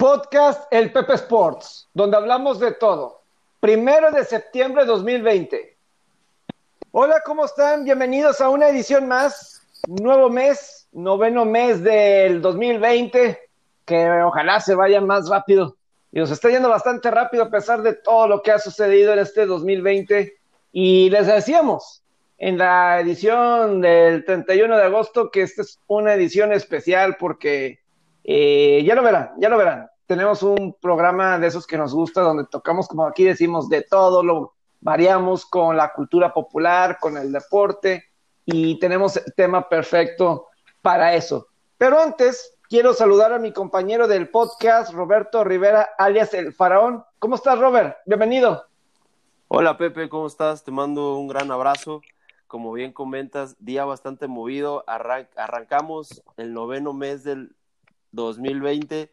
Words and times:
Podcast 0.00 0.66
El 0.72 0.92
Pepe 0.92 1.12
Sports, 1.12 1.86
donde 1.92 2.16
hablamos 2.16 2.58
de 2.58 2.72
todo. 2.72 3.20
Primero 3.60 4.10
de 4.10 4.24
septiembre 4.24 4.84
de 4.84 4.88
2020. 4.88 5.76
Hola, 6.92 7.20
¿cómo 7.22 7.44
están? 7.44 7.84
Bienvenidos 7.84 8.40
a 8.40 8.48
una 8.48 8.70
edición 8.70 9.06
más. 9.06 9.60
Nuevo 9.86 10.30
mes, 10.30 10.88
noveno 10.92 11.44
mes 11.44 11.82
del 11.82 12.40
2020. 12.40 13.40
Que 13.84 14.10
ojalá 14.22 14.60
se 14.60 14.74
vaya 14.74 15.02
más 15.02 15.28
rápido. 15.28 15.76
Y 16.12 16.18
nos 16.20 16.30
está 16.30 16.48
yendo 16.48 16.70
bastante 16.70 17.10
rápido 17.10 17.42
a 17.42 17.50
pesar 17.50 17.82
de 17.82 17.92
todo 17.92 18.26
lo 18.26 18.42
que 18.42 18.52
ha 18.52 18.58
sucedido 18.58 19.12
en 19.12 19.18
este 19.18 19.44
2020. 19.44 20.32
Y 20.72 21.10
les 21.10 21.26
decíamos 21.26 22.02
en 22.38 22.56
la 22.56 23.00
edición 23.00 23.82
del 23.82 24.24
31 24.24 24.78
de 24.78 24.82
agosto 24.82 25.30
que 25.30 25.42
esta 25.42 25.60
es 25.60 25.78
una 25.88 26.14
edición 26.14 26.54
especial 26.54 27.18
porque 27.20 27.80
eh, 28.24 28.82
ya 28.82 28.94
lo 28.94 29.02
verán, 29.02 29.32
ya 29.38 29.50
lo 29.50 29.58
verán 29.58 29.90
tenemos 30.10 30.42
un 30.42 30.72
programa 30.72 31.38
de 31.38 31.46
esos 31.46 31.68
que 31.68 31.78
nos 31.78 31.94
gusta, 31.94 32.22
donde 32.22 32.44
tocamos, 32.44 32.88
como 32.88 33.06
aquí 33.06 33.22
decimos, 33.22 33.68
de 33.68 33.82
todo, 33.82 34.24
lo 34.24 34.54
variamos 34.80 35.46
con 35.46 35.76
la 35.76 35.92
cultura 35.92 36.34
popular, 36.34 36.98
con 37.00 37.16
el 37.16 37.30
deporte, 37.30 38.06
y 38.44 38.76
tenemos 38.80 39.16
el 39.18 39.32
tema 39.36 39.68
perfecto 39.68 40.48
para 40.82 41.14
eso. 41.14 41.46
Pero 41.78 42.00
antes, 42.00 42.58
quiero 42.68 42.92
saludar 42.92 43.32
a 43.32 43.38
mi 43.38 43.52
compañero 43.52 44.08
del 44.08 44.28
podcast, 44.30 44.92
Roberto 44.92 45.44
Rivera, 45.44 45.90
alias 45.96 46.34
El 46.34 46.52
Faraón. 46.52 47.04
¿Cómo 47.20 47.36
estás, 47.36 47.60
Robert? 47.60 47.98
Bienvenido. 48.04 48.64
Hola, 49.46 49.78
Pepe, 49.78 50.08
¿cómo 50.08 50.26
estás? 50.26 50.64
Te 50.64 50.72
mando 50.72 51.18
un 51.18 51.28
gran 51.28 51.52
abrazo. 51.52 52.02
Como 52.48 52.72
bien 52.72 52.92
comentas, 52.92 53.54
día 53.60 53.84
bastante 53.84 54.26
movido. 54.26 54.82
arrancamos 54.88 56.24
el 56.36 56.52
noveno 56.52 56.94
mes 56.94 57.22
del 57.22 57.54
2020 58.10 59.12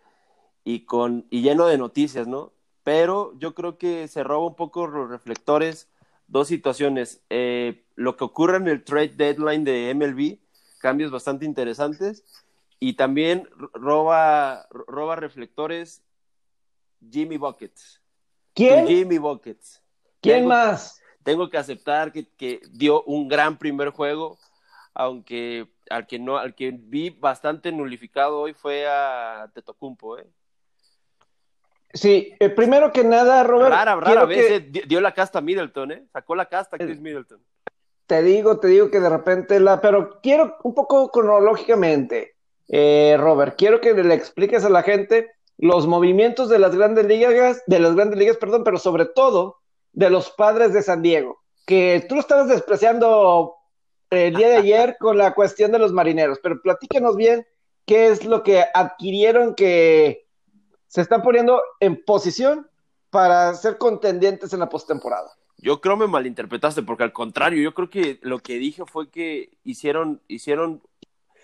y, 0.67 0.81
con, 0.81 1.25
y 1.30 1.44
lleno 1.44 1.66
de 1.67 1.78
noticias, 1.78 2.28
¿no? 2.28 2.52
Pero 2.83 3.33
yo 3.39 3.55
creo 3.55 3.78
que 3.78 4.09
se 4.09 4.22
roba 4.22 4.47
un 4.47 4.55
poco 4.58 4.86
los 4.86 5.09
reflectores 5.09 5.88
dos 6.28 6.50
situaciones. 6.50 7.22
Eh, 7.30 7.86
lo 7.95 8.17
que 8.17 8.25
ocurre 8.25 8.58
en 8.58 8.67
el 8.67 8.83
trade 8.83 9.14
deadline 9.16 9.64
de 9.64 9.94
MLB, 9.95 10.39
cambios 10.80 11.09
bastante 11.09 11.45
interesantes, 11.45 12.25
y 12.81 12.97
también 12.97 13.47
roba, 13.72 14.67
roba 14.69 15.16
reflectores 15.16 16.03
Jimmy 17.09 17.38
Buckets. 17.38 18.02
¿Quién? 18.53 18.88
Jimmy 18.88 19.19
Buckets. 19.19 19.81
¿Quién 20.19 20.47
más? 20.47 21.02
Tengo 21.23 21.50
que 21.50 21.58
aceptar 21.58 22.11
que, 22.11 22.28
que, 22.36 22.59
dio 22.72 23.03
un 23.03 23.30
gran 23.30 23.58
primer 23.58 23.91
juego, 23.91 24.38
aunque 24.94 25.69
al 25.89 26.08
que 26.08 26.19
no, 26.19 26.36
al 26.36 26.56
que 26.56 26.72
vi 26.72 27.09
bastante 27.09 27.72
nulificado 27.72 28.41
hoy 28.41 28.53
fue 28.53 28.86
a 28.86 29.50
Tetocumpo, 29.53 30.17
¿eh? 30.17 30.28
Sí, 31.93 32.33
eh, 32.39 32.49
primero 32.49 32.91
que 32.91 33.03
nada, 33.03 33.43
Robert. 33.43 33.71
Rara, 33.71 33.95
rara 33.95 34.25
vez 34.25 34.63
dio 34.88 35.02
la 35.02 35.13
casta 35.13 35.39
a 35.39 35.41
Middleton, 35.41 35.91
¿eh? 35.91 36.05
Sacó 36.11 36.35
la 36.35 36.47
casta 36.47 36.77
Chris 36.77 36.99
Middleton. 36.99 37.41
Te 38.05 38.21
digo, 38.23 38.59
te 38.59 38.67
digo 38.67 38.91
que 38.91 38.99
de 38.99 39.09
repente 39.09 39.59
la. 39.59 39.81
Pero 39.81 40.19
quiero 40.21 40.57
un 40.63 40.73
poco 40.73 41.11
cronológicamente, 41.11 42.35
eh, 42.67 43.16
Robert, 43.19 43.55
quiero 43.57 43.81
que 43.81 43.94
le 43.94 44.13
expliques 44.13 44.63
a 44.66 44.69
la 44.69 44.83
gente 44.83 45.31
los 45.57 45.88
movimientos 45.88 46.49
de 46.49 46.59
las 46.59 46.75
grandes 46.75 47.05
ligas, 47.05 47.63
de 47.66 47.79
las 47.79 47.95
grandes 47.95 48.19
ligas, 48.19 48.38
perdón, 48.38 48.63
pero 48.63 48.77
sobre 48.77 49.05
todo 49.05 49.57
de 49.94 50.09
los 50.09 50.29
padres 50.31 50.73
de 50.73 50.83
San 50.83 51.01
Diego. 51.01 51.41
Que 51.66 52.05
tú 52.07 52.16
lo 52.16 52.22
estabas 52.22 52.47
despreciando 52.47 53.55
el 54.09 54.35
día 54.35 54.49
de 54.49 54.57
ayer 54.57 54.97
con 54.99 55.17
la 55.17 55.33
cuestión 55.33 55.72
de 55.72 55.79
los 55.79 55.91
marineros, 55.91 56.39
pero 56.41 56.61
platíquenos 56.61 57.16
bien 57.16 57.45
qué 57.85 58.07
es 58.07 58.25
lo 58.25 58.44
que 58.44 58.63
adquirieron 58.73 59.55
que 59.55 60.27
se 60.88 61.02
están 61.02 61.21
poniendo 61.21 61.61
en 61.80 62.03
posición 62.03 62.67
para 63.09 63.53
ser 63.53 63.77
contendientes 63.77 64.53
en 64.53 64.59
la 64.59 64.69
postemporada. 64.69 65.31
Yo 65.57 65.81
creo 65.81 65.97
me 65.97 66.07
malinterpretaste, 66.07 66.84
porque 66.84 67.03
al 67.03 67.13
contrario, 67.13 67.62
yo 67.62 67.73
creo 67.73 67.89
que 67.89 68.19
lo 68.22 68.39
que 68.39 68.59
dije 68.59 68.84
fue 68.85 69.09
que 69.09 69.57
hicieron, 69.63 70.22
hicieron, 70.28 70.84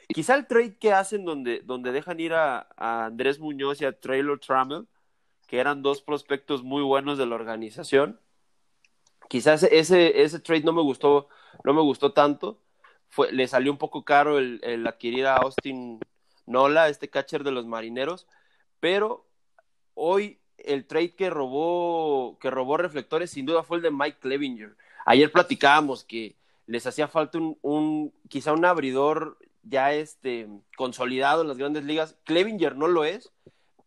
quizá 0.08 0.36
el 0.36 0.46
trade 0.46 0.78
que 0.78 0.94
hacen 0.94 1.26
donde, 1.26 1.62
donde 1.62 1.92
dejan 1.92 2.20
ir 2.20 2.34
a, 2.34 2.68
Andrés 2.78 3.40
Muñoz 3.40 3.82
y 3.82 3.86
a 3.86 4.00
Traylor 4.00 4.40
Trammell, 4.40 4.88
que 5.48 5.60
eran 5.60 5.82
dos 5.82 6.02
prospectos 6.02 6.64
muy 6.64 6.84
buenos 6.84 7.18
de 7.18 7.26
la 7.26 7.36
organización. 7.36 8.20
Quizás 9.30 9.64
ese, 9.64 10.22
ese 10.22 10.40
trade 10.40 10.62
no 10.62 10.74
me 10.74 10.84
gustó, 10.84 11.28
no 11.64 11.74
me 11.74 11.82
gustó 11.82 12.14
tanto. 12.14 12.60
Fue, 13.10 13.32
le 13.32 13.48
salió 13.48 13.72
un 13.72 13.78
poco 13.78 14.06
caro 14.06 14.38
el, 14.38 14.60
el 14.64 14.86
adquirir 14.86 15.26
a 15.26 15.38
Austin 15.38 16.00
Nola, 16.46 16.90
este 16.90 17.10
catcher 17.10 17.44
de 17.44 17.52
los 17.52 17.66
marineros, 17.66 18.28
pero 18.80 19.26
hoy 19.96 20.40
el 20.58 20.86
trade 20.86 21.16
que 21.16 21.30
robó, 21.30 22.38
que 22.40 22.50
robó 22.50 22.78
reflectores 22.78 23.32
sin 23.32 23.46
duda 23.46 23.64
fue 23.64 23.78
el 23.78 23.84
de 23.84 23.92
Mike 23.92 24.18
Clevinger. 24.20 24.76
Ayer 25.06 25.32
platicábamos 25.32 26.04
que 26.04 26.36
les 26.66 26.86
hacía 26.88 27.08
falta 27.08 27.38
un, 27.38 28.14
quizá 28.30 28.54
un 28.54 28.66
abridor 28.66 29.38
ya 29.64 29.94
este 29.94 30.48
consolidado 30.78 31.42
en 31.42 31.48
las 31.48 31.58
grandes 31.58 31.84
ligas. 31.84 32.16
Clevinger 32.24 32.76
no 32.76 32.88
lo 32.88 33.04
es, 33.04 33.32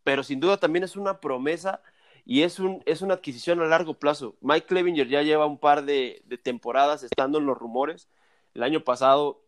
pero 0.04 0.22
sin 0.22 0.40
duda 0.40 0.58
también 0.58 0.84
es 0.84 0.96
una 0.96 1.20
promesa 1.20 1.82
y 2.24 2.42
es, 2.42 2.58
un, 2.58 2.82
es 2.86 3.02
una 3.02 3.14
adquisición 3.14 3.60
a 3.60 3.66
largo 3.66 3.94
plazo. 3.94 4.36
Mike 4.40 4.66
Clevinger 4.66 5.08
ya 5.08 5.22
lleva 5.22 5.46
un 5.46 5.58
par 5.58 5.84
de 5.84 6.22
temporadas 6.42 7.02
estando 7.02 7.38
en 7.38 7.46
los 7.46 7.56
rumores. 7.56 8.08
El 8.54 8.62
año 8.62 8.80
pasado 8.84 9.42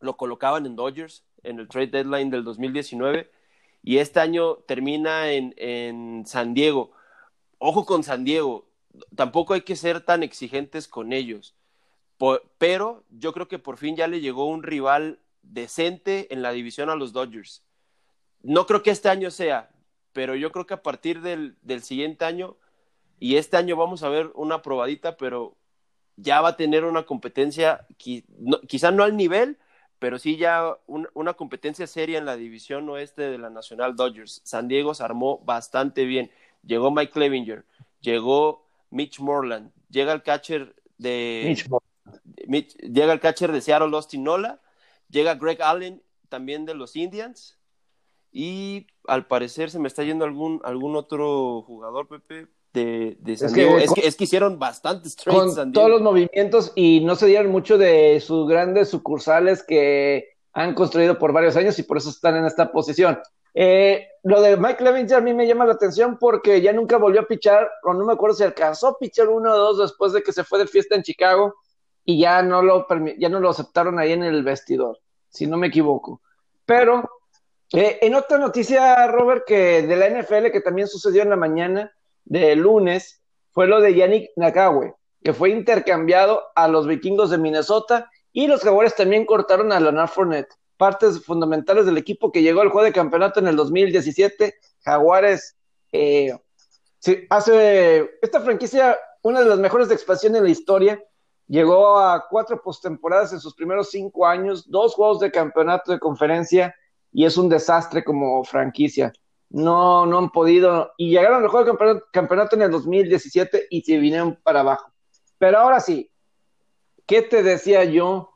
lo 0.00 0.16
colocaban 0.16 0.66
en 0.66 0.76
Dodgers 0.76 1.24
en 1.42 1.58
el 1.58 1.68
trade 1.68 1.88
deadline 1.88 2.30
del 2.30 2.44
2019 2.44 3.30
y 3.82 3.98
este 3.98 4.20
año 4.20 4.56
termina 4.66 5.30
en, 5.30 6.24
San 6.26 6.54
Diego. 6.54 6.92
Ojo 7.58 7.84
con 7.84 8.04
San 8.04 8.24
Diego, 8.24 8.68
tampoco 9.14 9.54
hay 9.54 9.62
que 9.62 9.76
ser 9.76 10.00
tan 10.00 10.22
exigentes 10.22 10.88
con 10.88 11.12
ellos, 11.12 11.54
pero 12.58 13.04
yo 13.10 13.32
creo 13.32 13.48
que 13.48 13.58
por 13.58 13.76
fin 13.76 13.96
ya 13.96 14.06
le 14.06 14.20
llegó 14.20 14.46
un 14.46 14.62
rival 14.62 15.20
decente 15.42 16.32
en 16.32 16.42
la 16.42 16.52
división 16.52 16.90
a 16.90 16.96
los 16.96 17.12
Dodgers. 17.12 17.62
No 18.42 18.66
creo 18.66 18.82
que 18.82 18.90
este 18.90 19.08
año 19.08 19.30
sea, 19.30 19.70
pero 20.12 20.34
yo 20.34 20.52
creo 20.52 20.66
que 20.66 20.74
a 20.74 20.82
partir 20.82 21.20
del, 21.20 21.56
siguiente 21.82 22.24
año, 22.24 22.56
y 23.18 23.36
este 23.36 23.56
año 23.56 23.76
vamos 23.76 24.02
a 24.02 24.08
ver 24.08 24.30
una 24.34 24.62
probadita, 24.62 25.16
pero 25.16 25.56
ya 26.16 26.40
va 26.40 26.50
a 26.50 26.56
tener 26.56 26.84
una 26.84 27.04
competencia, 27.04 27.86
quizá 27.96 28.90
no 28.90 29.04
al 29.04 29.16
nivel, 29.16 29.58
pero 30.00 30.18
sí 30.18 30.38
ya 30.38 30.78
una 30.86 31.34
competencia 31.34 31.86
seria 31.86 32.18
en 32.18 32.24
la 32.24 32.36
división 32.36 32.88
oeste 32.88 33.22
de 33.22 33.36
la 33.36 33.50
Nacional 33.50 33.94
Dodgers. 33.96 34.40
San 34.44 34.66
Diego 34.66 34.94
se 34.94 35.04
armó 35.04 35.38
bastante 35.44 36.06
bien. 36.06 36.30
Llegó 36.64 36.90
Mike 36.90 37.12
Clevinger, 37.12 37.66
llegó 38.00 38.66
Mitch 38.88 39.20
Morland, 39.20 39.70
llega 39.90 40.14
el 40.14 40.22
catcher 40.22 40.74
de 40.96 41.54
Mitch, 42.46 42.76
llega 42.78 43.12
el 43.12 43.20
catcher 43.20 43.52
de 43.52 43.60
Seattle 43.60 43.94
Austin 43.94 44.24
Nola, 44.24 44.62
llega 45.10 45.34
Greg 45.34 45.62
Allen 45.62 46.02
también 46.30 46.64
de 46.64 46.74
los 46.74 46.96
Indians 46.96 47.58
y 48.32 48.86
al 49.06 49.26
parecer 49.26 49.70
se 49.70 49.78
me 49.78 49.88
está 49.88 50.02
yendo 50.02 50.24
algún 50.24 50.62
algún 50.64 50.96
otro 50.96 51.62
jugador 51.62 52.08
Pepe 52.08 52.46
de, 52.72 53.36
San 53.36 53.52
Diego. 53.52 53.78
es, 53.78 54.16
que, 54.16 54.24
hicieron 54.24 54.58
bastantes 54.58 55.16
trades. 55.16 55.56
Con 55.56 55.72
todos 55.72 55.90
los 55.90 56.02
movimientos 56.02 56.72
y 56.74 57.00
no 57.00 57.16
se 57.16 57.26
dieron 57.26 57.50
mucho 57.50 57.78
de 57.78 58.20
sus 58.20 58.48
grandes 58.48 58.88
sucursales 58.88 59.62
que 59.62 60.28
han 60.52 60.74
construido 60.74 61.18
por 61.18 61.32
varios 61.32 61.56
años 61.56 61.78
y 61.78 61.82
por 61.82 61.96
eso 61.96 62.10
están 62.10 62.36
en 62.36 62.44
esta 62.44 62.72
posición. 62.72 63.18
Eh, 63.54 64.06
lo 64.22 64.40
de 64.40 64.56
Mike 64.56 64.84
Levinger 64.84 65.18
a 65.18 65.20
mí 65.20 65.34
me 65.34 65.46
llama 65.46 65.66
la 65.66 65.72
atención 65.72 66.18
porque 66.18 66.60
ya 66.60 66.72
nunca 66.72 66.98
volvió 66.98 67.22
a 67.22 67.26
pichar, 67.26 67.68
o 67.82 67.94
no 67.94 68.04
me 68.04 68.12
acuerdo 68.12 68.36
si 68.36 68.44
alcanzó 68.44 68.88
a 68.88 68.98
pichar 68.98 69.28
uno 69.28 69.52
o 69.52 69.56
dos 69.56 69.78
después 69.78 70.12
de 70.12 70.22
que 70.22 70.32
se 70.32 70.44
fue 70.44 70.58
de 70.58 70.66
fiesta 70.66 70.94
en 70.94 71.02
Chicago 71.02 71.54
y 72.04 72.20
ya 72.20 72.42
no 72.42 72.62
lo, 72.62 72.86
ya 73.18 73.28
no 73.28 73.40
lo 73.40 73.50
aceptaron 73.50 73.98
ahí 73.98 74.12
en 74.12 74.22
el 74.22 74.42
vestidor, 74.42 74.98
si 75.28 75.46
no 75.46 75.56
me 75.56 75.68
equivoco. 75.68 76.20
Pero 76.64 77.08
eh, 77.72 77.98
en 78.02 78.14
otra 78.14 78.38
noticia, 78.38 79.06
Robert, 79.08 79.44
que 79.46 79.82
de 79.82 79.96
la 79.96 80.08
NFL 80.08 80.50
que 80.50 80.60
también 80.60 80.88
sucedió 80.88 81.22
en 81.22 81.30
la 81.30 81.36
mañana, 81.36 81.92
de 82.24 82.56
lunes 82.56 83.22
fue 83.50 83.66
lo 83.66 83.80
de 83.80 83.94
Yannick 83.94 84.30
Nakawe, 84.36 84.94
que 85.22 85.32
fue 85.32 85.50
intercambiado 85.50 86.42
a 86.54 86.68
los 86.68 86.86
vikingos 86.86 87.30
de 87.30 87.38
Minnesota 87.38 88.10
y 88.32 88.46
los 88.46 88.62
jaguares 88.62 88.94
también 88.94 89.26
cortaron 89.26 89.72
a 89.72 89.80
Leonard 89.80 90.08
Fournette, 90.08 90.54
partes 90.76 91.24
fundamentales 91.24 91.86
del 91.86 91.98
equipo 91.98 92.30
que 92.30 92.42
llegó 92.42 92.60
al 92.60 92.68
juego 92.68 92.84
de 92.84 92.92
campeonato 92.92 93.40
en 93.40 93.48
el 93.48 93.56
2017. 93.56 94.54
Jaguares 94.82 95.56
eh, 95.92 96.32
hace 97.28 98.10
esta 98.22 98.40
franquicia 98.40 98.98
una 99.22 99.40
de 99.40 99.48
las 99.48 99.58
mejores 99.58 99.88
de 99.88 99.94
expansión 99.94 100.36
en 100.36 100.44
la 100.44 100.50
historia. 100.50 101.02
Llegó 101.48 101.98
a 101.98 102.28
cuatro 102.28 102.62
postemporadas 102.62 103.32
en 103.32 103.40
sus 103.40 103.54
primeros 103.54 103.90
cinco 103.90 104.26
años, 104.26 104.70
dos 104.70 104.94
juegos 104.94 105.18
de 105.18 105.32
campeonato 105.32 105.90
de 105.90 105.98
conferencia 105.98 106.74
y 107.12 107.24
es 107.24 107.36
un 107.36 107.48
desastre 107.48 108.04
como 108.04 108.44
franquicia 108.44 109.12
no, 109.50 110.06
no 110.06 110.18
han 110.18 110.30
podido, 110.30 110.92
y 110.96 111.10
llegaron 111.10 111.42
al 111.42 111.48
juego 111.48 111.72
de 111.72 112.02
campeonato, 112.12 112.56
en 112.56 112.62
el 112.62 112.70
2017 112.70 113.66
y 113.70 113.82
se 113.82 113.98
vinieron 113.98 114.38
para 114.42 114.60
abajo. 114.60 114.92
Pero 115.38 115.58
ahora 115.58 115.80
sí, 115.80 116.10
¿qué 117.06 117.22
te 117.22 117.42
decía 117.42 117.84
yo 117.84 118.30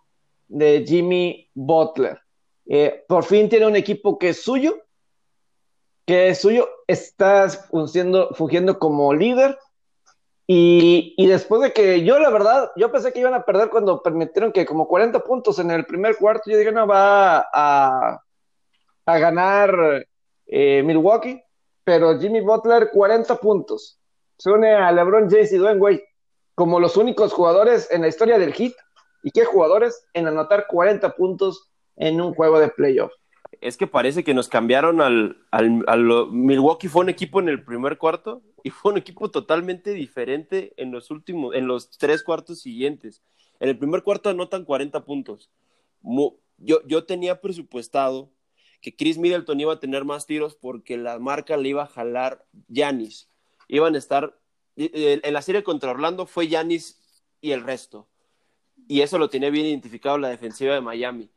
de 0.48 0.84
Jimmy 0.86 1.48
Butler? 1.54 2.20
Eh, 2.66 3.04
por 3.06 3.24
fin 3.24 3.48
tiene 3.48 3.66
un 3.66 3.76
equipo 3.76 4.18
que 4.18 4.30
es 4.30 4.42
suyo, 4.42 4.76
que 6.04 6.34
suyo 6.34 6.68
está 6.88 7.48
fungiendo, 7.48 8.30
fungiendo 8.34 8.78
como 8.78 9.14
líder. 9.14 9.58
Y, 10.46 11.14
y, 11.16 11.26
después 11.26 11.62
de 11.62 11.72
que 11.72 12.04
yo, 12.04 12.18
la 12.18 12.28
verdad, 12.28 12.70
yo 12.76 12.92
pensé 12.92 13.14
que 13.14 13.20
iban 13.20 13.32
a 13.32 13.46
perder 13.46 13.70
cuando 13.70 14.02
permitieron 14.02 14.52
que 14.52 14.66
como 14.66 14.86
40 14.86 15.20
puntos 15.20 15.58
en 15.58 15.70
el 15.70 15.86
primer 15.86 16.16
cuarto, 16.18 16.50
yo 16.50 16.58
dije, 16.58 16.70
no, 16.70 16.86
va 16.86 17.46
a, 17.50 18.22
a 19.06 19.18
ganar 19.18 20.04
eh, 20.46 20.82
Milwaukee, 20.82 21.42
pero 21.84 22.18
Jimmy 22.18 22.40
Butler 22.40 22.90
40 22.92 23.36
puntos. 23.36 23.98
Se 24.38 24.50
une 24.50 24.74
a 24.74 24.90
LeBron 24.90 25.30
James 25.30 25.52
y 25.52 25.58
Dwayne 25.58 25.80
Wade 25.80 26.04
como 26.54 26.80
los 26.80 26.96
únicos 26.96 27.32
jugadores 27.32 27.90
en 27.90 28.02
la 28.02 28.08
historia 28.08 28.38
del 28.38 28.52
Heat. 28.52 28.72
¿Y 29.22 29.30
qué 29.30 29.44
jugadores 29.44 30.06
en 30.12 30.26
anotar 30.26 30.66
40 30.66 31.14
puntos 31.16 31.70
en 31.96 32.20
un 32.20 32.34
juego 32.34 32.58
de 32.58 32.68
playoff? 32.68 33.12
Es 33.60 33.76
que 33.76 33.86
parece 33.86 34.24
que 34.24 34.34
nos 34.34 34.48
cambiaron 34.48 35.00
al, 35.00 35.38
al, 35.50 36.30
Milwaukee 36.30 36.88
fue 36.88 37.02
un 37.02 37.08
equipo 37.08 37.40
en 37.40 37.48
el 37.48 37.64
primer 37.64 37.96
cuarto 37.96 38.42
y 38.62 38.70
fue 38.70 38.92
un 38.92 38.98
equipo 38.98 39.30
totalmente 39.30 39.92
diferente 39.92 40.74
en 40.76 40.90
los 40.90 41.10
últimos, 41.10 41.54
en 41.54 41.66
los 41.66 41.90
tres 41.90 42.22
cuartos 42.22 42.60
siguientes. 42.60 43.22
En 43.60 43.68
el 43.68 43.78
primer 43.78 44.02
cuarto 44.02 44.28
anotan 44.28 44.64
40 44.64 45.04
puntos. 45.04 45.50
Yo, 46.58 46.82
yo 46.86 47.04
tenía 47.04 47.40
presupuestado 47.40 48.30
que 48.84 48.94
Chris 48.94 49.16
Middleton 49.16 49.58
iba 49.58 49.72
a 49.72 49.80
tener 49.80 50.04
más 50.04 50.26
tiros 50.26 50.56
porque 50.56 50.98
la 50.98 51.18
marca 51.18 51.56
le 51.56 51.70
iba 51.70 51.84
a 51.84 51.86
jalar 51.86 52.44
Yanis. 52.68 53.30
Iban 53.66 53.94
a 53.94 53.98
estar. 53.98 54.38
En 54.76 55.32
la 55.32 55.40
serie 55.40 55.64
contra 55.64 55.90
Orlando 55.90 56.26
fue 56.26 56.48
Yanis 56.48 57.00
y 57.40 57.52
el 57.52 57.62
resto. 57.62 58.06
Y 58.86 59.00
eso 59.00 59.16
lo 59.16 59.30
tenía 59.30 59.48
bien 59.48 59.64
identificado 59.64 60.18
la 60.18 60.28
defensiva 60.28 60.74
de 60.74 60.82
Miami. 60.82 61.30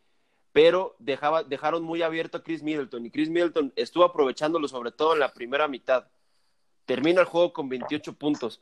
Pero 0.52 0.98
dejaba, 1.00 1.44
dejaron 1.44 1.84
muy 1.84 2.02
abierto 2.02 2.38
a 2.38 2.44
Chris 2.44 2.64
Middleton. 2.64 3.06
Y 3.06 3.12
Chris 3.12 3.30
Middleton 3.30 3.72
estuvo 3.78 4.04
aprovechándolo, 4.04 4.68
sobre 4.68 4.92
todo 4.92 5.14
en 5.14 5.20
la 5.20 5.32
primera 5.34 5.70
mitad. 5.70 6.06
Termina 6.86 7.22
el 7.22 7.28
juego 7.28 7.54
con 7.54 7.70
28 7.70 8.12
puntos. 8.18 8.62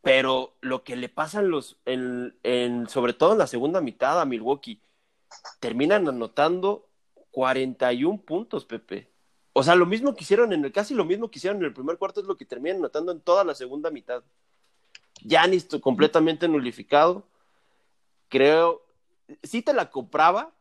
Pero 0.00 0.54
lo 0.60 0.84
que 0.84 0.94
le 0.94 1.08
pasa 1.08 1.42
los, 1.42 1.76
en, 1.86 2.38
en, 2.44 2.88
sobre 2.88 3.14
todo 3.14 3.32
en 3.32 3.38
la 3.38 3.48
segunda 3.48 3.80
mitad 3.80 4.20
a 4.20 4.26
Milwaukee, 4.26 4.80
terminan 5.58 6.06
anotando 6.06 6.91
41 7.32 8.22
puntos, 8.22 8.64
Pepe. 8.64 9.10
O 9.54 9.62
sea, 9.62 9.74
lo 9.74 9.86
mismo 9.86 10.14
que 10.14 10.22
hicieron 10.22 10.52
en 10.52 10.64
el, 10.64 10.72
casi 10.72 10.94
lo 10.94 11.04
mismo 11.04 11.30
que 11.30 11.38
hicieron 11.38 11.58
en 11.58 11.66
el 11.66 11.74
primer 11.74 11.98
cuarto 11.98 12.20
es 12.20 12.26
lo 12.26 12.36
que 12.36 12.44
terminan 12.46 12.80
notando 12.80 13.12
en 13.12 13.20
toda 13.20 13.44
la 13.44 13.54
segunda 13.54 13.90
mitad. 13.90 14.22
Yanis 15.22 15.66
completamente 15.80 16.48
nulificado. 16.48 17.26
Creo, 18.28 18.82
sí 19.42 19.62
te 19.62 19.74
la 19.74 19.90
compraba, 19.90 20.52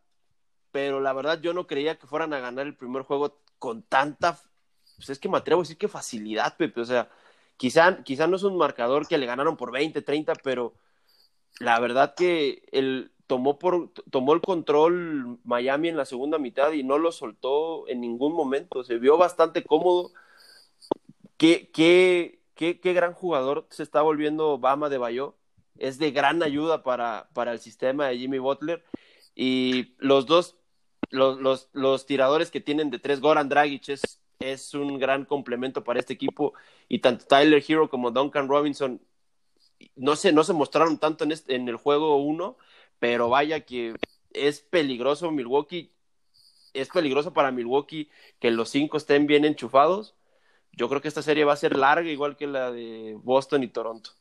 pero 0.71 0.99
la 0.99 1.13
verdad 1.13 1.39
yo 1.41 1.53
no 1.53 1.67
creía 1.67 1.97
que 1.97 2.07
fueran 2.07 2.33
a 2.33 2.39
ganar 2.39 2.67
el 2.67 2.75
primer 2.75 3.03
juego 3.03 3.39
con 3.59 3.83
tanta, 3.83 4.39
pues 4.97 5.09
es 5.09 5.19
que 5.19 5.29
me 5.29 5.37
atrevo 5.37 5.61
a 5.61 5.63
decir 5.63 5.77
que 5.77 5.87
facilidad, 5.87 6.57
Pepe. 6.57 6.81
O 6.81 6.85
sea, 6.85 7.09
quizá, 7.57 8.03
quizá 8.03 8.27
no 8.27 8.35
es 8.35 8.43
un 8.43 8.57
marcador 8.57 9.07
que 9.07 9.17
le 9.17 9.25
ganaron 9.25 9.55
por 9.55 9.71
20, 9.71 10.01
30, 10.01 10.33
pero 10.43 10.73
la 11.59 11.79
verdad 11.79 12.13
que 12.15 12.63
el, 12.71 13.10
tomó, 13.27 13.59
por, 13.59 13.91
tomó 14.09 14.33
el 14.33 14.41
control 14.41 15.39
Miami 15.43 15.89
en 15.89 15.97
la 15.97 16.05
segunda 16.05 16.37
mitad 16.37 16.71
y 16.71 16.83
no 16.83 16.97
lo 16.97 17.11
soltó 17.11 17.87
en 17.87 18.01
ningún 18.01 18.33
momento. 18.33 18.83
Se 18.83 18.97
vio 18.97 19.17
bastante 19.17 19.63
cómodo. 19.63 20.11
Qué, 21.37 21.69
qué, 21.73 22.39
qué, 22.55 22.79
qué 22.79 22.93
gran 22.93 23.13
jugador 23.13 23.67
se 23.69 23.83
está 23.83 24.01
volviendo 24.01 24.57
Bama 24.59 24.89
de 24.89 24.97
Bayo. 24.97 25.35
Es 25.77 25.97
de 25.97 26.11
gran 26.11 26.43
ayuda 26.43 26.83
para, 26.83 27.29
para 27.33 27.53
el 27.53 27.59
sistema 27.59 28.07
de 28.07 28.17
Jimmy 28.17 28.39
Butler. 28.39 28.83
Y 29.35 29.95
los 29.97 30.25
dos, 30.25 30.57
los, 31.09 31.39
los, 31.39 31.69
los 31.73 32.05
tiradores 32.05 32.51
que 32.51 32.61
tienen 32.61 32.91
de 32.91 32.99
tres, 32.99 33.21
Goran 33.21 33.49
Dragic 33.49 33.89
es, 33.89 34.21
es 34.39 34.73
un 34.73 34.99
gran 34.99 35.25
complemento 35.25 35.83
para 35.83 35.99
este 35.99 36.13
equipo. 36.13 36.53
Y 36.87 36.99
tanto 36.99 37.25
Tyler 37.25 37.63
Hero 37.67 37.89
como 37.89 38.11
Duncan 38.11 38.47
Robinson 38.47 39.01
no 39.95 40.15
se, 40.15 40.31
no 40.31 40.43
se 40.43 40.53
mostraron 40.53 40.97
tanto 40.97 41.23
en, 41.23 41.31
este, 41.31 41.55
en 41.55 41.67
el 41.67 41.77
juego 41.77 42.17
uno 42.17 42.57
pero 43.01 43.29
vaya 43.29 43.61
que 43.61 43.95
es 44.31 44.61
peligroso 44.61 45.31
Milwaukee, 45.31 45.91
es 46.71 46.87
peligroso 46.89 47.33
para 47.33 47.51
Milwaukee 47.51 48.11
que 48.39 48.51
los 48.51 48.69
cinco 48.69 48.97
estén 48.97 49.25
bien 49.25 49.43
enchufados. 49.43 50.15
Yo 50.71 50.87
creo 50.87 51.01
que 51.01 51.07
esta 51.07 51.23
serie 51.23 51.43
va 51.43 51.53
a 51.53 51.57
ser 51.57 51.75
larga, 51.75 52.07
igual 52.07 52.37
que 52.37 52.45
la 52.45 52.71
de 52.71 53.17
Boston 53.23 53.63
y 53.63 53.69
Toronto. 53.69 54.11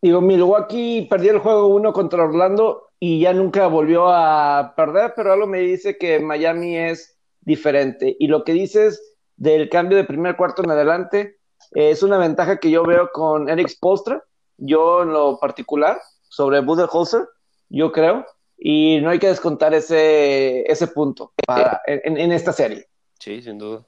Digo, 0.00 0.22
Milwaukee 0.22 1.06
perdió 1.10 1.32
el 1.32 1.40
juego 1.40 1.66
uno 1.66 1.92
contra 1.92 2.24
Orlando 2.24 2.88
y 2.98 3.20
ya 3.20 3.34
nunca 3.34 3.66
volvió 3.66 4.08
a 4.08 4.72
perder, 4.74 5.12
pero 5.14 5.34
algo 5.34 5.46
me 5.46 5.60
dice 5.60 5.98
que 5.98 6.20
Miami 6.20 6.78
es 6.78 7.18
diferente. 7.42 8.16
Y 8.18 8.28
lo 8.28 8.44
que 8.44 8.54
dices 8.54 9.14
del 9.36 9.68
cambio 9.68 9.98
de 9.98 10.04
primer 10.04 10.36
cuarto 10.36 10.62
en 10.64 10.70
adelante 10.70 11.38
es 11.72 12.02
una 12.02 12.16
ventaja 12.16 12.58
que 12.58 12.70
yo 12.70 12.82
veo 12.84 13.10
con 13.12 13.50
Eric 13.50 13.68
Spolstra, 13.68 14.24
yo 14.56 15.02
en 15.02 15.12
lo 15.12 15.38
particular, 15.38 16.00
sobre 16.30 16.60
Budenholzer, 16.60 17.28
yo 17.74 17.92
creo, 17.92 18.24
y 18.56 19.00
no 19.00 19.10
hay 19.10 19.18
que 19.18 19.28
descontar 19.28 19.74
ese, 19.74 20.62
ese 20.70 20.86
punto 20.86 21.32
para, 21.46 21.82
en, 21.86 22.32
esta 22.32 22.52
serie. 22.52 22.86
Sí, 23.18 23.42
sin 23.42 23.58
duda. 23.58 23.84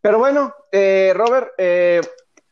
Pero 0.00 0.18
bueno, 0.18 0.54
eh, 0.72 1.12
Robert, 1.14 1.52
eh, 1.58 2.00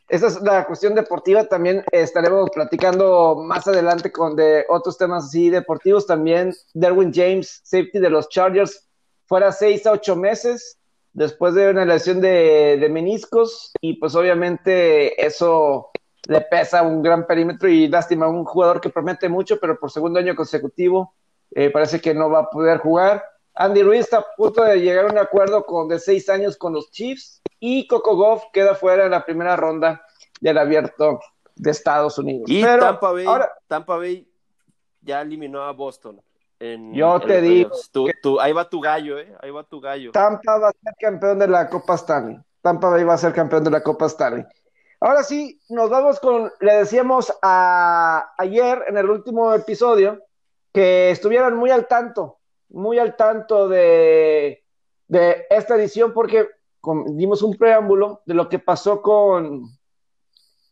esa 0.07 0.27
es 0.27 0.41
la 0.41 0.65
cuestión 0.65 0.95
deportiva. 0.95 1.45
También 1.45 1.83
estaremos 1.91 2.49
platicando 2.49 3.35
más 3.35 3.67
adelante 3.67 4.11
con 4.11 4.35
de 4.35 4.65
otros 4.69 4.97
temas 4.97 5.25
así 5.25 5.49
deportivos. 5.49 6.07
También 6.07 6.53
Derwin 6.73 7.13
James, 7.13 7.61
safety 7.63 7.99
de 7.99 8.09
los 8.09 8.29
Chargers, 8.29 8.87
fuera 9.25 9.51
seis 9.51 9.85
a 9.85 9.91
ocho 9.91 10.15
meses 10.15 10.77
después 11.13 11.53
de 11.55 11.69
una 11.69 11.85
lesión 11.85 12.21
de, 12.21 12.77
de 12.79 12.89
meniscos. 12.89 13.71
Y 13.81 13.93
pues 13.95 14.15
obviamente 14.15 15.25
eso 15.25 15.91
le 16.27 16.41
pesa 16.41 16.81
un 16.83 17.01
gran 17.01 17.25
perímetro 17.25 17.69
y 17.69 17.87
lástima, 17.87 18.27
un 18.27 18.45
jugador 18.45 18.81
que 18.81 18.89
promete 18.89 19.29
mucho, 19.29 19.59
pero 19.59 19.79
por 19.79 19.91
segundo 19.91 20.19
año 20.19 20.35
consecutivo 20.35 21.13
eh, 21.51 21.69
parece 21.69 22.01
que 22.01 22.13
no 22.13 22.29
va 22.29 22.39
a 22.39 22.49
poder 22.49 22.79
jugar. 22.79 23.23
Andy 23.53 23.83
Ruiz 23.83 24.01
está 24.01 24.17
a 24.17 24.25
punto 24.35 24.63
de 24.63 24.81
llegar 24.81 25.05
a 25.05 25.11
un 25.11 25.17
acuerdo 25.17 25.65
con 25.65 25.87
de 25.87 25.99
seis 25.99 26.27
años 26.29 26.57
con 26.57 26.73
los 26.73 26.91
Chiefs 26.91 27.41
y 27.59 27.87
Coco 27.87 28.15
Goff 28.15 28.43
queda 28.51 28.75
fuera 28.75 29.05
en 29.05 29.11
la 29.11 29.23
primera 29.23 29.55
ronda 29.55 30.05
del 30.41 30.57
abierto 30.57 31.19
de 31.55 31.71
Estados 31.71 32.17
Unidos. 32.17 32.49
Y 32.49 32.61
Tampa, 32.61 33.11
Bay, 33.11 33.25
Tampa 33.67 33.97
Bay 33.97 34.27
ya 35.01 35.21
eliminó 35.21 35.61
a 35.61 35.71
Boston. 35.71 36.21
yo 36.59 37.19
te 37.21 37.39
digo. 37.39 37.71
ahí 38.41 38.51
va 38.51 38.69
tu 38.69 38.81
gallo, 38.81 39.19
¿eh? 39.19 39.33
Ahí 39.41 39.51
va 39.51 39.63
tu 39.63 39.79
gallo. 39.79 40.11
Tampa 40.11 40.57
va 40.57 40.69
a 40.69 40.71
ser 40.71 40.93
campeón 40.99 41.39
de 41.39 41.47
la 41.47 41.69
Copa 41.69 41.95
Stanley. 41.95 42.37
Tampa 42.61 42.89
Bay 42.89 43.03
va 43.03 43.13
a 43.13 43.17
ser 43.17 43.31
campeón 43.31 43.63
de 43.63 43.71
la 43.71 43.81
Copa 43.81 44.07
Stanley. 44.07 44.43
Ahora 44.99 45.23
sí, 45.23 45.59
nos 45.69 45.89
vamos 45.89 46.19
con, 46.19 46.51
le 46.59 46.73
decíamos 46.73 47.33
a, 47.41 48.33
ayer 48.37 48.83
en 48.87 48.97
el 48.97 49.09
último 49.09 49.53
episodio 49.53 50.23
que 50.73 51.11
estuvieran 51.11 51.55
muy 51.57 51.69
al 51.69 51.87
tanto, 51.87 52.39
muy 52.69 52.97
al 52.97 53.15
tanto 53.15 53.67
de, 53.67 54.63
esta 55.07 55.75
edición 55.75 56.13
porque 56.13 56.49
dimos 57.07 57.41
un 57.41 57.55
preámbulo 57.55 58.21
de 58.25 58.33
lo 58.33 58.47
que 58.47 58.59
pasó 58.59 59.01
con 59.01 59.63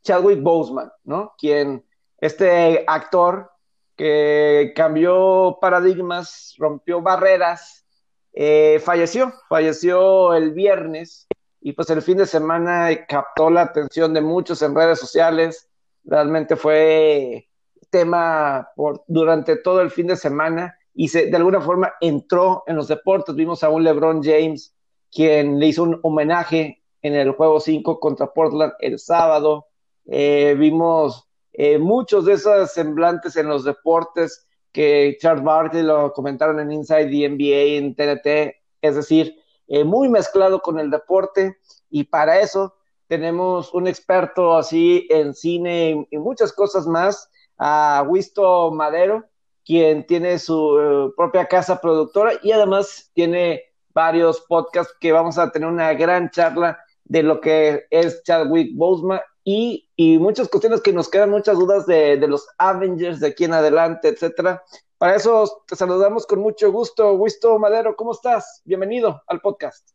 Chadwick 0.03 0.41
Boseman, 0.41 0.91
¿no? 1.03 1.33
Quien, 1.37 1.85
este 2.17 2.83
actor 2.87 3.51
que 3.95 4.73
cambió 4.75 5.57
paradigmas, 5.61 6.55
rompió 6.57 7.01
barreras, 7.01 7.85
eh, 8.33 8.81
falleció, 8.83 9.33
falleció 9.47 10.33
el 10.33 10.53
viernes 10.53 11.27
y 11.65 11.71
pues 11.71 11.89
el 11.89 12.01
fin 12.01 12.17
de 12.17 12.25
semana 12.25 12.89
captó 13.07 13.49
la 13.49 13.61
atención 13.61 14.13
de 14.13 14.19
muchos 14.19 14.61
en 14.61 14.75
redes 14.75 14.99
sociales. 14.99 15.69
Realmente 16.03 16.57
fue 16.57 17.47
tema 17.89 18.69
por, 18.75 19.05
durante 19.07 19.55
todo 19.55 19.79
el 19.79 19.89
fin 19.89 20.07
de 20.07 20.17
semana 20.17 20.77
y 20.93 21.07
se, 21.07 21.27
de 21.27 21.37
alguna 21.37 21.61
forma 21.61 21.93
entró 22.01 22.65
en 22.67 22.75
los 22.75 22.89
deportes. 22.89 23.33
Vimos 23.35 23.63
a 23.63 23.69
un 23.69 23.85
LeBron 23.85 24.21
James 24.21 24.75
quien 25.09 25.57
le 25.57 25.67
hizo 25.67 25.83
un 25.83 26.01
homenaje 26.03 26.83
en 27.01 27.15
el 27.15 27.31
juego 27.31 27.61
5 27.61 27.97
contra 27.97 28.33
Portland 28.33 28.73
el 28.79 28.99
sábado. 28.99 29.67
Eh, 30.05 30.57
vimos 30.59 31.29
eh, 31.53 31.77
muchos 31.77 32.25
de 32.25 32.33
esos 32.33 32.73
semblantes 32.73 33.37
en 33.37 33.47
los 33.47 33.63
deportes 33.63 34.45
que 34.73 35.15
Charles 35.21 35.45
Barkley 35.45 35.83
lo 35.83 36.11
comentaron 36.11 36.59
en 36.59 36.73
Inside 36.73 37.09
the 37.09 37.29
NBA, 37.29 37.77
en 37.77 37.95
TNT, 37.95 38.55
es 38.81 38.95
decir, 38.95 39.37
eh, 39.67 39.83
muy 39.83 40.09
mezclado 40.09 40.61
con 40.61 40.79
el 40.79 40.89
deporte 40.89 41.57
y 41.89 42.05
para 42.05 42.39
eso 42.39 42.75
tenemos 43.07 43.73
un 43.73 43.87
experto 43.87 44.55
así 44.55 45.07
en 45.09 45.33
cine 45.33 46.07
y, 46.09 46.17
muchas 46.17 46.51
cosas 46.51 46.87
más, 46.87 47.29
a 47.57 48.03
Wisto 48.07 48.71
Madero, 48.71 49.25
quien 49.65 50.05
tiene 50.05 50.39
su 50.39 50.79
eh, 50.79 51.13
propia 51.15 51.45
casa 51.45 51.79
productora 51.79 52.33
y 52.41 52.51
además 52.51 53.11
tiene 53.13 53.63
varios 53.93 54.41
podcasts 54.41 54.95
que 54.99 55.11
vamos 55.11 55.37
a 55.37 55.51
tener 55.51 55.69
una 55.69 55.93
gran 55.93 56.31
charla 56.31 56.79
de 57.05 57.23
lo 57.23 57.39
que 57.39 57.85
es 57.89 58.23
Chadwick 58.23 58.75
Boseman 58.75 59.21
y, 59.43 59.89
y 59.95 60.17
muchas 60.17 60.49
cuestiones 60.49 60.81
que 60.81 60.93
nos 60.93 61.09
quedan 61.09 61.29
muchas 61.29 61.57
dudas 61.57 61.85
de, 61.85 62.17
de 62.17 62.27
los 62.27 62.47
Avengers 62.57 63.19
de 63.19 63.27
aquí 63.27 63.43
en 63.43 63.53
adelante, 63.53 64.07
etcétera. 64.07 64.63
Para 65.03 65.17
eso 65.17 65.65
te 65.67 65.75
saludamos 65.75 66.25
con 66.25 66.39
mucho 66.39 66.71
gusto. 66.71 67.11
Wisto 67.15 67.59
Madero, 67.59 67.93
¿cómo 67.93 68.13
estás? 68.13 68.61
Bienvenido 68.63 69.21
al 69.27 69.41
podcast. 69.41 69.89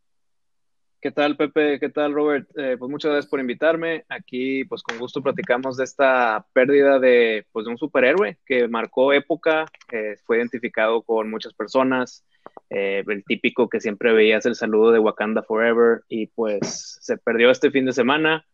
¿Qué 1.00 1.10
tal, 1.10 1.34
Pepe? 1.34 1.80
¿Qué 1.80 1.88
tal, 1.88 2.12
Robert? 2.12 2.46
Eh, 2.58 2.76
pues 2.78 2.90
muchas 2.90 3.12
gracias 3.12 3.30
por 3.30 3.40
invitarme. 3.40 4.04
Aquí, 4.10 4.66
pues 4.66 4.82
con 4.82 4.98
gusto 4.98 5.22
platicamos 5.22 5.78
de 5.78 5.84
esta 5.84 6.46
pérdida 6.52 6.98
de, 6.98 7.46
pues, 7.52 7.64
de 7.64 7.70
un 7.70 7.78
superhéroe 7.78 8.38
que 8.44 8.68
marcó 8.68 9.14
época, 9.14 9.64
eh, 9.90 10.18
fue 10.26 10.36
identificado 10.36 11.00
con 11.00 11.30
muchas 11.30 11.54
personas, 11.54 12.26
eh, 12.68 13.02
el 13.06 13.24
típico 13.24 13.70
que 13.70 13.80
siempre 13.80 14.12
veías 14.12 14.44
el 14.44 14.56
saludo 14.56 14.92
de 14.92 14.98
Wakanda 14.98 15.42
Forever 15.42 16.02
y 16.10 16.26
pues 16.26 16.98
se 17.00 17.16
perdió 17.16 17.50
este 17.50 17.70
fin 17.70 17.86
de 17.86 17.92
semana. 17.92 18.46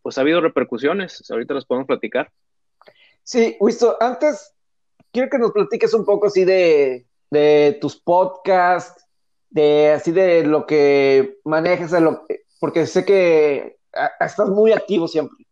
Pues 0.00 0.16
ha 0.16 0.22
habido 0.22 0.40
repercusiones, 0.40 1.30
ahorita 1.30 1.52
las 1.52 1.66
podemos 1.66 1.86
platicar. 1.86 2.32
Sí, 3.24 3.58
Wisto, 3.60 3.98
antes 4.00 4.51
quiero 5.12 5.28
que 5.30 5.38
nos 5.38 5.52
platiques 5.52 5.94
un 5.94 6.04
poco 6.04 6.26
así 6.26 6.44
de, 6.44 7.06
de 7.30 7.78
tus 7.80 7.96
podcasts, 7.96 9.06
de 9.50 9.90
así 9.90 10.10
de 10.12 10.44
lo 10.44 10.66
que 10.66 11.38
manejas, 11.44 11.92
lo, 12.00 12.26
porque 12.58 12.86
sé 12.86 13.04
que 13.04 13.76
estás 14.20 14.48
muy 14.48 14.72
activo 14.72 15.06
siempre. 15.06 15.46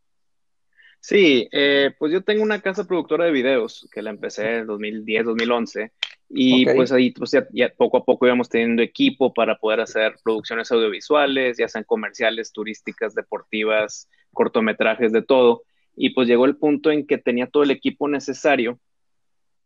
Sí, 1.00 1.48
eh, 1.52 1.92
pues 1.98 2.12
yo 2.12 2.22
tengo 2.22 2.42
una 2.42 2.60
casa 2.60 2.84
productora 2.84 3.24
de 3.24 3.32
videos 3.32 3.88
que 3.92 4.02
la 4.02 4.10
empecé 4.10 4.58
en 4.58 4.66
2010, 4.66 5.24
2011 5.24 5.92
y 6.28 6.64
pues 6.66 6.92
ahí 6.92 7.10
pues 7.10 7.32
ya, 7.52 7.72
poco 7.76 7.96
a 7.96 8.04
poco 8.04 8.26
íbamos 8.26 8.48
teniendo 8.48 8.82
equipo 8.82 9.32
para 9.32 9.56
poder 9.56 9.80
hacer 9.80 10.14
producciones 10.22 10.70
audiovisuales, 10.70 11.56
ya 11.56 11.68
sean 11.68 11.84
comerciales, 11.84 12.52
turísticas, 12.52 13.14
deportivas, 13.14 14.08
cortometrajes, 14.32 15.10
de 15.10 15.22
todo. 15.22 15.62
Y 15.96 16.10
pues 16.10 16.28
llegó 16.28 16.44
el 16.44 16.56
punto 16.56 16.90
en 16.90 17.06
que 17.06 17.18
tenía 17.18 17.48
todo 17.48 17.62
el 17.62 17.70
equipo 17.70 18.06
necesario 18.06 18.78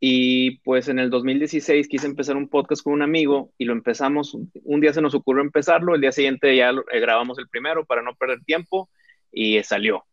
y 0.01 0.59
pues 0.59 0.89
en 0.89 0.99
el 0.99 1.11
2016 1.11 1.89
quise 1.89 2.07
empezar 2.07 2.37
un 2.37 2.49
podcast 2.49 2.83
con 2.83 2.93
un 2.93 3.03
amigo 3.03 3.53
y 3.59 3.65
lo 3.65 3.73
empezamos, 3.73 4.37
un 4.63 4.81
día 4.81 4.93
se 4.93 5.01
nos 5.01 5.15
ocurrió 5.15 5.43
empezarlo, 5.43 5.95
el 5.95 6.01
día 6.01 6.13
siguiente 6.13 6.55
ya 6.57 6.71
eh, 6.71 7.01
grabamos 7.01 7.39
el 7.39 7.49
primero 7.49 7.85
para 7.85 8.03
no 8.03 8.15
perder 8.15 8.43
tiempo 8.45 8.91
y 9.33 9.63
salió. 9.63 10.05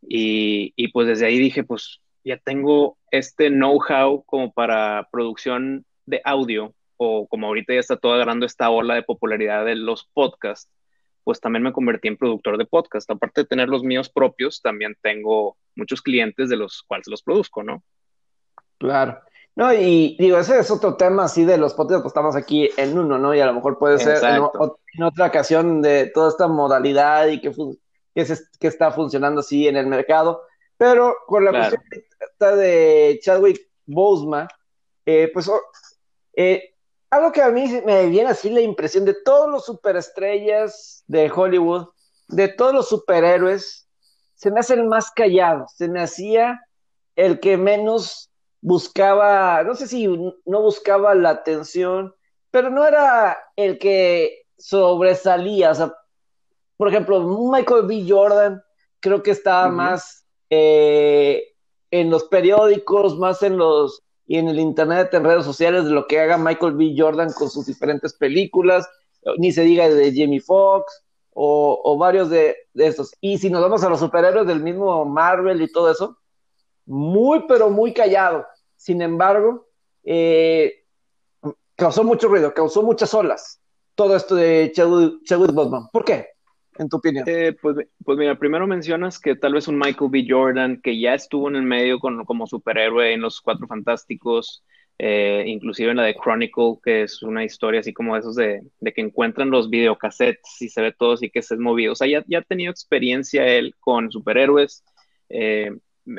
Y, 0.00 0.72
y 0.76 0.88
pues 0.88 1.06
desde 1.06 1.26
ahí 1.26 1.38
dije, 1.38 1.64
pues 1.64 2.00
ya 2.24 2.38
tengo 2.38 2.98
este 3.10 3.50
know-how 3.50 4.24
como 4.24 4.52
para 4.52 5.08
producción 5.10 5.84
de 6.06 6.20
audio 6.24 6.74
o 6.96 7.26
como 7.28 7.46
ahorita 7.46 7.74
ya 7.74 7.80
está 7.80 7.96
todo 7.96 8.14
agarrando 8.14 8.46
esta 8.46 8.70
ola 8.70 8.94
de 8.94 9.02
popularidad 9.02 9.64
de 9.64 9.76
los 9.76 10.08
podcasts, 10.12 10.70
pues 11.24 11.40
también 11.40 11.62
me 11.62 11.72
convertí 11.72 12.08
en 12.08 12.16
productor 12.16 12.58
de 12.58 12.66
podcast. 12.66 13.10
Aparte 13.10 13.42
de 13.42 13.46
tener 13.46 13.68
los 13.68 13.82
míos 13.82 14.10
propios, 14.10 14.60
también 14.62 14.96
tengo 15.02 15.56
muchos 15.74 16.02
clientes 16.02 16.48
de 16.48 16.56
los 16.56 16.82
cuales 16.82 17.08
los 17.08 17.22
produzco, 17.22 17.62
¿no? 17.62 17.82
Claro. 18.84 19.18
No, 19.56 19.72
y 19.72 20.14
digo, 20.18 20.38
ese 20.38 20.58
es 20.58 20.70
otro 20.70 20.96
tema 20.96 21.24
así 21.24 21.44
de 21.44 21.56
los 21.56 21.72
podcasts, 21.72 22.02
pues 22.02 22.10
estamos 22.10 22.36
aquí 22.36 22.68
en 22.76 22.98
uno, 22.98 23.18
¿no? 23.18 23.34
Y 23.34 23.40
a 23.40 23.46
lo 23.46 23.54
mejor 23.54 23.78
puede 23.78 23.98
ser 23.98 24.22
en, 24.22 24.42
otra 25.02 25.26
ocasión 25.26 25.80
de 25.80 26.10
toda 26.12 26.28
esta 26.28 26.48
modalidad 26.48 27.28
y 27.28 27.40
que, 27.40 27.50
que, 28.14 28.26
que, 28.60 28.66
está 28.66 28.90
funcionando 28.90 29.40
así 29.40 29.66
en 29.66 29.76
el 29.76 29.86
mercado. 29.86 30.42
Pero 30.76 31.14
con 31.26 31.46
la 31.46 31.52
cuestión 31.52 31.82
de 32.58 33.20
Chadwick 33.22 33.70
Boseman, 33.86 34.48
eh, 35.06 35.30
pues 35.32 35.50
eh, 36.34 36.74
algo 37.08 37.32
que 37.32 37.40
a 37.40 37.50
mí 37.50 37.80
me 37.86 38.06
viene 38.08 38.30
así 38.30 38.50
la 38.50 38.60
impresión 38.60 39.06
de 39.06 39.16
todos 39.24 39.50
los 39.50 39.64
superestrellas 39.64 41.04
de 41.06 41.30
Hollywood, 41.34 41.86
de 42.28 42.48
todos 42.48 42.74
los 42.74 42.88
superhéroes, 42.88 43.88
se 44.34 44.50
me 44.50 44.60
hace 44.60 44.74
el 44.74 44.84
más 44.84 45.10
callado, 45.10 45.66
se 45.74 45.88
me 45.88 46.02
hacía 46.02 46.60
el 47.16 47.40
que 47.40 47.56
menos 47.56 48.30
buscaba, 48.64 49.62
no 49.62 49.74
sé 49.74 49.86
si 49.86 50.06
no 50.06 50.62
buscaba 50.62 51.14
la 51.14 51.28
atención, 51.28 52.14
pero 52.50 52.70
no 52.70 52.86
era 52.86 53.36
el 53.56 53.78
que 53.78 54.46
sobresalía. 54.56 55.72
O 55.72 55.74
sea, 55.74 55.94
por 56.78 56.88
ejemplo, 56.88 57.20
Michael 57.50 57.86
B. 57.86 58.06
Jordan 58.08 58.62
creo 59.00 59.22
que 59.22 59.32
estaba 59.32 59.68
más 59.68 60.24
eh, 60.48 61.42
en 61.90 62.08
los 62.08 62.24
periódicos, 62.24 63.18
más 63.18 63.42
en 63.42 63.58
los 63.58 64.02
y 64.26 64.38
en 64.38 64.48
el 64.48 64.58
internet, 64.58 65.12
en 65.12 65.24
redes 65.24 65.44
sociales, 65.44 65.84
de 65.84 65.90
lo 65.90 66.06
que 66.06 66.18
haga 66.18 66.38
Michael 66.38 66.72
B. 66.72 66.94
Jordan 66.96 67.34
con 67.34 67.50
sus 67.50 67.66
diferentes 67.66 68.14
películas, 68.14 68.88
ni 69.36 69.52
se 69.52 69.60
diga 69.60 69.90
de 69.90 70.10
Jamie 70.10 70.40
Foxx 70.40 71.04
o, 71.34 71.98
varios 71.98 72.30
de, 72.30 72.56
de 72.72 72.86
estos. 72.86 73.14
Y 73.20 73.36
si 73.36 73.50
nos 73.50 73.60
vamos 73.60 73.84
a 73.84 73.90
los 73.90 74.00
superhéroes 74.00 74.46
del 74.46 74.62
mismo 74.62 75.04
Marvel 75.04 75.60
y 75.60 75.70
todo 75.70 75.90
eso, 75.90 76.16
muy, 76.86 77.44
pero 77.46 77.70
muy 77.70 77.92
callado. 77.92 78.46
Sin 78.84 79.00
embargo, 79.00 79.66
eh, 80.02 80.84
causó 81.74 82.04
mucho 82.04 82.28
ruido, 82.28 82.52
causó 82.52 82.82
muchas 82.82 83.14
olas 83.14 83.62
todo 83.94 84.14
esto 84.14 84.34
de 84.34 84.72
Chadwick 84.74 85.52
Boseman. 85.54 85.88
¿Por 85.90 86.04
qué? 86.04 86.26
En 86.76 86.90
tu 86.90 86.98
opinión. 86.98 87.24
Eh, 87.26 87.56
pues, 87.62 87.78
pues, 88.04 88.18
mira, 88.18 88.38
primero 88.38 88.66
mencionas 88.66 89.18
que 89.18 89.36
tal 89.36 89.54
vez 89.54 89.68
un 89.68 89.78
Michael 89.78 90.10
B. 90.10 90.26
Jordan 90.28 90.82
que 90.82 91.00
ya 91.00 91.14
estuvo 91.14 91.48
en 91.48 91.56
el 91.56 91.62
medio 91.62 91.98
con, 91.98 92.26
como 92.26 92.46
superhéroe 92.46 93.14
en 93.14 93.22
los 93.22 93.40
Cuatro 93.40 93.66
Fantásticos, 93.66 94.62
eh, 94.98 95.44
inclusive 95.46 95.92
en 95.92 95.96
la 95.96 96.02
de 96.02 96.16
Chronicle, 96.16 96.74
que 96.84 97.04
es 97.04 97.22
una 97.22 97.42
historia 97.42 97.80
así 97.80 97.94
como 97.94 98.18
esos 98.18 98.36
de, 98.36 98.60
que 98.84 99.00
encuentran 99.00 99.48
los 99.48 99.70
videocassettes 99.70 100.60
y 100.60 100.68
se 100.68 100.82
ve 100.82 100.92
todo 100.92 101.14
así 101.14 101.30
que 101.30 101.40
se 101.40 101.54
es 101.54 101.60
movido. 101.60 101.92
O 101.92 101.96
sea, 101.96 102.06
ya, 102.06 102.22
ya 102.26 102.40
ha 102.40 102.42
tenido 102.42 102.70
experiencia 102.70 103.46
él 103.46 103.74
con 103.80 104.12
superhéroes. 104.12 104.84
Eh, 105.30 105.70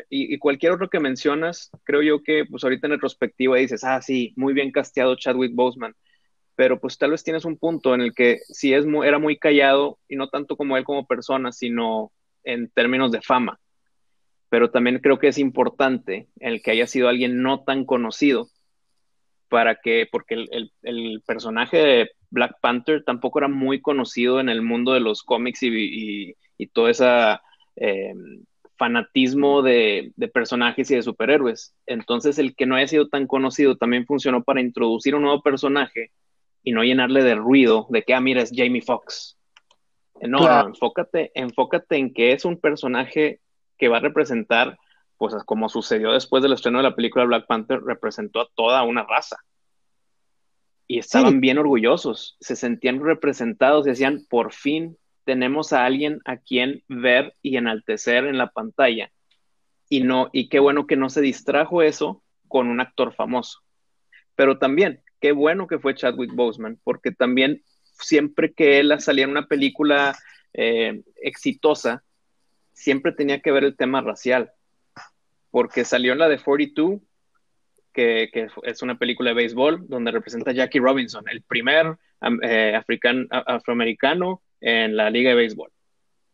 y, 0.09 0.37
cualquier 0.39 0.71
otro 0.71 0.89
que 0.89 0.99
mencionas, 0.99 1.69
creo 1.83 2.01
yo 2.01 2.23
que 2.23 2.45
pues 2.45 2.63
ahorita 2.63 2.87
en 2.87 2.93
retrospectiva 2.93 3.57
dices, 3.57 3.83
ah, 3.83 4.01
sí, 4.01 4.33
muy 4.35 4.53
bien 4.53 4.71
casteado 4.71 5.15
Chadwick 5.15 5.53
Boseman, 5.53 5.95
pero 6.55 6.79
pues 6.79 6.97
tal 6.97 7.11
vez 7.11 7.23
tienes 7.23 7.45
un 7.45 7.57
punto 7.57 7.93
en 7.93 8.01
el 8.01 8.13
que 8.13 8.39
sí 8.47 8.73
es 8.73 8.85
era 9.03 9.19
muy 9.19 9.37
callado 9.37 9.99
y 10.07 10.15
no 10.15 10.29
tanto 10.29 10.55
como 10.57 10.77
él 10.77 10.83
como 10.83 11.05
persona, 11.05 11.51
sino 11.51 12.11
en 12.43 12.69
términos 12.69 13.11
de 13.11 13.21
fama. 13.21 13.59
Pero 14.49 14.71
también 14.71 14.99
creo 14.99 15.19
que 15.19 15.27
es 15.27 15.37
importante 15.37 16.27
el 16.39 16.61
que 16.61 16.71
haya 16.71 16.87
sido 16.87 17.09
alguien 17.09 17.41
no 17.41 17.63
tan 17.63 17.85
conocido 17.85 18.47
para 19.49 19.75
que, 19.75 20.07
porque 20.11 20.35
el, 20.35 20.71
el, 20.81 21.21
personaje 21.25 21.77
de 21.77 22.11
Black 22.29 22.55
Panther 22.61 23.03
tampoco 23.03 23.39
era 23.39 23.47
muy 23.47 23.81
conocido 23.81 24.39
en 24.39 24.49
el 24.49 24.61
mundo 24.61 24.93
de 24.93 24.99
los 24.99 25.23
cómics 25.23 25.63
y, 25.63 25.67
y, 25.69 26.35
y 26.57 26.67
toda 26.67 26.91
esa... 26.91 27.41
Eh, 27.75 28.13
fanatismo 28.77 29.61
de, 29.61 30.13
personajes 30.33 30.89
y 30.91 30.95
de 30.95 31.03
superhéroes. 31.03 31.75
Entonces, 31.85 32.37
el 32.39 32.55
que 32.55 32.65
no 32.65 32.75
haya 32.75 32.87
sido 32.87 33.07
tan 33.07 33.27
conocido 33.27 33.77
también 33.77 34.05
funcionó 34.05 34.43
para 34.43 34.61
introducir 34.61 35.15
un 35.15 35.23
nuevo 35.23 35.41
personaje 35.41 36.11
y 36.63 36.71
no 36.71 36.83
llenarle 36.83 37.23
de 37.23 37.35
ruido 37.35 37.87
de 37.89 38.03
que, 38.03 38.13
ah, 38.13 38.21
mira, 38.21 38.41
es 38.41 38.51
Jamie 38.53 38.81
Foxx. 38.81 39.37
Eh, 40.21 40.27
no, 40.27 40.39
no, 40.39 40.67
enfócate, 40.67 41.31
enfócate 41.35 41.97
en 41.97 42.13
que 42.13 42.33
es 42.33 42.45
un 42.45 42.59
personaje 42.59 43.39
que 43.77 43.87
va 43.87 43.97
a 43.97 44.01
representar, 44.01 44.77
pues 45.17 45.33
como 45.45 45.69
sucedió 45.69 46.11
después 46.11 46.41
del 46.43 46.53
estreno 46.53 46.79
de 46.79 46.83
la 46.83 46.95
película 46.95 47.25
Black 47.25 47.47
Panther, 47.47 47.81
representó 47.81 48.41
a 48.41 48.49
toda 48.55 48.83
una 48.83 49.03
raza. 49.03 49.37
Y 50.87 50.99
estaban 50.99 51.41
bien 51.41 51.57
orgullosos, 51.57 52.37
se 52.39 52.55
sentían 52.55 53.03
representados 53.03 53.87
y 53.87 53.89
decían, 53.89 54.23
por 54.29 54.53
fin 54.53 54.97
tenemos 55.25 55.73
a 55.73 55.85
alguien 55.85 56.19
a 56.25 56.37
quien 56.37 56.83
ver 56.87 57.35
y 57.41 57.57
enaltecer 57.57 58.25
en 58.25 58.37
la 58.37 58.51
pantalla. 58.51 59.11
Y 59.89 60.01
no, 60.01 60.29
y 60.31 60.49
qué 60.49 60.59
bueno 60.59 60.87
que 60.87 60.95
no 60.95 61.09
se 61.09 61.21
distrajo 61.21 61.81
eso 61.81 62.23
con 62.47 62.67
un 62.67 62.79
actor 62.79 63.13
famoso. 63.13 63.59
Pero 64.35 64.57
también, 64.57 65.01
qué 65.19 65.31
bueno 65.31 65.67
que 65.67 65.79
fue 65.79 65.95
Chadwick 65.95 66.33
Boseman, 66.33 66.79
porque 66.83 67.11
también 67.11 67.63
siempre 67.83 68.53
que 68.53 68.79
él 68.79 68.93
salía 68.99 69.25
en 69.25 69.31
una 69.31 69.47
película 69.47 70.17
eh, 70.53 71.03
exitosa, 71.15 72.03
siempre 72.73 73.11
tenía 73.11 73.41
que 73.41 73.51
ver 73.51 73.63
el 73.63 73.75
tema 73.75 74.01
racial, 74.01 74.51
porque 75.49 75.85
salió 75.85 76.13
en 76.13 76.19
la 76.19 76.29
de 76.29 76.39
42, 76.39 77.01
que, 77.93 78.29
que 78.31 78.47
es 78.63 78.81
una 78.81 78.97
película 78.97 79.29
de 79.29 79.35
béisbol, 79.35 79.87
donde 79.87 80.11
representa 80.11 80.51
a 80.51 80.53
Jackie 80.53 80.79
Robinson, 80.79 81.23
el 81.29 81.41
primer 81.43 81.97
eh, 82.43 82.81
afroamericano 83.31 84.41
en 84.65 84.97
la 84.97 85.11
Liga 85.11 85.29
de 85.29 85.35
Béisbol. 85.35 85.71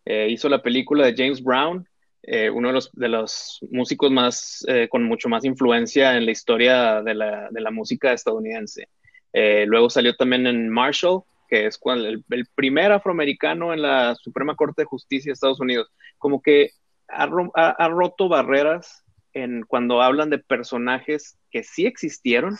Eh, 0.05 0.29
hizo 0.29 0.47
la 0.47 0.63
película 0.63 1.05
de 1.05 1.13
James 1.15 1.43
Brown, 1.43 1.85
eh, 2.23 2.49
uno 2.49 2.69
de 2.69 2.73
los, 2.73 2.91
de 2.93 3.09
los 3.09 3.59
músicos 3.71 4.09
más, 4.09 4.63
eh, 4.69 4.87
con 4.87 5.03
mucho 5.03 5.27
más 5.27 5.43
influencia 5.43 6.15
en 6.15 6.25
la 6.25 6.31
historia 6.31 7.01
de 7.01 7.13
la, 7.13 7.49
de 7.51 7.61
la 7.61 7.71
música 7.71 8.13
estadounidense. 8.13 8.87
luego 9.33 9.89
salió 9.89 10.15
también 10.15 10.47
en 10.47 10.69
Marshall, 10.69 11.23
que 11.49 11.65
es 11.65 11.77
el, 11.85 12.23
primer 12.55 12.93
afroamericano 12.93 13.73
en 13.73 13.81
la 13.81 14.15
Suprema 14.15 14.55
Corte 14.55 14.83
de 14.83 14.85
Justicia 14.85 15.29
de 15.29 15.33
Estados 15.33 15.59
Unidos. 15.59 15.89
Como 16.17 16.41
que 16.41 16.71
ha, 17.09 17.23
ha, 17.25 17.87
roto 17.89 18.29
barreras 18.29 19.03
en 19.33 19.63
cuando 19.63 20.01
hablan 20.01 20.29
de 20.29 20.37
personajes 20.37 21.37
que 21.49 21.63
sí 21.63 21.85
existieron 21.85 22.57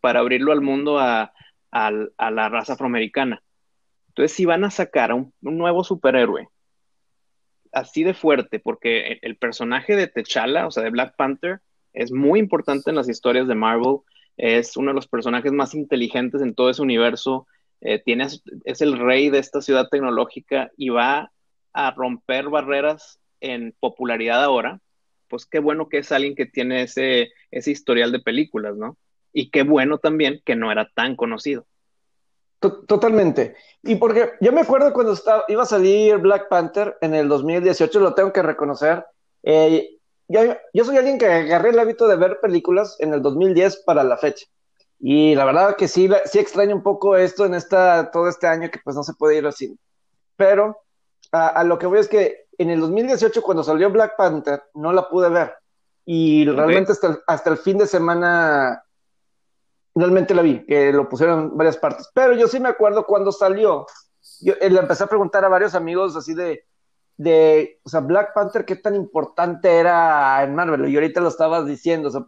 para 0.00 0.18
abrirlo 0.18 0.50
al 0.50 0.60
mundo 0.60 0.98
a, 0.98 1.32
a 1.70 2.30
la 2.30 2.48
raza 2.48 2.72
afroamericana. 2.72 3.42
Entonces, 4.18 4.36
si 4.36 4.46
van 4.46 4.64
a 4.64 4.70
sacar 4.72 5.12
a 5.12 5.14
un, 5.14 5.32
nuevo 5.42 5.84
superhéroe 5.84 6.48
así 7.70 8.02
de 8.02 8.14
fuerte, 8.14 8.58
porque 8.58 9.20
el, 9.22 9.36
personaje 9.36 9.94
de 9.94 10.08
T'Challa, 10.08 10.66
o 10.66 10.72
sea, 10.72 10.82
de 10.82 10.90
Black 10.90 11.14
Panther, 11.14 11.60
es 11.92 12.10
muy 12.10 12.40
importante 12.40 12.90
en 12.90 12.96
las 12.96 13.08
historias 13.08 13.46
de 13.46 13.54
Marvel, 13.54 13.98
es 14.36 14.76
uno 14.76 14.90
de 14.90 14.96
los 14.96 15.06
personajes 15.06 15.52
más 15.52 15.72
inteligentes 15.72 16.42
en 16.42 16.56
todo 16.56 16.68
ese 16.68 16.82
universo, 16.82 17.46
eh, 17.80 18.02
es 18.64 18.80
el 18.80 18.98
rey 18.98 19.30
de 19.30 19.38
esta 19.38 19.60
ciudad 19.60 19.86
tecnológica 19.88 20.72
y 20.76 20.88
va 20.88 21.30
a 21.72 21.90
romper 21.92 22.48
barreras 22.48 23.20
en 23.40 23.72
popularidad 23.78 24.42
ahora, 24.42 24.80
pues 25.28 25.46
qué 25.46 25.60
bueno 25.60 25.88
que 25.88 25.98
es 25.98 26.10
alguien 26.10 26.34
que 26.34 26.46
tiene 26.46 26.82
ese, 26.82 27.28
ese 27.52 27.70
historial 27.70 28.10
de 28.10 28.18
películas, 28.18 28.76
¿no? 28.76 28.98
Y 29.32 29.50
qué 29.50 29.62
bueno 29.62 29.98
también 29.98 30.42
que 30.44 30.56
no 30.56 30.72
era 30.72 30.90
tan 30.92 31.14
conocido. 31.14 31.68
Totalmente. 32.60 33.56
Y 33.82 33.96
porque 33.96 34.32
yo 34.40 34.52
me 34.52 34.62
acuerdo 34.62 34.92
cuando 34.92 35.12
estaba, 35.12 35.44
iba 35.48 35.62
a 35.62 35.66
salir 35.66 36.18
Black 36.18 36.48
Panther 36.48 36.98
en 37.00 37.14
el 37.14 37.28
2018, 37.28 38.00
lo 38.00 38.14
tengo 38.14 38.32
que 38.32 38.42
reconocer. 38.42 39.06
Eh, 39.44 39.98
yo, 40.26 40.40
yo, 40.72 40.84
soy 40.84 40.96
alguien 40.96 41.18
que 41.18 41.26
agarré 41.26 41.70
el 41.70 41.78
hábito 41.78 42.08
de 42.08 42.16
ver 42.16 42.40
películas 42.40 42.96
en 42.98 43.14
el 43.14 43.22
2010 43.22 43.84
para 43.86 44.02
la 44.02 44.16
fecha. 44.16 44.46
Y 44.98 45.36
la 45.36 45.44
verdad 45.44 45.76
que 45.76 45.86
sí, 45.86 46.08
sí 46.24 46.38
extraño 46.40 46.74
un 46.74 46.82
poco 46.82 47.16
esto 47.16 47.46
en 47.46 47.54
esta, 47.54 48.10
todo 48.10 48.28
este 48.28 48.48
año 48.48 48.70
que 48.70 48.80
pues 48.82 48.96
no 48.96 49.04
se 49.04 49.14
puede 49.14 49.36
ir 49.38 49.46
al 49.46 49.52
cine. 49.52 49.76
Pero 50.36 50.80
a, 51.30 51.62
lo 51.62 51.78
que 51.78 51.86
voy 51.86 52.00
es 52.00 52.08
que 52.08 52.46
en 52.58 52.70
el 52.70 52.80
2018 52.80 53.40
cuando 53.42 53.62
salió 53.62 53.90
Black 53.90 54.16
Panther 54.16 54.64
no 54.74 54.92
la 54.92 55.08
pude 55.08 55.28
ver. 55.28 55.54
Y 56.04 56.46
realmente 56.46 56.92
hasta 56.92 57.20
hasta 57.26 57.50
el 57.50 57.58
fin 57.58 57.78
de 57.78 57.86
semana 57.86 58.82
realmente 59.94 60.34
la 60.34 60.42
vi, 60.42 60.64
que 60.66 60.92
lo 60.92 61.08
pusieron 61.08 61.40
en 61.40 61.56
varias 61.56 61.76
partes. 61.76 62.08
Pero 62.14 62.34
yo 62.34 62.46
sí 62.48 62.60
me 62.60 62.68
acuerdo 62.68 63.04
cuando 63.04 63.32
salió, 63.32 63.86
yo 64.40 64.54
eh, 64.60 64.70
le 64.70 64.80
empecé 64.80 65.04
a 65.04 65.08
preguntar 65.08 65.44
a 65.44 65.48
varios 65.48 65.74
amigos 65.74 66.16
así 66.16 66.34
de, 66.34 66.64
de, 67.16 67.80
o 67.82 67.88
sea, 67.88 68.00
Black 68.00 68.32
Panther, 68.34 68.64
¿qué 68.64 68.76
tan 68.76 68.94
importante 68.94 69.76
era 69.76 70.42
en 70.42 70.54
Marvel? 70.54 70.88
Y 70.88 70.94
ahorita 70.94 71.20
lo 71.20 71.28
estabas 71.28 71.66
diciendo, 71.66 72.08
o 72.08 72.12
sea, 72.12 72.24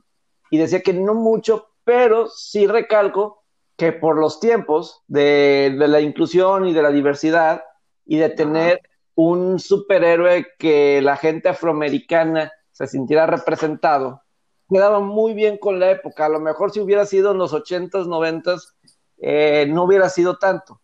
y 0.51 0.59
decía 0.59 0.83
que 0.83 0.93
no 0.93 1.15
mucho, 1.15 1.69
pero 1.85 2.29
sí 2.29 2.67
recalco 2.67 3.45
que 3.77 3.93
por 3.93 4.19
los 4.19 4.41
tiempos 4.41 5.03
de, 5.07 5.75
de 5.79 5.89
la 5.89 6.01
inclusión 6.01 6.67
y 6.67 6.75
de 6.75 6.83
la 6.83 6.91
diversidad 6.91 7.63
y 8.05 8.19
de 8.19 8.29
tener 8.29 8.81
un 9.15 9.59
superhéroe 9.59 10.47
que 10.59 11.01
la 11.03 11.17
gente 11.17 11.49
afroamericana 11.49 12.53
se 12.73 12.87
sintiera 12.87 13.27
representado, 13.27 14.23
quedaba 14.71 15.01
muy 15.01 15.35
bien 15.35 15.59
con 15.59 15.79
la 15.81 15.91
época. 15.91 16.27
A 16.27 16.29
lo 16.29 16.41
mejor 16.41 16.73
si 16.73 16.81
hubiera 16.81 17.05
sido 17.07 17.33
en 17.33 17.39
los 17.39 17.53
80s, 17.53 18.07
90s, 18.07 18.75
eh, 19.19 19.67
no 19.69 19.85
hubiera 19.85 20.09
sido 20.09 20.39
tanto. 20.39 20.81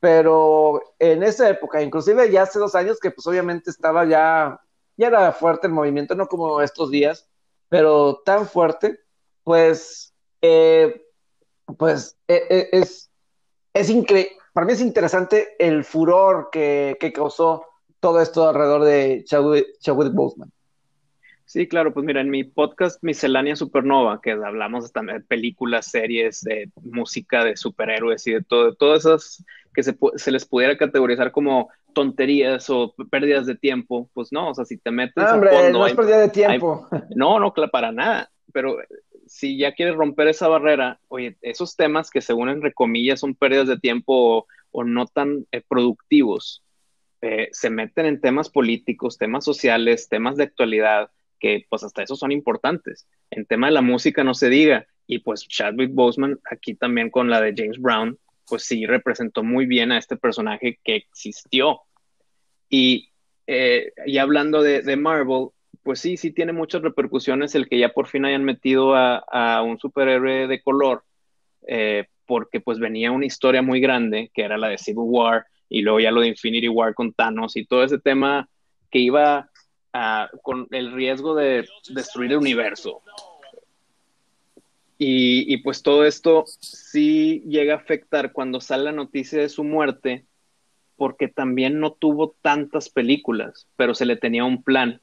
Pero 0.00 0.80
en 0.98 1.22
esa 1.22 1.48
época, 1.48 1.82
inclusive 1.82 2.30
ya 2.30 2.42
hace 2.42 2.58
dos 2.58 2.74
años, 2.74 3.00
que 3.00 3.10
pues 3.10 3.26
obviamente 3.26 3.70
estaba 3.70 4.04
ya, 4.04 4.60
ya 4.96 5.06
era 5.08 5.32
fuerte 5.32 5.66
el 5.66 5.72
movimiento, 5.72 6.14
no 6.14 6.26
como 6.28 6.60
estos 6.60 6.90
días, 6.90 7.28
pero 7.68 8.22
tan 8.24 8.46
fuerte, 8.46 9.00
pues, 9.42 10.14
eh, 10.42 11.02
pues 11.78 12.16
eh, 12.28 12.68
es, 12.72 13.10
es 13.72 13.90
increíble. 13.90 14.36
Para 14.52 14.66
mí 14.66 14.72
es 14.74 14.80
interesante 14.80 15.56
el 15.58 15.84
furor 15.84 16.50
que, 16.52 16.96
que 17.00 17.12
causó 17.12 17.64
todo 17.98 18.20
esto 18.20 18.46
alrededor 18.48 18.84
de 18.84 19.24
Chadwick 19.24 20.12
Boseman. 20.12 20.53
Sí, 21.46 21.68
claro, 21.68 21.92
pues 21.92 22.06
mira, 22.06 22.20
en 22.20 22.30
mi 22.30 22.42
podcast 22.42 23.02
Miscelánea 23.02 23.54
Supernova, 23.54 24.20
que 24.22 24.32
hablamos 24.32 24.90
también 24.92 25.18
de 25.18 25.24
películas, 25.24 25.86
series, 25.86 26.40
de 26.40 26.70
música, 26.82 27.44
de 27.44 27.56
superhéroes 27.56 28.26
y 28.26 28.32
de 28.32 28.42
todo, 28.42 28.70
de 28.70 28.76
todas 28.76 29.00
esas 29.00 29.44
que 29.74 29.82
se, 29.82 29.96
se, 30.16 30.30
les 30.30 30.46
pudiera 30.46 30.78
categorizar 30.78 31.32
como 31.32 31.68
tonterías 31.92 32.70
o 32.70 32.94
pérdidas 33.10 33.46
de 33.46 33.56
tiempo, 33.56 34.08
pues 34.14 34.32
no, 34.32 34.50
o 34.50 34.54
sea, 34.54 34.64
si 34.64 34.78
te 34.78 34.90
metes 34.90 35.22
a 35.22 35.38
fondo, 35.38 35.78
no 35.78 35.86
es 35.86 35.94
pérdida 35.94 36.18
de 36.18 36.28
tiempo. 36.28 36.88
no, 37.14 37.38
no, 37.38 37.52
para 37.52 37.92
nada, 37.92 38.30
pero 38.52 38.78
si 39.26 39.58
ya 39.58 39.72
quieres 39.72 39.96
romper 39.96 40.28
esa 40.28 40.48
barrera, 40.48 41.00
oye, 41.08 41.36
esos 41.42 41.76
temas 41.76 42.10
que 42.10 42.20
según 42.20 42.48
entre 42.48 42.72
comillas 42.72 43.20
son 43.20 43.34
pérdidas 43.34 43.68
de 43.68 43.78
tiempo 43.78 44.46
o, 44.70 44.84
no 44.84 45.06
tan 45.06 45.46
eh, 45.52 45.62
productivos, 45.66 46.62
eh, 47.20 47.48
se 47.52 47.70
meten 47.70 48.06
en 48.06 48.20
temas 48.20 48.50
políticos, 48.50 49.18
temas 49.18 49.44
sociales, 49.44 50.08
temas 50.08 50.36
de 50.36 50.44
actualidad, 50.44 51.10
que 51.44 51.66
pues 51.68 51.84
hasta 51.84 52.02
eso 52.02 52.16
son 52.16 52.32
importantes. 52.32 53.06
En 53.30 53.44
tema 53.44 53.66
de 53.66 53.74
la 53.74 53.82
música 53.82 54.24
no 54.24 54.32
se 54.32 54.48
diga. 54.48 54.86
Y 55.06 55.18
pues 55.18 55.46
Chadwick 55.46 55.92
Boseman 55.92 56.40
aquí 56.50 56.74
también 56.74 57.10
con 57.10 57.28
la 57.28 57.42
de 57.42 57.52
James 57.54 57.78
Brown, 57.78 58.18
pues 58.48 58.62
sí 58.62 58.86
representó 58.86 59.42
muy 59.42 59.66
bien 59.66 59.92
a 59.92 59.98
este 59.98 60.16
personaje 60.16 60.78
que 60.82 60.96
existió. 60.96 61.82
Y, 62.70 63.10
eh, 63.46 63.92
y 64.06 64.16
hablando 64.16 64.62
de, 64.62 64.96
Marvel, 64.96 65.48
pues 65.82 66.00
sí, 66.00 66.16
sí 66.16 66.30
tiene 66.30 66.54
muchas 66.54 66.80
repercusiones 66.80 67.54
el 67.54 67.68
que 67.68 67.78
ya 67.78 67.90
por 67.90 68.06
fin 68.06 68.24
hayan 68.24 68.44
metido 68.44 68.94
a, 68.96 69.62
un 69.62 69.78
superhéroe 69.78 70.46
de 70.46 70.62
color, 70.62 71.04
eh, 71.68 72.06
porque 72.24 72.60
pues 72.60 72.78
venía 72.78 73.12
una 73.12 73.26
historia 73.26 73.60
muy 73.60 73.80
grande, 73.80 74.30
que 74.32 74.44
era 74.44 74.56
la 74.56 74.68
de 74.68 74.78
Civil 74.78 75.04
War, 75.08 75.44
y 75.68 75.82
luego 75.82 76.00
ya 76.00 76.10
lo 76.10 76.22
de 76.22 76.28
Infinity 76.28 76.70
War 76.70 76.94
con 76.94 77.12
Thanos 77.12 77.54
y 77.58 77.66
todo 77.66 77.84
ese 77.84 77.98
tema 77.98 78.48
que 78.90 79.00
iba 79.00 79.50
con 80.42 80.66
el 80.70 80.92
riesgo 80.92 81.34
de 81.34 81.68
destruir 81.88 82.32
el 82.32 82.38
universo. 82.38 83.00
Y, 84.98 85.56
pues 85.58 85.82
todo 85.82 86.04
esto 86.04 86.44
sí 86.60 87.42
llega 87.46 87.74
a 87.74 87.78
afectar 87.78 88.32
cuando 88.32 88.60
sale 88.60 88.84
la 88.84 88.92
noticia 88.92 89.40
de 89.40 89.48
su 89.48 89.62
muerte, 89.64 90.24
porque 90.96 91.28
también 91.28 91.80
no 91.80 91.92
tuvo 91.92 92.36
tantas 92.40 92.88
películas, 92.88 93.66
pero 93.76 93.94
se 93.94 94.06
le 94.06 94.16
tenía 94.16 94.44
un 94.44 94.62
plan. 94.62 95.00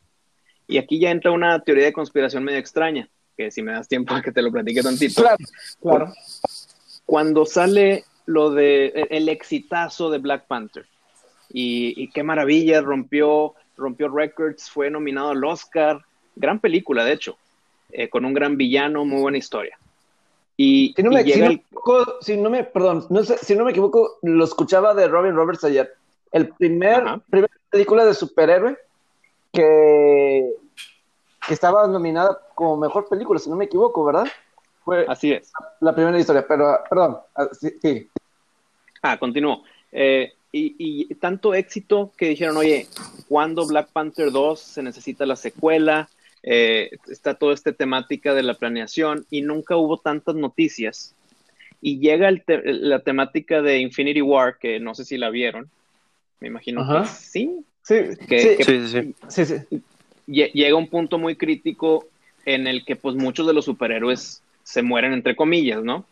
Y 0.67 0.77
aquí 0.77 0.99
ya 0.99 1.11
entra 1.11 1.31
una 1.31 1.59
teoría 1.61 1.85
de 1.85 1.93
conspiración 1.93 2.43
medio 2.43 2.59
extraña, 2.59 3.09
que 3.37 3.51
si 3.51 3.61
me 3.61 3.73
das 3.73 3.87
tiempo 3.87 4.15
a 4.15 4.21
que 4.21 4.31
te 4.31 4.41
lo 4.41 4.51
platique 4.51 4.81
tantito. 4.81 5.21
Claro, 5.21 5.37
claro. 5.81 6.13
Cuando 7.05 7.45
sale 7.45 8.05
lo 8.25 8.51
de 8.51 9.07
el 9.09 9.27
exitazo 9.29 10.09
de 10.09 10.17
Black 10.17 10.47
Panther, 10.47 10.85
y, 11.53 11.93
y 12.01 12.09
qué 12.11 12.23
maravilla, 12.23 12.81
rompió 12.81 13.55
rompió 13.77 14.09
records, 14.09 14.69
fue 14.69 14.89
nominado 14.89 15.29
al 15.29 15.43
Oscar, 15.43 16.01
gran 16.35 16.59
película 16.59 17.03
de 17.03 17.13
hecho, 17.13 17.37
eh, 17.91 18.09
con 18.09 18.25
un 18.25 18.33
gran 18.33 18.57
villano, 18.57 19.05
muy 19.05 19.21
buena 19.21 19.37
historia. 19.37 19.77
Y, 20.57 20.93
si 20.95 21.03
no 21.03 21.11
me, 21.11 21.21
equivoco, 21.21 22.17
si 22.21 22.37
no 22.37 22.49
me, 22.49 22.63
perdón, 22.63 23.07
no 23.09 23.23
sé, 23.23 23.37
si 23.39 23.55
no 23.55 23.65
me 23.65 23.71
equivoco, 23.71 24.19
lo 24.21 24.43
escuchaba 24.43 24.93
de 24.93 25.07
Robin 25.07 25.35
Roberts 25.35 25.63
ayer. 25.63 25.95
El 26.31 26.49
primer, 26.49 27.03
película 27.69 28.05
de 28.05 28.13
superhéroe 28.13 28.77
que, 29.51 30.53
que 31.47 31.53
estaba 31.53 31.87
nominada 31.87 32.39
como 32.53 32.77
mejor 32.77 33.09
película, 33.09 33.39
si 33.39 33.49
no 33.49 33.55
me 33.55 33.65
equivoco, 33.65 34.05
¿verdad? 34.05 34.27
Fue 34.83 35.05
Así 35.07 35.31
es. 35.31 35.51
La 35.79 35.95
primera 35.95 36.19
historia, 36.19 36.45
pero 36.47 36.79
perdón, 36.89 37.17
ah, 37.35 37.47
sí. 37.51 38.09
Ah, 39.01 39.17
continúo. 39.17 39.63
Eh, 39.91 40.33
y, 40.51 41.13
tanto 41.15 41.53
éxito 41.53 42.11
que 42.17 42.29
dijeron, 42.29 42.57
oye, 42.57 42.87
¿cuándo 43.27 43.65
Black 43.65 43.89
Panther 43.91 44.31
2 44.31 44.59
se 44.59 44.83
necesita 44.83 45.25
la 45.25 45.35
secuela? 45.35 46.09
Eh, 46.43 46.97
está 47.07 47.35
toda 47.35 47.53
esta 47.53 47.71
temática 47.71 48.33
de 48.33 48.43
la 48.43 48.55
planeación 48.55 49.25
y 49.29 49.41
nunca 49.41 49.77
hubo 49.77 49.97
tantas 49.97 50.35
noticias. 50.35 51.15
Y 51.81 51.99
llega 51.99 52.29
la 52.47 52.99
temática 52.99 53.61
de 53.61 53.79
Infinity 53.79 54.21
War, 54.21 54.57
que 54.59 54.79
no 54.79 54.93
sé 54.93 55.05
si 55.05 55.17
la 55.17 55.29
vieron. 55.29 55.69
Me 56.39 56.47
imagino 56.47 56.85
que 56.87 57.07
sí. 57.07 57.63
Sí, 57.83 57.95
sí, 58.27 59.13
sí, 59.27 59.45
sí. 59.45 59.81
Llega 60.27 60.75
un 60.75 60.87
punto 60.87 61.17
muy 61.17 61.35
crítico 61.35 62.07
en 62.45 62.67
el 62.67 62.85
que 62.85 62.95
pues 62.95 63.15
muchos 63.15 63.47
de 63.47 63.53
los 63.53 63.65
superhéroes 63.65 64.43
se 64.63 64.81
mueren 64.81 65.13
entre 65.13 65.35
comillas, 65.35 65.83
¿no? 65.83 66.05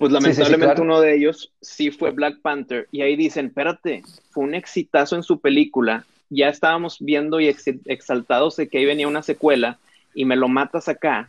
Pues 0.00 0.12
lamentablemente 0.12 0.80
uno 0.80 0.98
de 0.98 1.14
ellos 1.14 1.52
sí 1.60 1.90
fue 1.90 2.10
Black 2.10 2.40
Panther 2.40 2.88
y 2.90 3.02
ahí 3.02 3.16
dicen, 3.16 3.48
espérate, 3.48 4.02
fue 4.30 4.44
un 4.44 4.54
exitazo 4.54 5.14
en 5.14 5.22
su 5.22 5.40
película, 5.40 6.06
ya 6.30 6.48
estábamos 6.48 6.96
viendo 7.00 7.38
y 7.38 7.54
exaltados 7.84 8.56
de 8.56 8.70
que 8.70 8.78
ahí 8.78 8.86
venía 8.86 9.06
una 9.06 9.22
secuela 9.22 9.78
y 10.14 10.24
me 10.24 10.36
lo 10.36 10.48
matas 10.48 10.88
acá. 10.88 11.28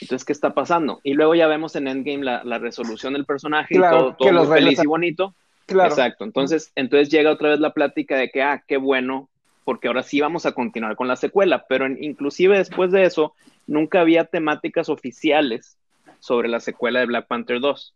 Entonces, 0.00 0.24
¿qué 0.24 0.32
está 0.32 0.54
pasando? 0.54 1.00
Y 1.02 1.14
luego 1.14 1.34
ya 1.34 1.48
vemos 1.48 1.74
en 1.74 1.88
Endgame 1.88 2.22
la, 2.22 2.58
resolución 2.58 3.14
del 3.14 3.24
personaje 3.24 3.74
y 3.74 3.80
todo, 3.80 4.16
muy 4.20 4.46
feliz 4.46 4.80
y 4.80 4.86
bonito. 4.86 5.34
Claro. 5.66 5.90
Exacto. 5.90 6.22
Entonces, 6.22 6.70
entonces 6.76 7.08
llega 7.08 7.32
otra 7.32 7.48
vez 7.48 7.58
la 7.58 7.74
plática 7.74 8.16
de 8.16 8.30
que, 8.30 8.40
ah, 8.40 8.62
qué 8.68 8.76
bueno, 8.76 9.28
porque 9.64 9.88
ahora 9.88 10.04
sí 10.04 10.20
vamos 10.20 10.46
a 10.46 10.52
continuar 10.52 10.94
con 10.94 11.08
la 11.08 11.16
secuela, 11.16 11.66
pero 11.68 11.88
inclusive 11.88 12.56
después 12.56 12.92
de 12.92 13.02
eso, 13.02 13.34
nunca 13.66 14.00
había 14.00 14.26
temáticas 14.26 14.88
oficiales 14.88 15.76
sobre 16.20 16.48
la 16.48 16.60
secuela 16.60 17.00
de 17.00 17.06
Black 17.06 17.26
Panther 17.26 17.60
2. 17.60 17.94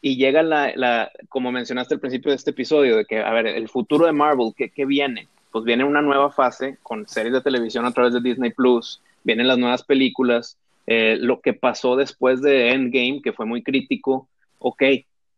Y 0.00 0.16
llega 0.16 0.42
la, 0.42 1.10
como 1.28 1.50
mencionaste 1.50 1.94
al 1.94 2.00
principio 2.00 2.30
de 2.30 2.36
este 2.36 2.50
episodio, 2.50 2.96
de 2.96 3.06
que, 3.06 3.20
a 3.20 3.32
ver, 3.32 3.46
el 3.46 3.68
futuro 3.68 4.06
de 4.06 4.12
Marvel, 4.12 4.52
¿qué, 4.54 4.84
viene? 4.84 5.28
Pues 5.50 5.64
viene 5.64 5.84
una 5.84 6.02
nueva 6.02 6.30
fase 6.30 6.78
con 6.82 7.08
series 7.08 7.32
de 7.32 7.40
televisión 7.40 7.86
a 7.86 7.92
través 7.92 8.12
de 8.12 8.20
Disney 8.20 8.50
Plus, 8.50 9.00
vienen 9.22 9.48
las 9.48 9.56
nuevas 9.56 9.82
películas, 9.82 10.58
eh, 10.86 11.16
lo 11.18 11.40
que 11.40 11.54
pasó 11.54 11.96
después 11.96 12.42
de 12.42 12.72
Endgame, 12.72 13.22
que 13.22 13.32
fue 13.32 13.46
muy 13.46 13.62
crítico, 13.62 14.28
ok, 14.58 14.82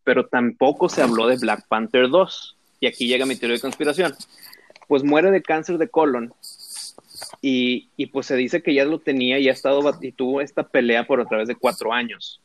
pero 0.03 0.27
tampoco 0.27 0.89
se 0.89 1.01
habló 1.01 1.27
de 1.27 1.37
Black 1.37 1.65
Panther 1.67 2.09
2. 2.09 2.57
Y 2.79 2.87
aquí 2.87 3.07
llega 3.07 3.25
mi 3.25 3.35
teoría 3.35 3.55
de 3.55 3.61
conspiración. 3.61 4.13
Pues 4.87 5.03
muere 5.03 5.31
de 5.31 5.41
cáncer 5.41 5.77
de 5.77 5.89
colon 5.89 6.33
y, 7.41 8.05
pues 8.07 8.27
se 8.27 8.35
dice 8.35 8.61
que 8.61 8.73
ya 8.73 8.85
lo 8.85 8.99
tenía 8.99 9.39
y 9.39 9.49
ha 9.49 9.51
estado 9.51 9.81
y 10.01 10.11
tuvo 10.11 10.41
esta 10.41 10.63
pelea 10.63 11.05
por 11.05 11.21
a 11.21 11.25
través 11.25 11.47
de 11.47 11.55
cuatro 11.55 11.93
años. 11.93 12.41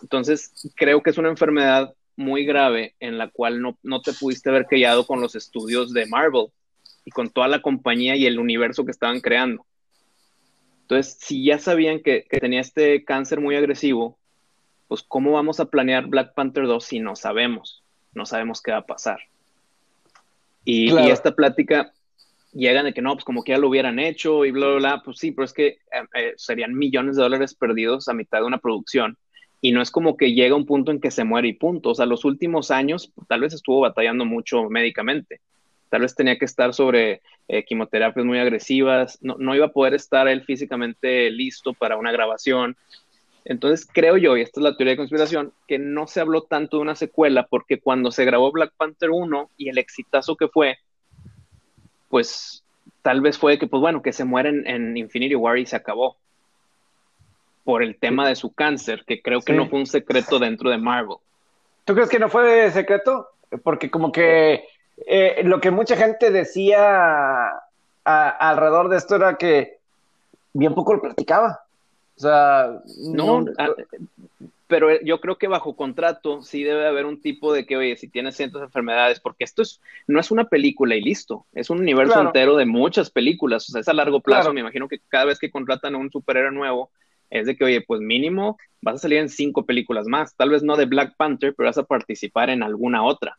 Entonces, 0.00 0.52
creo 0.74 1.02
que 1.02 1.10
es 1.10 1.18
una 1.18 1.28
enfermedad 1.28 1.94
muy 2.16 2.44
grave 2.44 2.94
en 3.00 3.18
la 3.18 3.28
cual 3.28 3.60
no, 3.60 3.78
no 3.82 4.02
te 4.02 4.12
pudiste 4.12 4.50
haber 4.50 4.66
criado 4.66 5.06
con 5.06 5.20
los 5.20 5.34
estudios 5.34 5.92
de 5.92 6.06
Marvel 6.06 6.48
y 7.04 7.10
con 7.10 7.30
toda 7.30 7.48
la 7.48 7.62
compañía 7.62 8.16
y 8.16 8.26
el 8.26 8.38
universo 8.38 8.84
que 8.84 8.90
estaban 8.90 9.20
creando. 9.20 9.64
Entonces, 10.82 11.16
si 11.20 11.44
ya 11.44 11.58
sabían 11.58 12.00
que, 12.00 12.26
tenía 12.28 12.60
este 12.60 13.04
cáncer 13.04 13.40
muy 13.40 13.56
agresivo, 13.56 14.18
pues 14.88 15.02
¿cómo 15.02 15.32
vamos 15.32 15.58
a 15.58 15.66
planear 15.66 16.06
Black 16.06 16.34
Panther 16.34 16.66
2 16.66 16.84
si 16.84 17.00
no 17.00 17.16
sabemos? 17.16 17.82
No 18.12 18.26
sabemos 18.26 18.60
qué 18.60 18.72
va 18.72 18.78
a 18.78 18.86
pasar. 18.86 19.20
Y, 20.64 20.94
esta 21.08 21.34
plática 21.34 21.92
llegan 22.52 22.84
de 22.84 22.94
que 22.94 23.02
no, 23.02 23.14
pues 23.14 23.24
como 23.24 23.42
que 23.42 23.52
ya 23.52 23.58
lo 23.58 23.68
hubieran 23.68 23.98
hecho 23.98 24.44
y 24.44 24.50
bla, 24.50 24.66
bla, 24.68 24.76
bla, 24.76 25.02
pues 25.04 25.18
sí, 25.18 25.32
pero 25.32 25.44
es 25.44 25.52
que 25.52 25.66
eh, 25.66 25.78
eh, 26.14 26.34
serían 26.36 26.74
millones 26.74 27.16
de 27.16 27.22
dólares 27.22 27.54
perdidos 27.54 28.08
a 28.08 28.14
mitad 28.14 28.38
de 28.38 28.46
una 28.46 28.58
producción. 28.58 29.16
Y 29.60 29.72
no 29.72 29.80
es 29.80 29.90
como 29.90 30.16
que 30.16 30.34
llega 30.34 30.56
un 30.56 30.66
punto 30.66 30.90
en 30.90 31.00
que 31.00 31.10
se 31.10 31.24
muere 31.24 31.48
y 31.48 31.52
punto. 31.52 31.90
O 31.90 31.94
sea, 31.94 32.04
los 32.04 32.24
últimos 32.24 32.70
años 32.70 33.12
tal 33.28 33.40
vez 33.42 33.54
estuvo 33.54 33.80
batallando 33.80 34.24
mucho 34.24 34.68
médicamente 34.68 35.40
tal 35.92 36.00
vez 36.00 36.14
tenía 36.14 36.38
que 36.38 36.46
estar 36.46 36.72
sobre 36.72 37.20
eh, 37.48 37.66
quimioterapias 37.66 38.24
muy 38.24 38.38
agresivas, 38.38 39.18
no, 39.20 39.54
iba 39.54 39.66
a 39.66 39.72
poder 39.72 39.92
estar 39.92 40.26
él 40.26 40.42
físicamente 40.42 41.30
listo 41.30 41.74
para 41.74 41.98
una 41.98 42.10
grabación. 42.10 42.78
Entonces 43.44 43.86
creo 43.92 44.16
yo, 44.16 44.38
y 44.38 44.40
esta 44.40 44.58
es 44.58 44.64
la 44.64 44.74
teoría 44.74 44.92
de 44.92 44.96
conspiración, 44.96 45.52
que 45.68 45.78
no 45.78 46.06
se 46.06 46.20
habló 46.20 46.44
tanto 46.44 46.78
de 46.78 46.84
una 46.84 46.94
secuela 46.94 47.46
porque 47.46 47.78
cuando 47.78 48.10
se 48.10 48.24
grabó 48.24 48.50
Black 48.52 48.72
Panther 48.74 49.10
1 49.10 49.50
y 49.58 49.68
el 49.68 49.76
exitazo 49.76 50.34
que 50.34 50.48
fue, 50.48 50.78
pues 52.12 52.62
tal 53.00 53.22
vez 53.22 53.38
fue 53.38 53.58
que, 53.58 53.66
pues 53.66 53.80
bueno, 53.80 54.02
que 54.02 54.12
se 54.12 54.26
mueren 54.26 54.66
en 54.66 54.98
Infinity 54.98 55.34
War 55.34 55.56
y 55.56 55.64
se 55.64 55.76
acabó. 55.76 56.14
Por 57.64 57.82
el 57.82 57.96
tema 57.96 58.28
de 58.28 58.36
su 58.36 58.52
cáncer, 58.52 59.04
que 59.06 59.22
creo 59.22 59.40
que 59.40 59.54
no 59.54 59.66
fue 59.66 59.78
un 59.78 59.86
secreto 59.86 60.38
dentro 60.38 60.68
de 60.68 60.76
Marvel. 60.76 61.16
¿Tú 61.86 61.94
crees 61.94 62.10
que 62.10 62.18
no 62.18 62.28
fue 62.28 62.70
secreto? 62.70 63.28
Porque 63.62 63.90
como 63.90 64.12
que 64.12 64.66
eh, 65.06 65.40
lo 65.44 65.58
que 65.62 65.70
mucha 65.70 65.96
gente 65.96 66.30
decía 66.30 67.48
alrededor 68.04 68.90
de 68.90 68.98
esto 68.98 69.16
era 69.16 69.38
que 69.38 69.78
bien 70.52 70.74
poco 70.74 70.92
lo 70.92 71.00
platicaba. 71.00 71.62
O 72.16 72.20
sea, 72.20 72.78
no, 72.98 73.46
ah, 73.56 73.70
pero 74.72 74.88
yo 75.02 75.20
creo 75.20 75.36
que 75.36 75.48
bajo 75.48 75.76
contrato 75.76 76.40
sí 76.40 76.62
debe 76.62 76.86
haber 76.86 77.04
un 77.04 77.20
tipo 77.20 77.52
de 77.52 77.66
que, 77.66 77.76
oye, 77.76 77.94
si 77.98 78.08
tienes 78.08 78.38
ciertas 78.38 78.62
enfermedades, 78.62 79.20
porque 79.20 79.44
esto 79.44 79.60
es, 79.60 79.82
no 80.06 80.18
es 80.18 80.30
una 80.30 80.48
película 80.48 80.96
y 80.96 81.02
listo, 81.02 81.44
es 81.52 81.68
un 81.68 81.80
universo 81.80 82.18
entero 82.18 82.56
de 82.56 82.64
muchas 82.64 83.10
películas, 83.10 83.68
o 83.68 83.72
sea, 83.72 83.82
es 83.82 83.88
a 83.88 83.92
largo 83.92 84.20
plazo, 84.20 84.54
me 84.54 84.60
imagino 84.60 84.88
que 84.88 84.98
cada 85.08 85.26
vez 85.26 85.38
que 85.38 85.50
contratan 85.50 85.94
a 85.94 85.98
un 85.98 86.10
superhéroe 86.10 86.52
nuevo, 86.52 86.90
es 87.28 87.44
de 87.44 87.54
que, 87.54 87.64
oye, 87.64 87.82
pues 87.82 88.00
mínimo 88.00 88.56
vas 88.80 88.94
a 88.94 88.98
salir 89.00 89.18
en 89.18 89.28
cinco 89.28 89.66
películas 89.66 90.06
más, 90.06 90.34
tal 90.36 90.48
vez 90.48 90.62
no 90.62 90.78
de 90.78 90.86
Black 90.86 91.16
Panther, 91.18 91.54
pero 91.54 91.68
vas 91.68 91.76
a 91.76 91.84
participar 91.84 92.48
en 92.48 92.62
alguna 92.62 93.04
otra. 93.04 93.36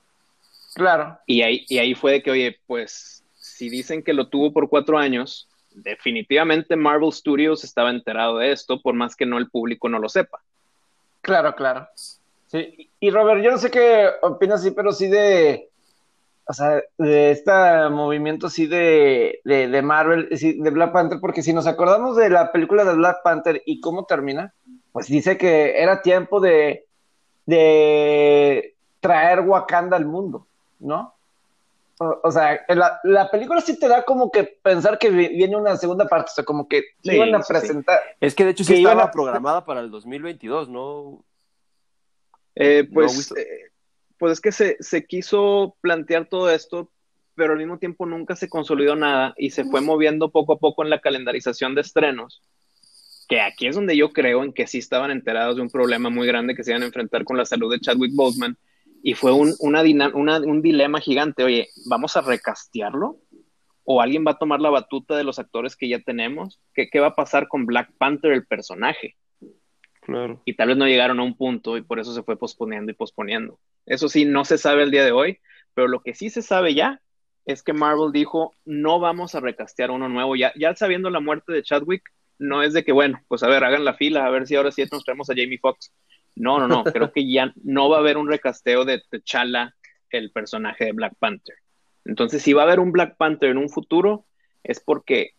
Claro. 0.76 1.18
Y 1.26 1.42
ahí, 1.42 1.66
y 1.68 1.80
ahí 1.80 1.96
fue 1.96 2.12
de 2.12 2.22
que, 2.22 2.30
oye, 2.30 2.60
pues 2.68 3.24
si 3.34 3.72
dicen 3.72 4.04
que 4.04 4.14
lo 4.14 4.28
tuvo 4.28 4.54
por 4.54 4.70
cuatro 4.70 5.00
años, 5.00 5.50
definitivamente 5.72 6.76
Marvel 6.76 7.12
Studios 7.12 7.64
estaba 7.64 7.90
enterado 7.90 8.38
de 8.38 8.52
esto, 8.52 8.80
por 8.84 8.94
más 8.94 9.16
que 9.16 9.26
no 9.26 9.40
el 9.40 9.50
público 9.50 9.90
no 9.90 9.98
lo 9.98 10.10
sepa. 10.10 10.44
Claro, 11.24 11.56
claro. 11.56 11.88
Sí. 12.48 12.92
Y 13.00 13.10
Robert, 13.10 13.42
yo 13.42 13.50
no 13.50 13.58
sé 13.58 13.72
qué 13.72 14.10
opinas 14.22 14.60
así, 14.60 14.70
pero 14.70 14.92
sí 14.92 15.08
de, 15.08 15.70
o 16.46 16.54
sea, 16.54 16.84
de 17.00 17.32
este 17.32 17.52
movimiento 17.90 18.50
sí 18.50 18.68
de, 18.68 19.40
de, 19.44 19.82
Marvel, 19.82 20.30
de 20.30 20.70
Black 20.70 20.92
Panther, 20.92 21.20
porque 21.20 21.42
si 21.42 21.54
nos 21.54 21.66
acordamos 21.66 22.16
de 22.16 22.30
la 22.30 22.52
película 22.52 22.84
de 22.84 22.94
Black 22.94 23.24
Panther 23.24 23.64
y 23.66 23.80
cómo 23.80 24.06
termina, 24.06 24.54
pues 24.92 25.08
dice 25.08 25.38
que 25.38 25.82
era 25.82 26.04
tiempo 26.04 26.40
de, 26.40 26.86
de 27.48 28.76
traer 29.00 29.40
Wakanda 29.40 29.98
al 29.98 30.06
mundo. 30.06 30.46
¿no? 30.84 31.13
O, 32.24 32.32
sea, 32.32 32.62
la, 33.04 33.30
película 33.32 33.62
sí 33.62 33.78
te 33.80 33.88
da 33.88 34.04
como 34.04 34.32
que 34.32 34.44
pensar 34.44 34.98
que 34.98 35.10
viene 35.10 35.56
una 35.56 35.78
segunda 35.78 36.08
parte, 36.08 36.32
o 36.32 36.36
sea, 36.36 36.44
como 36.44 36.68
que 36.68 36.84
iban 37.04 37.34
a 37.36 37.40
presentar. 37.40 38.00
Es 38.20 38.36
que 38.36 38.46
de 38.46 38.52
hecho 38.52 38.64
sí 38.64 38.76
estaba 38.76 39.12
programada 39.12 39.66
para 39.66 39.82
el 39.82 39.92
2022, 39.92 40.70
¿no? 40.70 41.24
Eh, 42.56 42.88
pues, 42.92 43.32
eh, 43.32 43.72
pues 44.18 44.34
es 44.34 44.42
que 44.42 44.52
se, 44.52 44.78
se 44.80 45.06
quiso 45.06 45.76
plantear 45.82 46.28
todo 46.28 46.50
esto, 46.50 46.92
pero 47.36 47.54
al 47.54 47.60
mismo 47.60 47.80
tiempo 47.80 48.06
nunca 48.06 48.36
se 48.36 48.50
consolidó 48.50 48.96
nada 48.96 49.34
y 49.38 49.52
se 49.52 49.66
fue 49.66 49.82
moviendo 49.82 50.32
poco 50.32 50.54
a 50.54 50.60
poco 50.60 50.84
en 50.84 50.90
la 50.90 51.02
calendarización 51.02 51.76
de 51.76 51.82
estrenos. 51.82 52.42
Que 53.28 53.42
aquí 53.42 53.68
es 53.68 53.76
donde 53.76 53.98
yo 53.98 54.12
creo 54.12 54.44
en 54.44 54.54
que 54.54 54.68
sí 54.68 54.80
estaban 54.80 55.10
enterados 55.10 55.56
de 55.56 55.62
un 55.62 55.70
problema 55.70 56.10
muy 56.10 56.28
grande 56.28 56.56
que 56.56 56.64
se 56.64 56.72
iban 56.72 56.84
a 56.84 56.88
enfrentar 56.88 57.24
con 57.24 57.38
la 57.38 57.46
salud 57.46 57.72
de 57.72 57.80
Chadwick 57.80 58.14
Boseman 58.14 58.58
y 59.06 59.16
fue 59.16 59.34
un, 59.34 59.54
una, 59.60 59.84
un 59.84 60.62
dilema 60.62 61.02
gigante, 61.02 61.44
oye, 61.44 61.68
¿vamos 61.86 62.16
a 62.16 62.22
recastearlo? 62.22 63.18
¿O 63.84 64.02
alguien 64.02 64.24
va 64.26 64.32
a 64.32 64.38
tomar 64.38 64.62
la 64.62 64.70
batuta 64.70 65.18
de 65.18 65.26
los 65.26 65.40
actores 65.40 65.76
que 65.76 65.90
ya 65.90 66.00
tenemos? 66.00 66.62
¿Qué, 66.74 66.90
qué 66.90 67.02
va 67.02 67.08
a 67.08 67.16
pasar 67.16 67.50
con 67.50 67.66
Black 67.66 67.92
Panther, 67.98 68.32
el 68.32 68.48
personaje? 68.48 69.18
Claro. 70.00 70.42
Y 70.46 70.56
tal 70.56 70.70
vez 70.70 70.78
no 70.78 70.88
llegaron 70.88 71.20
a 71.20 71.24
un 71.24 71.36
punto 71.36 71.76
y 71.76 71.82
por 71.82 72.00
eso 72.00 72.14
se 72.14 72.24
fue 72.24 72.38
posponiendo 72.38 72.94
y 72.94 72.96
posponiendo. 72.96 73.60
Eso 73.86 74.08
sí, 74.08 74.24
no 74.24 74.46
se 74.46 74.58
sabe 74.58 74.84
el 74.84 74.92
día 74.92 75.04
de 75.04 75.12
hoy, 75.12 75.40
pero 75.74 75.90
lo 75.90 76.02
que 76.02 76.14
sí 76.14 76.30
se 76.30 76.42
sabe 76.42 76.74
ya 76.74 77.02
es 77.46 77.62
que 77.62 77.74
Marvel 77.74 78.14
dijo, 78.14 78.54
no 78.64 79.02
vamos 79.02 79.36
a 79.36 79.42
recastear 79.42 79.92
uno 79.92 80.08
nuevo. 80.08 80.38
Ya, 80.38 80.54
ya 80.56 80.74
sabiendo 80.76 81.10
la 81.10 81.20
muerte 81.20 81.52
de 81.52 81.62
Chadwick, 81.62 82.04
no 82.40 82.64
es 82.64 82.72
de 82.72 82.86
que, 82.86 82.94
bueno, 82.94 83.22
pues 83.28 83.44
a 83.44 83.50
ver, 83.50 83.66
hagan 83.66 83.84
la 83.84 83.96
fila, 83.96 84.26
a 84.26 84.30
ver 84.30 84.48
si 84.48 84.56
ahora 84.56 84.72
sí 84.72 84.86
nos 84.90 85.04
traemos 85.04 85.30
a 85.30 85.34
Jamie 85.36 85.60
Foxx. 85.60 85.92
No, 86.36 86.60
no, 86.60 86.68
no, 86.68 86.84
creo 86.84 87.12
que 87.12 87.32
ya 87.32 87.54
no 87.64 87.90
va 87.90 87.98
a 87.98 88.00
haber 88.00 88.18
un 88.18 88.28
recasteo 88.28 88.86
de 88.86 89.02
T'Challa, 89.10 89.76
el 90.10 90.32
personaje 90.32 90.86
de 90.86 90.92
Black 90.94 91.14
Panther. 91.20 91.56
Entonces, 92.06 92.42
si 92.42 92.54
va 92.54 92.64
a 92.64 92.66
haber 92.66 92.80
un 92.80 92.92
Black 92.92 93.18
Panther 93.18 93.50
en 93.50 93.58
un 93.58 93.70
futuro, 93.70 94.26
es 94.64 94.80
porque 94.80 95.32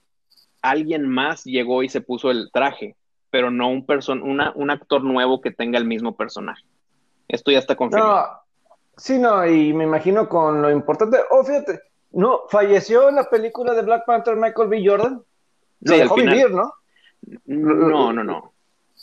alguien 0.63 1.09
más 1.09 1.45
llegó 1.45 1.83
y 1.83 1.89
se 1.89 2.01
puso 2.01 2.31
el 2.31 2.51
traje, 2.53 2.97
pero 3.31 3.51
no 3.51 3.69
un, 3.69 3.87
person 3.87 4.23
un 4.23 4.71
actor 4.71 5.03
nuevo 5.03 5.41
que 5.41 5.51
tenga 5.51 5.79
el 5.79 5.85
mismo 5.85 6.17
personaje. 6.17 6.65
Esto 7.29 7.51
ya 7.51 7.59
está 7.59 7.77
confirmado. 7.77 8.27
No, 8.27 8.71
sí, 8.97 9.19
no, 9.19 9.47
y 9.47 9.73
me 9.73 9.85
imagino 9.85 10.29
con 10.29 10.63
lo 10.63 10.71
importante. 10.71 11.19
Oh, 11.31 11.45
fíjate, 11.45 11.81
no, 12.13 12.43
falleció 12.49 13.09
en 13.09 13.17
la 13.17 13.29
película 13.29 13.75
de 13.75 13.83
Black 13.83 14.05
Panther 14.07 14.37
Michael 14.37 14.69
B. 14.69 14.83
Jordan. 14.87 15.23
Lo 15.81 15.95
sí, 15.95 16.01
dejó 16.01 16.15
vivir, 16.15 16.51
¿no? 16.51 16.73
No, 17.47 18.13
no, 18.13 18.25
no. 18.25 18.53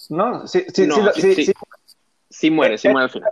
No, 0.10 0.48
sí, 0.48 0.66
sí, 0.74 0.88
sí, 1.16 1.34
sí, 1.36 1.46
Sí 1.46 1.54
muere, 2.50 2.78
sí 2.78 2.90
muere 2.90 3.06
al 3.06 3.10
final. 3.10 3.32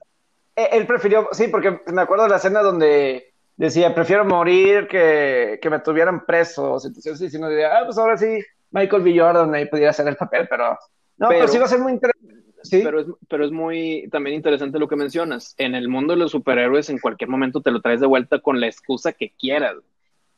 Eh, 0.56 0.70
él 0.74 0.86
prefirió, 0.86 1.30
sí, 1.32 1.48
porque 1.48 1.82
me 1.88 2.02
acuerdo 2.02 2.26
de 2.26 2.30
la 2.32 2.38
escena 2.38 2.62
donde 2.62 3.34
decía, 3.56 3.94
prefiero 3.96 4.26
morir 4.26 4.88
que, 4.88 5.60
que 5.62 5.70
me 5.70 5.80
tuvieran 5.80 6.26
presos. 6.26 6.86
Entonces, 6.86 7.18
sí, 7.18 7.30
sí, 7.30 7.40
no 7.40 7.50
diría, 7.50 7.78
ah, 7.78 7.86
pues 7.86 7.98
ahora 7.98 8.18
sí, 8.18 8.40
Michael 8.72 9.04
B. 9.04 9.20
Jordan 9.20 9.54
ahí 9.56 9.66
pudiera 9.66 9.92
hacer 9.92 10.08
el 10.08 10.16
papel, 10.16 10.48
pero 10.50 10.78
no, 11.18 11.30
pero, 11.30 11.48
sí 11.48 11.58
va 11.58 11.66
a 11.66 11.70
ser 11.70 11.80
muy 11.80 11.94
interesante. 11.94 12.36
¿Sí? 12.62 12.82
Pero, 12.84 13.00
es, 13.00 13.08
pero 13.30 13.46
es 13.46 13.52
muy 13.52 14.10
también 14.12 14.36
interesante 14.36 14.80
lo 14.80 14.88
que 14.88 14.98
mencionas. 14.98 15.56
En 15.58 15.76
el 15.76 15.88
mundo 15.88 16.14
de 16.14 16.20
los 16.20 16.32
superhéroes, 16.32 16.90
en 16.90 17.00
cualquier 17.00 17.30
momento 17.30 17.62
te 17.62 17.72
lo 17.72 17.82
traes 17.82 18.02
de 18.02 18.08
vuelta 18.08 18.40
con 18.40 18.60
la 18.60 18.68
excusa 18.68 19.14
que 19.14 19.32
quieras. 19.32 19.76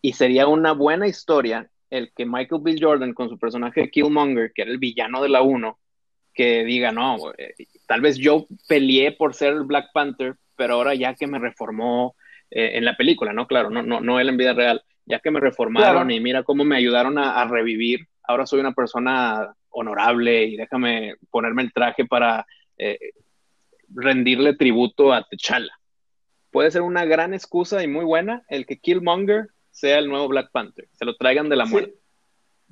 Y 0.01 0.13
sería 0.13 0.47
una 0.47 0.73
buena 0.73 1.07
historia 1.07 1.69
el 1.89 2.11
que 2.13 2.25
Michael 2.25 2.61
B. 2.63 2.75
Jordan, 2.79 3.13
con 3.13 3.29
su 3.29 3.37
personaje 3.37 3.89
Killmonger, 3.89 4.53
que 4.53 4.61
era 4.63 4.71
el 4.71 4.77
villano 4.77 5.21
de 5.21 5.29
la 5.29 5.41
1, 5.41 5.77
que 6.33 6.63
diga, 6.63 6.91
no, 6.91 7.17
eh, 7.37 7.53
tal 7.91 7.99
vez 7.99 8.17
yo 8.17 8.47
peleé 8.69 9.11
por 9.11 9.33
ser 9.33 9.51
el 9.51 9.63
Black 9.63 9.87
Panther, 9.93 10.37
pero 10.55 10.75
ahora 10.75 10.95
ya 10.95 11.13
que 11.13 11.27
me 11.27 11.39
reformó 11.39 12.15
eh, 12.49 12.77
en 12.77 12.85
la 12.85 12.95
película, 12.95 13.33
¿no? 13.33 13.47
Claro, 13.47 13.69
no, 13.69 13.83
no, 13.83 13.99
no 13.99 14.17
él 14.17 14.29
en 14.29 14.37
vida 14.37 14.53
real, 14.53 14.81
ya 15.05 15.19
que 15.19 15.29
me 15.29 15.41
reformaron 15.41 16.09
y 16.09 16.21
mira 16.21 16.43
cómo 16.43 16.63
me 16.63 16.77
ayudaron 16.77 17.17
a, 17.17 17.43
revivir, 17.43 18.07
ahora 18.23 18.45
soy 18.45 18.61
una 18.61 18.71
persona 18.71 19.53
honorable 19.71 20.45
y 20.45 20.55
déjame 20.55 21.15
ponerme 21.29 21.63
el 21.63 21.73
traje 21.73 22.05
para 22.05 22.45
eh, 22.77 22.97
rendirle 23.89 24.55
tributo 24.55 25.11
a 25.11 25.27
T'Challa. 25.29 25.77
Puede 26.49 26.71
ser 26.71 26.83
una 26.83 27.03
gran 27.03 27.33
excusa 27.33 27.83
y 27.83 27.89
muy 27.89 28.05
buena 28.05 28.43
el 28.47 28.65
que 28.67 28.79
Killmonger 28.79 29.47
sea 29.69 29.99
el 29.99 30.07
nuevo 30.07 30.29
Black 30.29 30.49
Panther, 30.53 30.87
se 30.93 31.03
lo 31.03 31.17
traigan 31.17 31.49
de 31.49 31.57
la 31.57 31.65
muerte. 31.65 31.93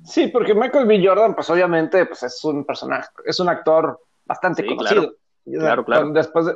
Sí, 0.02 0.28
porque 0.28 0.54
Michael 0.54 0.86
B. 0.86 1.06
Jordan, 1.06 1.34
pues 1.34 1.50
obviamente, 1.50 2.06
pues 2.06 2.22
es 2.22 2.42
un 2.42 2.64
personaje, 2.64 3.10
es 3.26 3.38
un 3.38 3.50
actor 3.50 4.00
bastante 4.30 4.64
conocido. 4.64 5.16
Claro, 5.44 5.84
claro. 5.84 6.10
después 6.12 6.46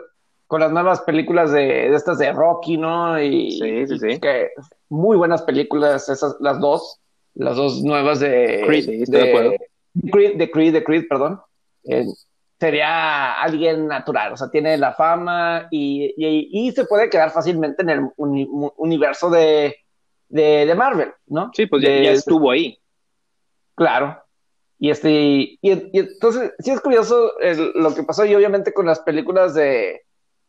con 0.46 0.60
las 0.60 0.70
nuevas 0.70 1.00
películas 1.00 1.50
de, 1.50 1.92
estas 1.92 2.18
de 2.18 2.32
Rocky, 2.32 2.76
¿no? 2.76 3.20
Y, 3.20 3.50
sí, 3.52 3.87
sí, 3.88 3.98
sí. 3.98 4.20
Que 4.20 4.50
muy 4.88 5.16
buenas 5.16 5.42
películas, 5.42 6.08
esas, 6.08 6.37
las 6.38 6.60
dos, 6.60 7.00
las 7.34 7.56
dos 7.56 7.82
nuevas 7.82 8.20
de 8.20 8.62
Creed, 8.64 8.87
de, 8.87 9.18
de, 9.18 10.10
Creed, 10.12 10.37
de, 10.37 10.50
Creed, 10.50 10.72
de 10.72 10.84
Creed, 10.84 11.04
perdón. 11.08 11.40
Eh, 11.84 12.04
sería 12.60 13.42
alguien 13.42 13.88
natural, 13.88 14.34
o 14.34 14.37
sea, 14.37 14.48
tiene 14.48 14.78
la 14.78 14.92
fama 14.92 15.66
y, 15.72 16.14
y, 16.16 16.70
se 16.70 16.84
puede 16.84 17.10
quedar 17.10 17.30
fácilmente 17.30 17.82
en 17.82 17.90
el 17.90 18.08
universo 18.16 19.30
de, 19.30 19.74
de, 20.28 20.74
Marvel, 20.76 21.12
¿no? 21.26 21.50
Sí, 21.52 21.66
pues 21.66 21.82
ya, 21.82 21.88
ya 21.88 22.12
estuvo 22.12 22.52
ahí. 22.52 22.78
Claro. 23.74 24.23
Y, 24.85 24.90
este, 24.90 25.11
y, 25.11 25.59
entonces, 25.62 26.53
sí 26.59 26.70
es 26.70 26.79
curioso 26.79 27.33
lo 27.75 27.94
que 27.94 28.03
pasó 28.03 28.27
y 28.27 28.35
obviamente 28.35 28.75
con 28.75 28.85
las 28.85 29.01
películas 29.01 29.55
de, 29.55 30.03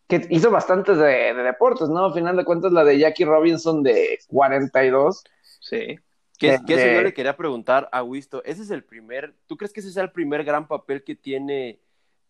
que 0.10 0.28
hizo 0.30 0.52
bastantes 0.52 0.98
de, 0.98 1.34
deportes, 1.34 1.88
¿no? 1.88 2.04
Al 2.04 2.14
final 2.14 2.36
de 2.36 2.44
cuentas, 2.44 2.74
la 2.74 2.84
de 2.84 3.00
Jackie 3.00 3.24
Robinson 3.24 3.82
de 3.82 4.20
42. 4.28 5.24
Sí. 5.62 5.98
¿Qué, 6.38 6.60
¿qué 6.68 6.74
eso 6.74 6.96
yo 6.96 7.02
le 7.04 7.14
quería 7.14 7.38
preguntar 7.38 7.88
a 7.94 8.04
Wisto? 8.04 8.44
¿Ese 8.44 8.64
es 8.64 8.72
el 8.72 8.84
primer, 8.84 9.36
tú 9.48 9.56
crees 9.56 9.72
que 9.72 9.80
ese 9.80 9.88
es 9.88 9.96
el 9.96 10.12
primer 10.12 10.44
gran 10.44 10.68
papel 10.68 11.06
que 11.06 11.16
tiene 11.16 11.80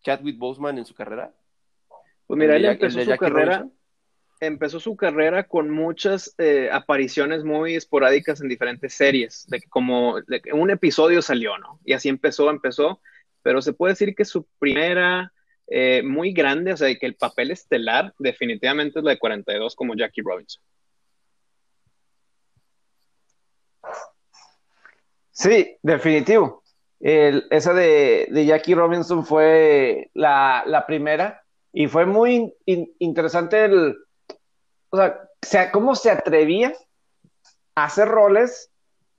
Chadwick 0.04 0.38
Boseman 0.38 0.78
en 0.78 0.86
su 0.86 0.94
carrera? 0.94 1.34
Pues 2.28 2.38
mira, 2.38 2.56
él 2.56 2.66
empezó 2.66 3.04
su 3.04 3.18
carrera, 3.18 3.68
empezó 4.40 4.80
su 4.80 4.96
carrera 4.96 5.48
con 5.48 5.70
muchas 5.70 6.34
eh, 6.38 6.70
apariciones 6.72 7.44
muy 7.44 7.76
esporádicas 7.76 8.42
en 8.42 8.50
diferentes 8.50 8.94
series, 8.94 9.46
de 9.48 9.60
que 9.60 9.70
como 9.70 10.16
un 10.54 10.70
episodio 10.70 11.22
salió, 11.22 11.58
¿no? 11.58 11.80
Y 11.86 11.94
así 11.94 12.10
empezó, 12.10 12.50
empezó, 12.50 13.02
pero 13.42 13.62
se 13.62 13.74
puede 13.74 13.94
decir 13.94 14.16
que 14.16 14.26
su 14.26 14.46
primera 14.60 15.32
eh, 15.68 16.04
muy 16.04 16.32
grande, 16.34 16.74
o 16.74 16.78
sea, 16.78 16.94
que 16.96 17.06
el 17.06 17.16
papel 17.16 17.52
estelar 17.52 18.14
definitivamente 18.20 19.00
es 19.00 19.06
la 19.06 19.12
de 19.12 19.20
42 19.20 19.76
como 19.76 19.96
Jackie 19.96 20.22
Robinson. 20.22 20.62
Sí, 25.32 25.78
definitivo. 25.82 26.64
esa 27.00 27.74
de, 27.74 28.46
Jackie 28.46 28.74
Robinson 28.74 29.26
fue 29.26 30.10
la, 30.14 30.84
primera 30.88 31.44
y 31.74 31.88
fue 31.88 32.06
muy 32.06 32.54
interesante 32.66 33.66
el, 33.66 33.98
o 35.00 35.22
sea, 35.42 35.72
cómo 35.72 35.96
se 35.96 36.12
atrevía 36.12 36.74
a 37.76 37.86
hacer 37.86 38.08
roles 38.08 38.72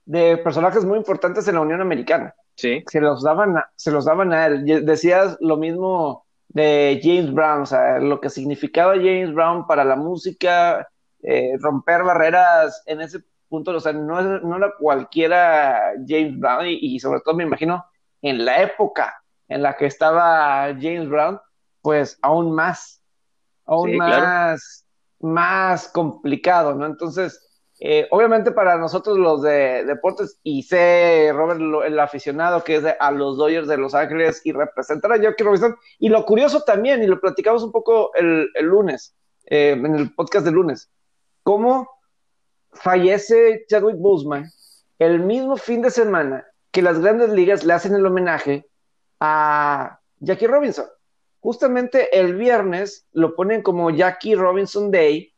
de 0.05 0.37
personajes 0.37 0.85
muy 0.85 0.97
importantes 0.97 1.47
en 1.47 1.55
la 1.55 1.61
Unión 1.61 1.81
Americana. 1.81 2.33
Sí. 2.55 2.83
Se 2.89 2.99
los 2.99 3.23
daban 3.23 3.57
a, 3.57 3.69
se 3.75 3.91
los 3.91 4.05
daban 4.05 4.33
a 4.33 4.47
él. 4.47 4.85
Decías 4.85 5.37
lo 5.39 5.57
mismo 5.57 6.25
de 6.49 6.99
James 7.03 7.33
Brown, 7.33 7.61
o 7.61 7.65
sea, 7.65 7.99
lo 7.99 8.19
que 8.19 8.29
significaba 8.29 8.95
James 8.95 9.33
Brown 9.33 9.67
para 9.67 9.83
la 9.83 9.95
música, 9.95 10.87
eh, 11.21 11.57
romper 11.59 12.03
barreras 12.03 12.81
en 12.85 13.01
ese 13.01 13.19
punto, 13.49 13.71
o 13.71 13.79
sea, 13.79 13.93
no, 13.93 14.21
no 14.21 14.57
era 14.57 14.73
cualquiera 14.79 15.93
James 16.07 16.39
Brown 16.39 16.65
y, 16.67 16.99
sobre 16.99 17.21
todo 17.21 17.35
me 17.35 17.43
imagino 17.43 17.85
en 18.21 18.43
la 18.45 18.61
época 18.61 19.21
en 19.47 19.61
la 19.61 19.75
que 19.75 19.85
estaba 19.85 20.67
James 20.73 21.09
Brown, 21.09 21.39
pues 21.81 22.17
aún 22.21 22.53
más, 22.53 23.01
aún 23.65 23.95
más, 23.97 24.85
más 25.19 25.87
complicado, 25.89 26.75
¿no? 26.75 26.85
Entonces, 26.85 27.41
eh, 27.79 28.07
obviamente 28.09 28.51
para 28.51 28.77
nosotros 28.77 29.17
los 29.17 29.43
de 29.43 29.85
deportes, 29.85 30.39
y 30.43 30.63
sé, 30.63 31.31
Robert, 31.33 31.59
el 31.85 31.99
aficionado 31.99 32.63
que 32.63 32.77
es 32.77 32.83
a 32.99 33.11
los 33.11 33.37
Dodgers 33.37 33.67
de 33.67 33.77
Los 33.77 33.93
Ángeles 33.93 34.41
y 34.43 34.51
representar 34.51 35.11
a 35.11 35.17
Jackie 35.17 35.43
Robinson, 35.43 35.75
y 35.99 36.09
lo 36.09 36.25
curioso 36.25 36.61
también, 36.61 37.03
y 37.03 37.07
lo 37.07 37.19
platicamos 37.19 37.63
un 37.63 37.71
poco 37.71 38.11
el, 38.15 38.49
lunes, 38.61 39.15
eh, 39.45 39.71
en 39.71 39.95
el 39.95 40.13
podcast 40.15 40.45
del 40.45 40.55
lunes, 40.55 40.89
cómo 41.43 41.89
fallece 42.71 43.65
Chadwick 43.67 43.97
Boseman 43.97 44.45
el 44.99 45.19
mismo 45.19 45.57
fin 45.57 45.81
de 45.81 45.91
semana 45.91 46.45
que 46.71 46.81
las 46.81 46.99
grandes 46.99 47.29
ligas 47.29 47.63
le 47.63 47.73
hacen 47.73 47.95
el 47.95 48.05
homenaje 48.05 48.67
a 49.19 49.99
Jackie 50.19 50.47
Robinson. 50.47 50.85
Justamente 51.47 52.19
el 52.19 52.35
viernes 52.35 53.07
lo 53.13 53.33
ponen 53.33 53.61
como 53.61 53.89
Jackie 53.89 54.35
Robinson 54.35 54.91
Day. 54.91 55.33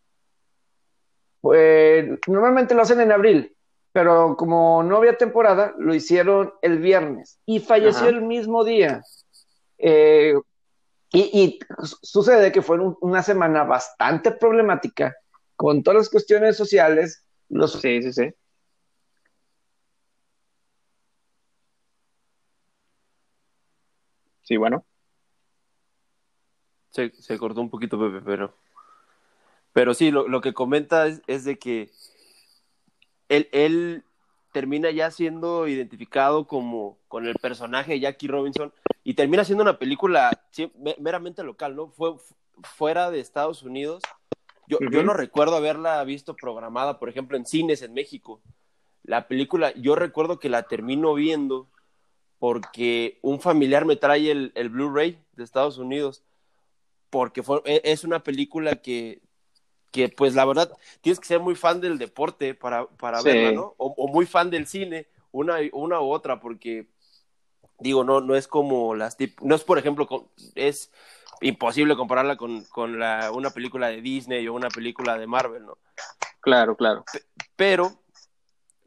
Pues, 1.40 2.04
normalmente 2.26 2.74
lo 2.74 2.82
hacen 2.82 3.00
en 3.00 3.12
abril, 3.12 3.56
pero 3.92 4.36
como 4.36 4.82
no 4.82 4.98
había 4.98 5.20
temporada, 5.20 5.76
lo 5.78 5.94
hicieron 5.94 6.52
el 6.64 6.80
viernes 6.80 7.40
y 7.46 7.60
falleció 7.60 8.10
el 8.10 8.24
mismo 8.24 8.64
día. 8.64 9.04
Eh, 9.78 10.34
y, 11.14 11.60
sucede 12.02 12.52
que 12.52 12.64
fue 12.64 12.80
una 13.02 13.22
semana 13.22 13.64
bastante 13.64 14.32
problemática 14.32 15.16
con 15.56 15.84
todas 15.84 16.00
las 16.00 16.10
cuestiones 16.10 16.58
sociales. 16.58 17.24
Los... 17.50 17.74
Sí, 17.74 18.02
sí, 18.02 18.14
sí. 18.14 18.34
Sí, 24.42 24.58
bueno. 24.58 24.84
Se, 26.90 27.12
se 27.12 27.38
cortó 27.38 27.62
un 27.62 27.70
poquito, 27.70 28.00
Pepe, 28.00 28.22
pero. 28.26 28.54
Pero 29.74 29.94
sí, 29.94 30.12
lo, 30.12 30.28
lo 30.28 30.42
que 30.42 30.54
comenta 30.54 31.08
es, 31.08 31.44
de 31.44 31.60
que 31.60 31.92
él, 33.30 33.48
él 33.52 34.04
termina 34.52 34.90
ya 34.92 35.12
siendo 35.12 35.68
identificado 35.68 36.48
como 36.48 36.98
con 37.08 37.28
el 37.28 37.36
personaje 37.36 37.94
de 37.94 38.00
Jackie 38.00 38.28
Robinson 38.28 38.74
y 39.04 39.14
termina 39.14 39.46
siendo 39.46 39.64
una 39.64 39.78
película 39.78 40.32
meramente 40.98 41.44
local, 41.44 41.76
¿no? 41.76 41.88
Fue 41.90 42.16
fuera 42.64 43.12
de 43.12 43.20
Estados 43.20 43.64
Unidos. 43.64 44.02
Yo, 44.68 44.80
yo 44.92 45.04
no 45.04 45.14
recuerdo 45.14 45.56
haberla 45.56 46.04
visto 46.04 46.36
programada, 46.36 47.00
por 47.00 47.10
ejemplo, 47.10 47.38
en 47.38 47.46
cines 47.46 47.82
en 47.82 47.94
México. 47.94 48.42
La 49.04 49.28
película, 49.28 49.74
yo 49.76 49.96
recuerdo 49.96 50.40
que 50.40 50.50
la 50.50 50.64
termino 50.64 51.14
viendo 51.14 51.68
porque 52.38 53.20
un 53.22 53.40
familiar 53.40 53.86
me 53.86 53.96
trae 53.96 54.32
el, 54.32 54.52
el 54.56 54.70
Blu-ray 54.70 55.20
de 55.34 55.44
Estados 55.44 55.78
Unidos 55.78 56.24
porque 57.10 57.44
fue, 57.44 57.62
e, 57.66 57.82
es 57.84 58.04
una 58.04 58.24
película 58.24 58.76
que, 58.78 59.22
que, 59.92 60.10
pues 60.10 60.36
la 60.36 60.46
verdad, 60.46 60.72
tienes 61.02 61.20
que 61.20 61.28
ser 61.28 61.40
muy 61.40 61.56
fan 61.56 61.82
del 61.82 61.98
deporte 61.98 62.54
para, 62.54 62.88
para 62.88 63.22
verla, 63.22 63.52
¿no? 63.52 63.76
O, 63.78 64.08
muy 64.08 64.26
fan 64.26 64.50
del 64.50 64.68
cine, 64.68 65.08
una, 65.32 65.58
una 65.74 66.02
u 66.02 66.12
otra, 66.12 66.40
porque 66.40 66.88
digo, 67.80 68.04
no, 68.04 68.22
no 68.22 68.36
es 68.36 68.48
como 68.48 68.96
las 68.96 69.18
no 69.42 69.56
es 69.56 69.64
por 69.64 69.78
ejemplo, 69.78 70.30
es 70.56 70.92
imposible 71.42 71.96
compararla 71.96 72.36
con, 72.36 72.64
con 72.66 73.00
la, 73.00 73.32
una 73.32 73.50
película 73.52 73.88
de 73.88 74.02
Disney 74.02 74.48
o 74.48 74.54
una 74.54 74.70
película 74.70 75.18
de 75.18 75.28
Marvel, 75.28 75.66
¿no? 75.66 75.78
Claro, 76.42 76.76
claro. 76.76 77.04
pero, 77.56 78.02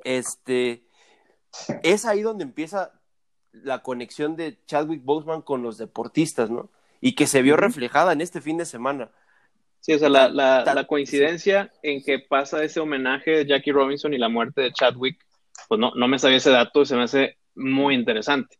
este, 0.04 0.87
es 1.82 2.04
ahí 2.04 2.22
donde 2.22 2.44
empieza 2.44 2.92
la 3.52 3.82
conexión 3.82 4.37
de 4.37 4.58
Chadwick 4.66 5.04
Boseman 5.04 5.42
con 5.42 5.62
los 5.62 5.78
deportistas, 5.78 6.50
¿no? 6.50 6.70
Y 7.02 7.14
que 7.16 7.26
se 7.26 7.42
vio 7.42 7.56
reflejada 7.56 8.12
en 8.12 8.22
este 8.22 8.40
fin 8.40 8.56
de 8.56 8.64
semana. 8.64 9.10
Sí, 9.80 9.92
o 9.92 9.98
sea, 9.98 10.08
la, 10.08 10.28
la, 10.28 10.86
coincidencia 10.86 11.72
en 11.82 12.02
que 12.04 12.20
pasa 12.20 12.62
ese 12.62 12.78
homenaje 12.78 13.32
de 13.32 13.46
Jackie 13.46 13.72
Robinson 13.72 14.14
y 14.14 14.18
la 14.18 14.28
muerte 14.28 14.62
de 14.62 14.72
Chadwick, 14.72 15.18
pues 15.66 15.80
no, 15.80 15.90
no 15.96 16.06
me 16.06 16.20
sabía 16.20 16.36
ese 16.36 16.50
dato 16.50 16.82
y 16.82 16.86
se 16.86 16.94
me 16.94 17.02
hace 17.02 17.36
muy 17.56 17.96
interesante. 17.96 18.56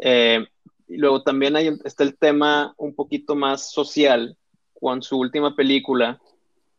Eh, 0.00 0.44
y 0.88 0.96
luego 0.96 1.22
también 1.22 1.54
hay, 1.54 1.70
está 1.84 2.02
el 2.02 2.18
tema 2.18 2.74
un 2.76 2.96
poquito 2.96 3.36
más 3.36 3.70
social 3.70 4.36
con 4.74 5.00
su 5.02 5.16
última 5.16 5.54
película 5.54 6.20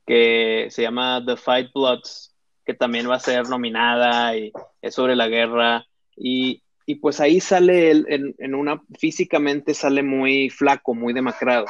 que 0.06 0.67
se 0.69 0.82
llama 0.82 1.23
The 1.25 1.38
Fight 1.38 1.71
Bloods, 1.73 2.36
que 2.65 2.73
también 2.73 3.10
va 3.10 3.15
a 3.15 3.19
ser 3.19 3.47
nominada 3.47 4.36
y 4.36 4.51
es 4.82 4.93
sobre 4.93 5.15
la 5.15 5.30
guerra. 5.30 5.88
Y 6.17 6.62
y 6.89 6.95
pues 6.95 7.19
ahí 7.19 7.41
sale 7.41 7.91
él 7.91 8.34
en, 8.38 8.56
una, 8.56 8.82
físicamente 8.97 9.73
sale 9.73 10.04
muy 10.04 10.50
flaco, 10.50 10.95
muy 10.95 11.13
demacrado. 11.13 11.65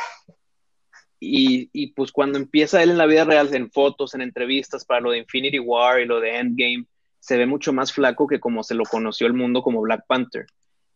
Y, 1.20 1.72
y, 1.74 1.88
pues 1.94 2.12
cuando 2.12 2.38
empieza 2.38 2.84
él 2.84 2.92
en 2.92 3.00
la 3.00 3.08
vida 3.08 3.26
real, 3.26 3.52
en 3.56 3.72
fotos, 3.72 4.14
en 4.14 4.22
entrevistas 4.22 4.86
para 4.86 5.02
lo 5.02 5.10
de 5.10 5.18
Infinity 5.18 5.58
War 5.58 6.00
y 6.00 6.06
lo 6.06 6.20
de 6.20 6.38
Endgame, 6.38 6.86
se 7.20 7.36
ve 7.36 7.48
mucho 7.48 7.74
más 7.74 7.92
flaco 7.92 8.28
que 8.28 8.40
como 8.40 8.62
se 8.62 8.76
lo 8.76 8.84
conoció 8.84 9.26
el 9.26 9.34
mundo 9.34 9.64
como 9.64 9.82
Black 9.82 10.06
Panther. 10.08 10.46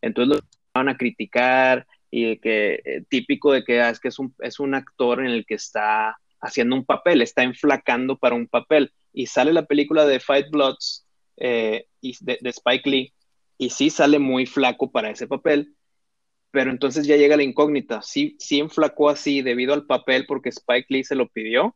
Entonces 0.02 0.38
lo 0.38 0.48
van 0.72 0.90
a 0.90 0.98
criticar 0.98 1.88
y 2.12 2.38
que 2.38 2.80
eh, 2.86 3.04
típico 3.10 3.52
de 3.52 3.64
que 3.64 3.82
ah, 3.82 3.90
es 3.90 4.00
que 4.00 4.10
es 4.10 4.20
un, 4.20 4.36
es 4.38 4.60
un 4.60 4.76
actor 4.76 5.22
en 5.22 5.32
el 5.32 5.48
que 5.48 5.56
está 5.56 6.16
haciendo 6.40 6.76
un 6.76 6.86
papel, 6.86 7.24
está 7.24 7.42
enflacando 7.42 8.20
para 8.20 8.36
un 8.36 8.48
papel. 8.48 8.94
Y 9.14 9.26
sale 9.26 9.52
la 9.52 9.66
película 9.66 10.06
de 10.06 10.20
Fight 10.20 10.52
Bloods 10.52 11.08
eh, 11.38 11.88
y 12.02 12.16
de, 12.24 12.38
de 12.40 12.50
Spike 12.52 12.88
Lee 12.88 13.14
y 13.62 13.70
sí 13.70 13.92
sale 13.92 14.18
muy 14.18 14.48
flaco 14.48 14.92
para 14.92 15.12
ese 15.12 15.28
papel, 15.28 15.76
pero 16.50 16.72
entonces 16.72 17.06
ya 17.06 17.16
llega 17.16 17.38
la 17.38 17.44
incógnita, 17.44 18.02
sí, 18.02 18.36
sí 18.40 18.60
enflacó 18.60 19.08
así 19.08 19.44
debido 19.44 19.76
al 19.76 19.86
papel 19.86 20.26
porque 20.26 20.50
Spike 20.50 20.88
Lee 20.90 21.04
se 21.04 21.14
lo 21.14 21.30
pidió 21.30 21.76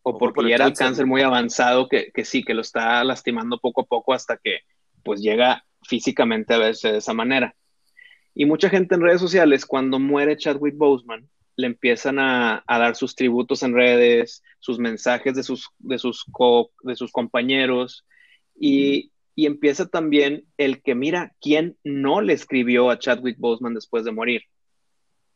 o 0.00 0.16
porque 0.16 0.48
ya 0.48 0.54
era 0.54 0.64
el 0.64 0.72
cáncer. 0.72 1.04
muy 1.04 1.20
avanzado 1.20 1.90
que, 1.90 2.10
sí, 2.24 2.42
que 2.42 2.54
lo 2.54 2.62
está 2.62 3.04
lastimando 3.04 3.58
poco 3.58 3.82
a 3.82 3.84
poco 3.84 4.14
hasta 4.14 4.38
que 4.38 4.60
pues 5.04 5.20
llega 5.20 5.62
físicamente 5.82 6.54
a 6.54 6.58
verse 6.58 6.92
de 6.92 6.98
esa 6.98 7.12
manera. 7.12 7.54
Y 8.34 8.46
mucha 8.46 8.70
gente 8.70 8.94
en 8.94 9.02
redes 9.02 9.20
sociales, 9.20 9.66
cuando 9.66 9.98
muere 9.98 10.38
Chadwick 10.38 10.78
Boseman, 10.78 11.28
le 11.56 11.66
empiezan 11.66 12.18
a, 12.18 12.64
dar 12.66 12.96
sus 12.96 13.14
tributos 13.14 13.62
en 13.62 13.74
redes, 13.74 14.42
sus 14.58 14.78
mensajes 14.78 15.34
de 15.34 15.42
sus, 15.42 15.68
de 15.80 15.98
sus, 15.98 16.24
de 16.82 16.96
sus 16.96 17.12
compañeros, 17.12 18.06
y 18.58 19.12
y 19.36 19.44
empieza 19.44 19.86
también 19.86 20.46
el 20.56 20.82
que 20.82 20.94
mira 20.94 21.34
quién 21.42 21.76
no 21.84 22.22
le 22.22 22.32
escribió 22.32 22.88
a 22.90 22.98
Chadwick 22.98 23.38
Boseman 23.38 23.74
después 23.74 24.04
de 24.04 24.10
morir. 24.10 24.42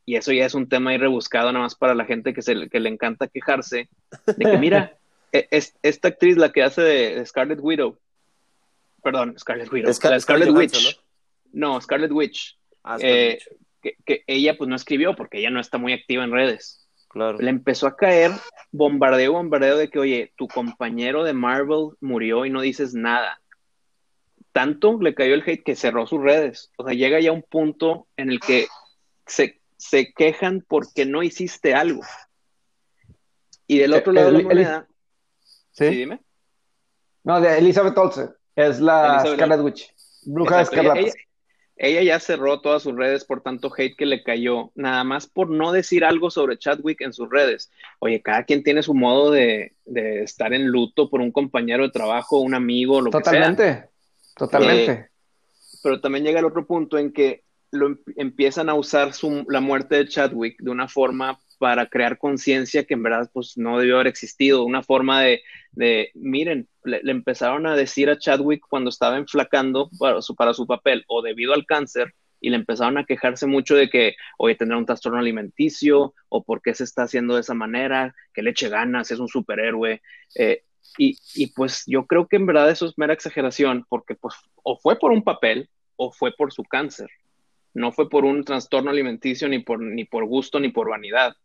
Y 0.07 0.15
eso 0.15 0.33
ya 0.33 0.47
es 0.47 0.55
un 0.55 0.67
tema 0.67 0.89
ahí 0.89 0.97
rebuscado 0.97 1.51
nada 1.51 1.63
más 1.63 1.75
para 1.75 1.93
la 1.93 2.05
gente 2.05 2.33
que, 2.33 2.41
se, 2.41 2.67
que 2.67 2.79
le 2.79 2.89
encanta 2.89 3.27
quejarse 3.27 3.89
de 4.25 4.45
que 4.51 4.57
mira, 4.57 4.97
e, 5.31 5.47
es, 5.51 5.77
esta 5.83 6.07
actriz 6.07 6.35
la 6.35 6.51
que 6.51 6.63
hace 6.63 6.81
de, 6.81 7.25
Scarlet 7.27 7.59
Widow, 7.61 7.99
perdón, 9.03 9.35
Scarlet 9.37 9.71
Widow, 9.71 9.93
Scarlet 9.93 10.49
Witch, 10.49 10.99
No, 11.53 11.79
Scarlet 11.79 12.11
Witch. 12.11 12.57
Ah, 12.83 12.97
Eh, 12.99 13.37
que, 13.83 13.97
que 14.03 14.23
ella 14.25 14.57
pues 14.57 14.67
no 14.67 14.75
escribió 14.75 15.15
porque 15.15 15.37
ella 15.37 15.51
no 15.51 15.59
está 15.59 15.77
muy 15.77 15.93
activa 15.93 16.23
en 16.23 16.31
redes. 16.31 16.87
claro. 17.07 17.37
Le 17.37 17.51
empezó 17.51 17.85
a 17.85 17.95
caer 17.95 18.31
bombardeo, 18.71 19.33
bombardeo 19.33 19.77
de 19.77 19.89
que, 19.89 19.99
oye, 19.99 20.33
tu 20.35 20.47
compañero 20.47 21.23
de 21.23 21.33
Marvel 21.33 21.91
murió 21.99 22.47
y 22.47 22.49
no 22.49 22.61
dices 22.61 22.95
nada. 22.95 23.40
Tanto 24.51 24.99
le 25.01 25.13
cayó 25.15 25.33
el 25.33 25.43
hate 25.45 25.63
que 25.63 25.75
cerró 25.75 26.05
sus 26.07 26.21
redes. 26.21 26.71
O 26.77 26.83
sea, 26.85 26.93
llega 26.93 27.19
ya 27.19 27.31
un 27.31 27.43
punto 27.43 28.07
en 28.17 28.29
el 28.31 28.39
que 28.39 28.67
se, 29.25 29.61
se 29.77 30.11
quejan 30.13 30.65
porque 30.67 31.05
no 31.05 31.23
hiciste 31.23 31.73
algo. 31.73 32.01
Y 33.67 33.77
del 33.79 33.93
otro 33.93 34.11
Eh, 34.11 34.15
lado 34.15 34.27
de 34.27 34.33
la 34.33 34.39
el- 34.39 34.45
moneda, 34.45 34.87
¿Sí? 35.71 35.87
¿sí, 35.89 35.95
dime? 35.95 36.19
No, 37.23 37.39
de 37.39 37.57
Elizabeth 37.57 37.97
Olsen. 37.97 38.29
Es 38.55 38.79
la 38.81 39.13
Elizabeth 39.13 39.35
Scarlet 39.37 39.61
Witch. 39.61 39.93
Bruja 40.23 40.61
escarlata. 40.61 40.99
Ella, 40.99 41.13
ella 41.77 42.01
ya 42.03 42.19
cerró 42.19 42.59
todas 42.61 42.83
sus 42.83 42.95
redes 42.95 43.23
por 43.25 43.41
tanto 43.41 43.71
hate 43.75 43.95
que 43.95 44.05
le 44.05 44.21
cayó, 44.23 44.71
nada 44.75 45.03
más 45.03 45.27
por 45.27 45.49
no 45.49 45.71
decir 45.71 46.03
algo 46.03 46.29
sobre 46.29 46.57
Chadwick 46.57 47.01
en 47.01 47.13
sus 47.13 47.29
redes. 47.29 47.71
Oye, 47.99 48.21
cada 48.21 48.43
quien 48.43 48.63
tiene 48.63 48.83
su 48.83 48.93
modo 48.93 49.31
de, 49.31 49.75
de 49.85 50.23
estar 50.23 50.53
en 50.53 50.67
luto 50.67 51.09
por 51.09 51.21
un 51.21 51.31
compañero 51.31 51.83
de 51.83 51.91
trabajo, 51.91 52.39
un 52.39 52.53
amigo, 52.53 52.99
lo 53.01 53.09
que 53.09 53.17
sea. 53.17 53.23
Totalmente. 53.23 53.89
Totalmente. 54.41 54.91
Eh, 54.91 55.07
Pero 55.83 56.01
también 56.01 56.25
llega 56.25 56.39
el 56.39 56.45
otro 56.45 56.65
punto 56.65 56.97
en 56.97 57.11
que 57.13 57.43
lo 57.71 57.87
em- 57.87 57.97
empiezan 58.17 58.69
a 58.69 58.73
usar 58.73 59.13
su- 59.13 59.45
la 59.47 59.61
muerte 59.61 59.95
de 59.95 60.07
Chadwick 60.07 60.59
de 60.61 60.71
una 60.71 60.87
forma 60.87 61.39
para 61.59 61.85
crear 61.87 62.17
conciencia 62.17 62.85
que 62.85 62.95
en 62.95 63.03
verdad 63.03 63.29
pues 63.31 63.55
no 63.55 63.77
debió 63.77 63.95
haber 63.95 64.07
existido, 64.07 64.63
una 64.63 64.81
forma 64.81 65.21
de, 65.21 65.41
de 65.71 66.09
miren, 66.15 66.67
le, 66.83 66.99
empezaron 67.11 67.67
a 67.67 67.75
decir 67.75 68.09
a 68.09 68.17
Chadwick 68.17 68.63
cuando 68.67 68.89
estaba 68.89 69.17
enflacando 69.17 69.89
para 69.99 70.21
su, 70.23 70.35
para 70.35 70.53
su 70.55 70.65
papel 70.65 71.03
o 71.07 71.21
debido 71.21 71.53
al 71.53 71.65
cáncer 71.67 72.15
y 72.39 72.49
le 72.49 72.55
empezaron 72.55 72.97
a 72.97 73.05
quejarse 73.05 73.45
mucho 73.45 73.75
de 73.75 73.89
que, 73.91 74.15
oye, 74.39 74.55
tendrá 74.55 74.75
un 74.75 74.87
trastorno 74.87 75.19
alimenticio 75.19 76.15
o 76.29 76.43
por 76.43 76.63
qué 76.63 76.73
se 76.73 76.83
está 76.83 77.03
haciendo 77.03 77.35
de 77.35 77.41
esa 77.41 77.53
manera, 77.53 78.15
que 78.33 78.41
le 78.41 78.49
eche 78.49 78.67
ganas, 78.67 79.11
es 79.11 79.19
un 79.19 79.27
superhéroe. 79.27 80.01
Eh, 80.33 80.63
y, 80.97 81.47
pues 81.55 81.83
yo 81.87 82.05
creo 82.05 82.27
que 82.27 82.35
en 82.35 82.45
verdad 82.45 82.69
eso 82.69 82.85
es 82.85 82.97
mera 82.97 83.13
exageración 83.13 83.85
porque 83.89 84.15
pues 84.15 84.35
o 84.63 84.77
fue 84.77 84.99
por 84.99 85.11
un 85.11 85.23
papel 85.23 85.69
o 85.95 86.11
fue 86.11 86.33
por 86.33 86.51
su 86.51 86.63
cáncer. 86.63 87.09
No 87.73 87.91
fue 87.91 88.09
por 88.09 88.25
un 88.25 88.43
trastorno 88.43 88.91
alimenticio 88.91 89.47
ni 89.47 89.59
por, 89.59 89.81
ni 89.81 90.03
por 90.05 90.25
gusto 90.25 90.59
ni 90.59 90.69
por 90.69 90.89
vanidad. 90.89 91.35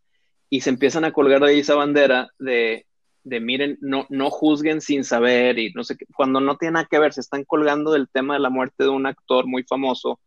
Y 0.50 0.60
se 0.60 0.70
empiezan 0.70 1.04
a 1.04 1.12
colgar 1.12 1.40
de 1.40 1.50
ahí 1.50 1.60
esa 1.60 1.74
bandera 1.74 2.28
de, 2.38 2.86
de 3.22 3.40
miren, 3.40 3.78
no, 3.80 4.06
no 4.10 4.30
juzguen 4.30 4.80
sin 4.80 5.04
saber 5.04 5.58
y 5.58 5.72
no 5.72 5.84
sé 5.84 5.96
cuando 6.14 6.40
no 6.40 6.56
tiene 6.56 6.72
nada 6.72 6.88
que 6.90 6.98
ver, 6.98 7.12
se 7.12 7.20
están 7.20 7.44
colgando 7.44 7.92
del 7.92 8.08
tema 8.08 8.34
de 8.34 8.40
la 8.40 8.50
muerte 8.50 8.84
de 8.84 8.90
un 8.90 9.06
actor 9.06 9.46
muy 9.46 9.62
famoso 9.64 10.20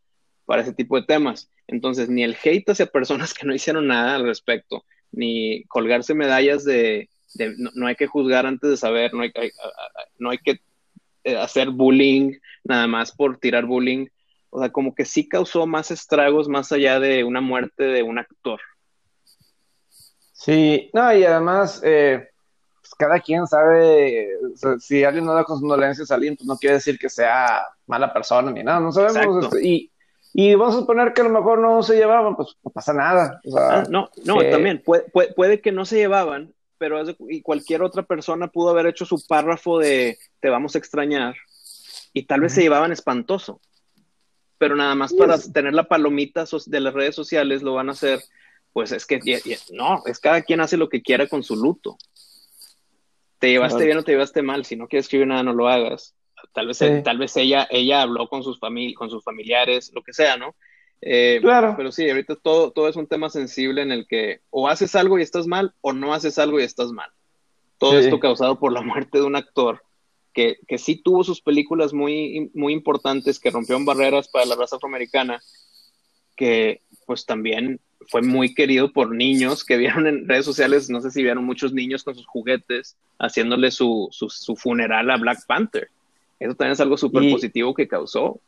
para 0.45 0.61
ese 0.61 0.73
tipo 0.73 0.95
de 0.95 1.05
temas. 1.05 1.49
Entonces, 1.67 2.09
ni 2.09 2.23
el 2.23 2.37
hate 2.43 2.69
hacia 2.69 2.87
personas 2.87 3.33
que 3.33 3.45
no 3.45 3.53
hicieron 3.53 3.87
nada 3.87 4.15
al 4.15 4.25
respecto, 4.25 4.83
ni 5.11 5.63
colgarse 5.65 6.13
medallas 6.13 6.63
de, 6.63 7.09
de 7.33 7.55
no, 7.57 7.69
no, 7.75 7.87
hay 7.87 7.95
que 7.95 8.07
juzgar 8.07 8.45
antes 8.45 8.69
de 8.69 8.77
saber, 8.77 9.13
no 9.13 9.21
hay, 9.21 9.31
hay, 9.35 9.51
no 10.17 10.29
hay 10.29 10.37
que 10.39 10.59
eh, 11.23 11.37
hacer 11.37 11.69
bullying 11.69 12.33
nada 12.63 12.87
más 12.87 13.11
por 13.11 13.37
tirar 13.37 13.65
bullying. 13.65 14.07
O 14.49 14.59
sea, 14.59 14.71
como 14.71 14.95
que 14.95 15.05
sí 15.05 15.27
causó 15.27 15.67
más 15.67 15.91
estragos 15.91 16.47
más 16.47 16.71
allá 16.71 16.99
de 16.99 17.23
una 17.23 17.41
muerte 17.41 17.83
de 17.83 18.03
un 18.03 18.17
actor. 18.17 18.59
Sí, 20.33 20.89
no, 20.93 21.13
y 21.13 21.23
además, 21.23 21.81
eh, 21.83 22.29
pues 22.81 22.95
cada 22.97 23.19
quien 23.19 23.45
sabe, 23.45 24.29
o 24.53 24.55
sea, 24.55 24.79
si 24.79 25.03
alguien 25.03 25.25
no 25.25 25.33
da 25.33 25.43
condolencias 25.43 26.09
a 26.09 26.15
alguien, 26.15 26.35
pues 26.35 26.47
no 26.47 26.57
quiere 26.57 26.75
decir 26.75 26.97
que 26.97 27.09
sea 27.09 27.61
mala 27.85 28.11
persona 28.13 28.49
ni 28.49 28.63
nada, 28.63 28.79
no 28.79 28.91
sabemos. 28.91 29.43
Este, 29.43 29.67
y, 29.67 29.91
y 30.33 30.55
vamos 30.55 30.75
a 30.75 30.79
suponer 30.79 31.13
que 31.13 31.21
a 31.21 31.25
lo 31.25 31.31
mejor 31.31 31.59
no 31.59 31.83
se 31.83 31.97
llevaban, 31.97 32.35
pues 32.35 32.55
no 32.63 32.71
pasa 32.71 32.93
nada. 32.93 33.41
O 33.45 33.51
sea, 33.51 33.69
ah, 33.69 33.83
no, 33.89 34.09
no, 34.23 34.37
también 34.49 34.81
puede, 34.81 35.03
puede, 35.11 35.33
puede, 35.33 35.61
que 35.61 35.73
no 35.73 35.85
se 35.85 35.97
llevaban, 35.97 36.53
pero 36.79 37.03
y 37.27 37.41
cualquier 37.43 37.83
otra 37.83 38.03
persona 38.03 38.47
pudo 38.47 38.69
haber 38.69 38.87
hecho 38.87 39.05
su 39.05 39.23
párrafo 39.27 39.77
de 39.77 40.17
te 40.39 40.49
vamos 40.49 40.73
a 40.73 40.79
extrañar 40.79 41.35
y 42.13 42.23
tal 42.23 42.41
vez 42.41 42.53
se 42.53 42.61
llevaban 42.61 42.91
espantoso, 42.91 43.61
pero 44.57 44.75
nada 44.75 44.95
más 44.95 45.13
para 45.13 45.35
yes. 45.35 45.53
tener 45.53 45.73
la 45.73 45.87
palomita 45.87 46.45
de 46.65 46.79
las 46.79 46.93
redes 46.93 47.13
sociales 47.13 47.61
lo 47.61 47.73
van 47.73 47.89
a 47.89 47.91
hacer, 47.91 48.23
pues 48.73 48.91
es 48.91 49.05
que 49.05 49.19
no, 49.71 50.01
es 50.05 50.19
cada 50.19 50.41
quien 50.41 50.61
hace 50.61 50.77
lo 50.77 50.89
que 50.89 51.03
quiera 51.03 51.27
con 51.27 51.43
su 51.43 51.55
luto. 51.55 51.97
Te 53.37 53.51
llevaste 53.51 53.75
claro. 53.75 53.85
bien 53.85 53.97
o 53.99 54.03
te 54.03 54.11
llevaste 54.13 54.41
mal, 54.41 54.65
si 54.65 54.75
no 54.75 54.87
quieres 54.87 55.05
escribir 55.05 55.27
nada 55.27 55.43
no 55.43 55.53
lo 55.53 55.67
hagas. 55.67 56.15
Tal 56.53 56.67
vez, 56.67 56.77
sí. 56.77 56.87
tal 57.03 57.17
vez 57.17 57.35
ella, 57.37 57.67
ella 57.69 58.01
habló 58.01 58.27
con 58.29 58.43
sus, 58.43 58.59
famili 58.59 58.93
con 58.93 59.09
sus 59.09 59.23
familiares, 59.23 59.91
lo 59.93 60.01
que 60.01 60.13
sea, 60.13 60.37
¿no? 60.37 60.55
Eh, 61.01 61.39
claro. 61.41 61.75
Pero 61.77 61.91
sí, 61.91 62.09
ahorita 62.09 62.35
todo, 62.35 62.71
todo 62.71 62.87
es 62.89 62.95
un 62.95 63.07
tema 63.07 63.29
sensible 63.29 63.81
en 63.81 63.91
el 63.91 64.07
que 64.07 64.41
o 64.49 64.67
haces 64.67 64.95
algo 64.95 65.17
y 65.17 65.21
estás 65.21 65.47
mal 65.47 65.73
o 65.81 65.93
no 65.93 66.13
haces 66.13 66.37
algo 66.37 66.59
y 66.59 66.63
estás 66.63 66.91
mal. 66.91 67.09
Todo 67.77 67.91
sí. 67.91 68.05
esto 68.05 68.19
causado 68.19 68.59
por 68.59 68.73
la 68.73 68.81
muerte 68.81 69.19
de 69.19 69.23
un 69.23 69.35
actor 69.35 69.81
que, 70.33 70.57
que 70.67 70.77
sí 70.77 71.01
tuvo 71.01 71.23
sus 71.23 71.41
películas 71.41 71.93
muy, 71.93 72.51
muy 72.53 72.73
importantes, 72.73 73.39
que 73.39 73.51
rompieron 73.51 73.85
barreras 73.85 74.27
para 74.27 74.45
la 74.45 74.55
raza 74.55 74.75
afroamericana, 74.75 75.41
que 76.35 76.81
pues 77.05 77.25
también 77.25 77.79
fue 78.07 78.21
muy 78.21 78.53
querido 78.53 78.91
por 78.91 79.13
niños 79.13 79.63
que 79.63 79.77
vieron 79.77 80.07
en 80.07 80.27
redes 80.27 80.45
sociales, 80.45 80.89
no 80.89 81.01
sé 81.01 81.11
si 81.11 81.23
vieron 81.23 81.45
muchos 81.45 81.73
niños 81.73 82.03
con 82.03 82.15
sus 82.15 82.25
juguetes 82.25 82.95
haciéndole 83.19 83.71
su, 83.71 84.07
su, 84.11 84.29
su 84.29 84.55
funeral 84.55 85.09
a 85.09 85.17
Black 85.17 85.45
Panther. 85.45 85.89
Eso 86.39 86.55
también 86.55 86.73
es 86.73 86.79
algo 86.79 86.97
súper 86.97 87.29
positivo 87.29 87.73
que 87.73 87.87
causó. 87.87 88.39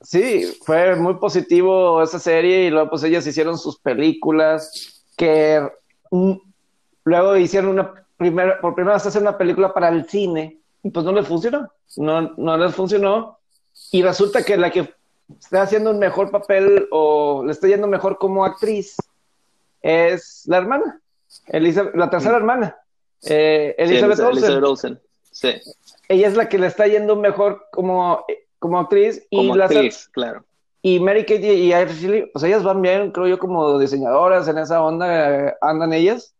Sí, 0.00 0.56
fue 0.64 0.94
muy 0.96 1.14
positivo 1.14 2.02
esa 2.02 2.18
serie 2.18 2.64
y 2.64 2.70
luego 2.70 2.90
pues 2.90 3.02
ellas 3.02 3.26
hicieron 3.26 3.58
sus 3.58 3.78
películas 3.78 5.02
que 5.16 5.66
mm, 6.10 6.32
luego 7.04 7.36
hicieron 7.36 7.70
una 7.70 8.06
primera, 8.16 8.60
por 8.60 8.74
primera 8.74 8.94
vez 8.94 9.06
hacer 9.06 9.22
una 9.22 9.38
película 9.38 9.72
para 9.72 9.88
el 9.88 10.08
cine 10.08 10.58
y 10.82 10.90
pues 10.90 11.04
no 11.04 11.12
les 11.12 11.26
funcionó, 11.26 11.72
no, 11.96 12.34
no 12.36 12.56
les 12.58 12.74
funcionó 12.74 13.38
y 13.90 14.02
resulta 14.02 14.44
que 14.44 14.56
la 14.56 14.70
que 14.70 14.94
está 15.40 15.62
haciendo 15.62 15.90
un 15.90 15.98
mejor 15.98 16.30
papel 16.30 16.86
o 16.90 17.42
le 17.44 17.52
está 17.52 17.66
yendo 17.66 17.86
mejor 17.86 18.18
como 18.18 18.44
actriz 18.44 18.96
es 19.82 20.42
la 20.46 20.58
hermana, 20.58 21.00
Elizabeth, 21.46 21.94
la 21.94 22.10
tercera 22.10 22.36
hermana, 22.36 22.76
eh, 23.24 23.74
Elizabeth, 23.78 24.18
sí, 24.18 24.22
Olsen. 24.22 24.44
Elizabeth 24.44 24.64
Olsen. 24.64 25.00
Sí. 25.30 25.54
Ella 26.08 26.28
es 26.28 26.36
la 26.36 26.48
que 26.48 26.58
le 26.58 26.66
está 26.66 26.86
yendo 26.86 27.16
mejor 27.16 27.66
como 27.72 28.24
como 28.58 28.78
actriz 28.78 29.26
y 29.30 29.36
como 29.36 29.56
las 29.56 29.70
actriz, 29.70 30.08
claro. 30.08 30.44
y 30.82 31.00
Mary 31.00 31.22
Kate 31.22 31.54
y 31.54 31.72
Ashley, 31.72 32.30
pues 32.32 32.44
ellas 32.44 32.62
van 32.62 32.82
bien, 32.82 33.10
creo 33.12 33.26
yo, 33.26 33.38
como 33.38 33.78
diseñadoras 33.78 34.48
en 34.48 34.58
esa 34.58 34.82
onda, 34.82 35.48
eh, 35.48 35.54
andan 35.60 35.92
ellas, 35.92 36.34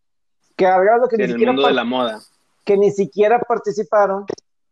que 0.57 0.67
al 0.67 0.85
grado 0.85 1.09
que 1.09 1.19
ni 1.19 1.29
siquiera 1.29 1.53
mundo 1.53 1.69
de 1.69 1.75
la 1.75 1.85
moda. 1.85 2.21
que 2.65 2.77
ni 2.77 2.91
siquiera 2.91 3.39
participaron 3.39 4.25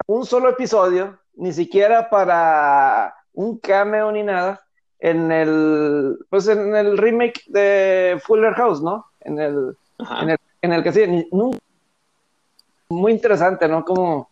un 0.07 0.25
solo 0.27 0.51
episodio, 0.51 1.19
ni 1.35 1.53
siquiera 1.53 2.09
para 2.11 3.15
un 3.33 3.59
cameo 3.59 4.11
ni 4.13 4.23
nada 4.23 4.65
en 4.99 5.31
el 5.31 6.19
pues 6.31 6.49
en 6.49 6.75
el 6.75 6.97
remake 6.97 7.43
de 7.49 8.21
Fuller 8.25 8.55
House, 8.55 8.81
¿no? 8.81 9.07
En 9.21 9.39
el 9.39 9.77
en 10.21 10.31
el, 10.31 10.39
en 10.63 10.73
el 10.73 10.83
que 10.83 10.93
sí, 10.93 11.07
ni, 11.07 11.29
nunca, 11.31 11.59
muy 12.89 13.13
interesante, 13.13 13.69
¿no? 13.69 13.85
Como 13.85 14.31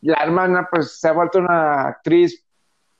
la 0.00 0.22
hermana 0.22 0.68
pues 0.70 0.98
se 0.98 1.08
ha 1.08 1.12
vuelto 1.12 1.38
una 1.38 1.88
actriz 1.88 2.44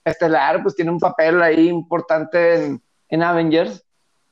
estelar, 0.05 0.63
pues 0.63 0.75
tiene 0.75 0.91
un 0.91 1.01
papel 1.01 1.43
ahí 1.43 1.69
importante 1.69 2.65
en, 2.65 2.83
en 3.09 3.23
Avengers, 3.23 3.85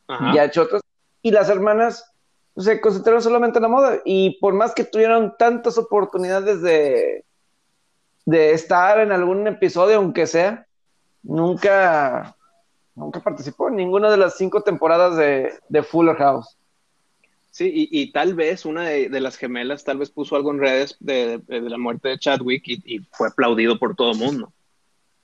Ajá. 0.09 0.33
y 0.35 0.39
ha 0.39 0.45
hecho 0.45 0.63
otros, 0.63 0.83
y 1.23 1.31
las 1.31 1.49
hermanas 1.49 2.13
pues, 2.55 2.67
se 2.67 2.81
concentraron 2.81 3.23
solamente 3.23 3.59
en 3.59 3.63
la 3.63 3.69
moda, 3.69 4.01
y 4.05 4.39
por 4.41 4.55
más 4.55 4.75
que 4.75 4.85
tuvieron 4.85 5.35
tantas 5.39 5.79
oportunidades 5.79 6.61
de, 6.63 7.25
de 8.27 8.53
estar 8.53 9.01
en 9.01 9.13
algún 9.13 9.47
episodio, 9.47 9.97
aunque 9.97 10.27
sea, 10.27 10.67
nunca, 11.23 12.37
nunca 12.95 13.21
participó 13.21 13.69
en 13.69 13.77
ninguna 13.77 14.11
de 14.11 14.17
las 14.17 14.37
cinco 14.37 14.61
temporadas 14.63 15.17
de, 15.17 15.53
de 15.69 15.83
Fuller 15.83 16.17
House. 16.17 16.57
Sí, 17.51 17.71
y, 17.71 18.01
y, 18.01 18.13
tal 18.13 18.35
vez 18.35 18.65
una 18.65 18.89
de, 18.89 19.11
de, 19.11 19.21
las 19.21 19.37
gemelas 19.37 19.85
tal 19.85 19.99
vez 19.99 20.11
puso 20.11 20.37
algo 20.37 20.53
en 20.53 20.59
redes 20.59 20.97
de, 21.01 21.37
de, 21.37 21.61
de 21.61 21.69
la 21.69 21.77
muerte 21.77 22.09
de 22.09 22.19
Chadwick 22.19 22.63
y, 22.67 22.83
y, 22.87 23.01
fue 23.13 23.29
aplaudido 23.29 23.79
por 23.79 23.95
todo 23.95 24.13
el 24.13 24.19
mundo. 24.19 24.51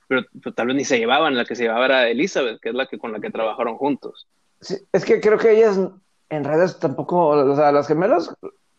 Pero, 0.09 0.23
pero, 0.43 0.53
tal 0.53 0.67
vez 0.67 0.75
ni 0.75 0.83
se 0.83 0.97
llevaban, 0.97 1.37
la 1.37 1.45
que 1.45 1.55
se 1.55 1.63
llevaba 1.63 1.85
era 1.85 2.09
Elizabeth, 2.09 2.59
que 2.59 2.69
es 2.69 2.75
la 2.75 2.87
que 2.87 2.97
con 2.97 3.13
la 3.13 3.21
que 3.21 3.29
trabajaron 3.29 3.77
juntos. 3.77 4.27
Sí, 4.59 4.75
es 4.91 5.05
que 5.05 5.21
creo 5.21 5.37
que 5.37 5.51
ellas 5.51 5.79
en 6.29 6.43
redes 6.43 6.79
tampoco, 6.79 7.27
o 7.27 7.55
sea, 7.55 7.71
las 7.71 7.87
gemelas, 7.87 8.35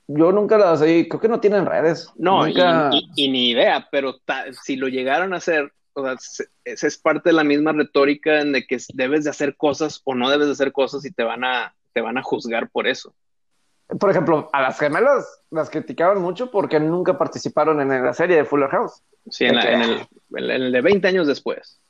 yo 0.09 0.33
nunca 0.33 0.59
las 0.59 0.83
oí, 0.83 1.09
creo 1.09 1.21
que 1.21 1.29
no 1.29 1.41
tienen 1.41 1.65
redes. 1.65 2.13
No, 2.17 2.45
nunca... 2.45 2.91
y, 2.93 3.09
y, 3.15 3.31
ni 3.31 3.51
idea, 3.51 3.89
pero 3.91 4.19
ta, 4.19 4.45
si 4.53 4.77
lo 4.77 4.89
llegaron 4.89 5.33
a 5.33 5.39
hacer, 5.39 5.73
o 5.95 6.03
sea, 6.03 6.17
esa 6.65 6.87
es 6.87 6.99
parte 6.99 7.31
de 7.31 7.35
la 7.35 7.45
misma 7.45 7.73
retórica 7.73 8.41
en 8.41 8.53
de 8.53 8.67
que 8.67 8.79
debes 8.93 9.25
de 9.25 9.31
hacer 9.31 9.57
cosas 9.57 10.03
o 10.05 10.15
no 10.15 10.29
debes 10.29 10.49
de 10.49 10.53
hacer 10.53 10.73
cosas 10.73 11.07
y 11.07 11.13
te 11.13 11.23
van 11.23 11.45
a, 11.45 11.75
te 11.95 12.03
van 12.03 12.19
a 12.19 12.23
juzgar 12.23 12.69
por 12.69 12.87
eso 12.87 13.15
por 13.99 14.11
ejemplo, 14.11 14.49
a 14.53 14.63
las 14.63 14.79
gemelas 14.79 15.43
las 15.51 15.71
criticaban 15.71 16.21
mucho 16.21 16.51
porque 16.51 16.79
nunca 16.79 17.19
participaron 17.19 17.81
en 17.81 18.05
la 18.05 18.15
serie 18.15 18.37
de 18.37 18.45
Fuller 18.45 18.71
House. 18.71 19.03
Sí, 19.29 19.45
en, 19.45 19.57
la, 19.57 19.73
en, 19.73 19.83
el, 19.83 20.51
en, 20.51 20.63
el, 20.63 20.73
de 20.73 20.81
20 20.81 21.09
años 21.09 21.27
después. 21.27 21.81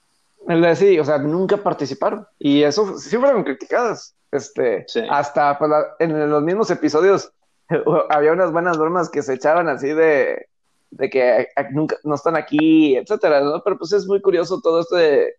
Sí, 0.75 0.99
o 0.99 1.05
sea, 1.05 1.19
nunca 1.19 1.59
participaron. 1.59 2.27
Y 2.39 2.63
eso 2.63 2.99
sí 2.99 3.17
fueron 3.17 3.45
criticadas. 3.45 4.15
Este, 4.33 4.87
hasta 5.09 5.59
pues, 5.59 5.71
en 5.99 6.31
los 6.31 6.43
mismos 6.43 6.71
episodios 6.71 7.33
había 8.11 8.33
unas 8.33 8.53
buenas 8.53 8.79
normas 8.79 9.09
que 9.09 9.23
se 9.23 9.35
echaban 9.35 9.69
así 9.69 9.89
de, 9.89 10.47
de 10.91 11.11
que 11.11 11.49
nunca 11.73 11.97
no 12.05 12.15
están 12.15 12.37
aquí, 12.37 12.97
etcétera, 12.97 13.41
¿no? 13.41 13.63
Pero 13.63 13.79
pues 13.79 13.93
es 13.93 14.07
muy 14.07 14.21
curioso 14.21 14.61
todo 14.61 14.81
esto 14.81 14.97
de, 14.97 15.37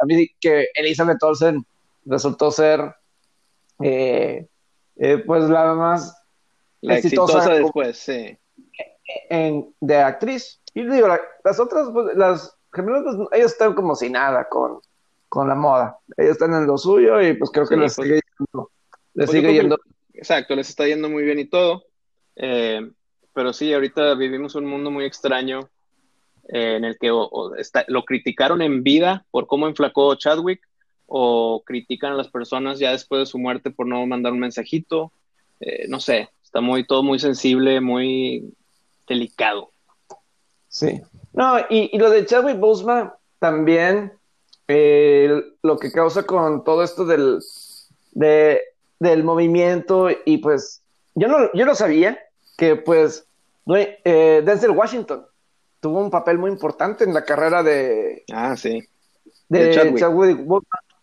a 0.00 0.04
mí 0.06 0.28
que 0.40 0.68
Elizabeth 0.74 1.22
Olsen 1.22 1.64
resultó 2.04 2.50
ser 2.50 2.94
eh, 3.82 4.46
eh, 4.96 5.18
pues 5.18 5.44
la 5.48 5.74
más 5.74 6.14
exitosa, 6.82 7.54
después, 7.54 7.98
sí. 7.98 8.36
En, 9.28 9.74
de 9.80 9.96
actriz. 9.96 10.57
Y 10.74 10.84
digo, 10.84 11.08
las 11.44 11.60
otras, 11.60 11.88
pues, 11.92 12.16
las 12.16 12.56
gemelas, 12.72 13.02
pues, 13.04 13.28
ellos 13.32 13.52
están 13.52 13.74
como 13.74 13.94
si 13.94 14.10
nada 14.10 14.48
con, 14.48 14.80
con 15.28 15.48
la 15.48 15.54
moda. 15.54 15.98
Ellos 16.16 16.32
están 16.32 16.54
en 16.54 16.66
lo 16.66 16.78
suyo 16.78 17.20
y 17.20 17.34
pues 17.34 17.50
creo 17.50 17.66
que 17.66 17.76
les 17.76 17.94
pues, 17.96 18.08
sigue 18.08 18.20
yendo. 18.38 18.70
Les 19.14 19.26
pues, 19.26 19.30
sigue 19.30 19.52
yendo. 19.54 19.78
exacto, 20.14 20.54
les 20.54 20.68
está 20.68 20.86
yendo 20.86 21.08
muy 21.08 21.22
bien 21.24 21.38
y 21.38 21.46
todo. 21.46 21.84
Eh, 22.36 22.90
pero 23.32 23.52
sí, 23.52 23.72
ahorita 23.72 24.14
vivimos 24.14 24.54
un 24.54 24.66
mundo 24.66 24.90
muy 24.90 25.04
extraño 25.04 25.68
eh, 26.48 26.76
en 26.76 26.84
el 26.84 26.98
que 26.98 27.08
lo 27.08 28.04
criticaron 28.04 28.62
en 28.62 28.82
vida 28.82 29.26
por 29.30 29.46
cómo 29.46 29.68
enflacó 29.68 30.14
Chadwick 30.14 30.66
o 31.06 31.62
critican 31.64 32.12
a 32.12 32.16
las 32.16 32.28
personas 32.28 32.78
ya 32.78 32.92
después 32.92 33.20
de 33.20 33.26
su 33.26 33.38
muerte 33.38 33.70
por 33.70 33.86
no 33.86 34.04
mandar 34.06 34.32
un 34.32 34.40
mensajito. 34.40 35.12
Eh, 35.60 35.86
no 35.88 36.00
sé, 36.00 36.30
está 36.42 36.60
muy 36.60 36.86
todo 36.86 37.02
muy 37.02 37.18
sensible, 37.18 37.80
muy 37.80 38.54
delicado. 39.06 39.70
Sí. 40.78 41.02
No, 41.32 41.58
y, 41.68 41.96
lo 41.98 42.08
de 42.08 42.24
Chadwick 42.24 42.60
Boseman 42.60 43.12
también 43.40 44.12
eh, 44.68 45.42
lo 45.62 45.76
que 45.76 45.90
causa 45.90 46.22
con 46.22 46.62
todo 46.62 46.84
esto 46.84 47.04
del, 47.04 47.40
del 48.12 49.24
movimiento 49.24 50.08
y 50.24 50.38
pues 50.38 50.82
yo 51.14 51.26
no, 51.26 51.52
yo 51.54 51.66
no 51.66 51.74
sabía 51.74 52.18
que 52.56 52.76
pues 52.76 53.26
eh, 53.74 54.42
Denzel 54.44 54.70
Washington 54.70 55.26
tuvo 55.80 56.00
un 56.00 56.10
papel 56.10 56.38
muy 56.38 56.50
importante 56.50 57.02
en 57.02 57.12
la 57.12 57.24
carrera 57.24 57.62
de 57.62 58.24
ah 58.32 58.56
sí 58.56 58.84
de, 59.48 59.70
Chadwick, 59.96 60.46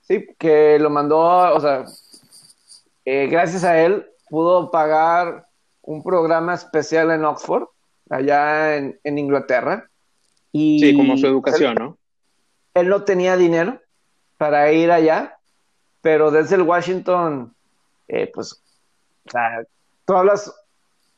sí 0.01 0.27
que 0.37 0.77
lo 0.79 0.89
mandó 0.89 1.19
o 1.53 1.59
sea 1.59 1.85
eh, 3.03 3.27
gracias 3.27 3.63
a 3.63 3.79
él 3.81 4.05
pudo 4.29 4.71
pagar 4.71 5.47
un 5.81 6.01
programa 6.01 6.53
especial 6.53 7.11
en 7.11 7.25
Oxford 7.25 7.67
allá 8.09 8.77
en, 8.77 8.99
en 9.03 9.17
Inglaterra 9.17 9.89
y 10.51 10.79
sí 10.79 10.95
como 10.95 11.17
su 11.17 11.27
educación 11.27 11.75
no 11.75 11.97
él 12.75 12.89
no 12.89 13.03
tenía 13.03 13.35
dinero 13.37 13.81
para 14.37 14.71
ir 14.71 14.91
allá, 14.91 15.37
pero 16.01 16.29
desde 16.29 16.55
el 16.55 16.61
Washington, 16.61 17.55
eh, 18.07 18.29
pues, 18.31 18.61
o 19.25 19.31
sea, 19.31 19.63
tú 20.05 20.13
hablas 20.13 20.53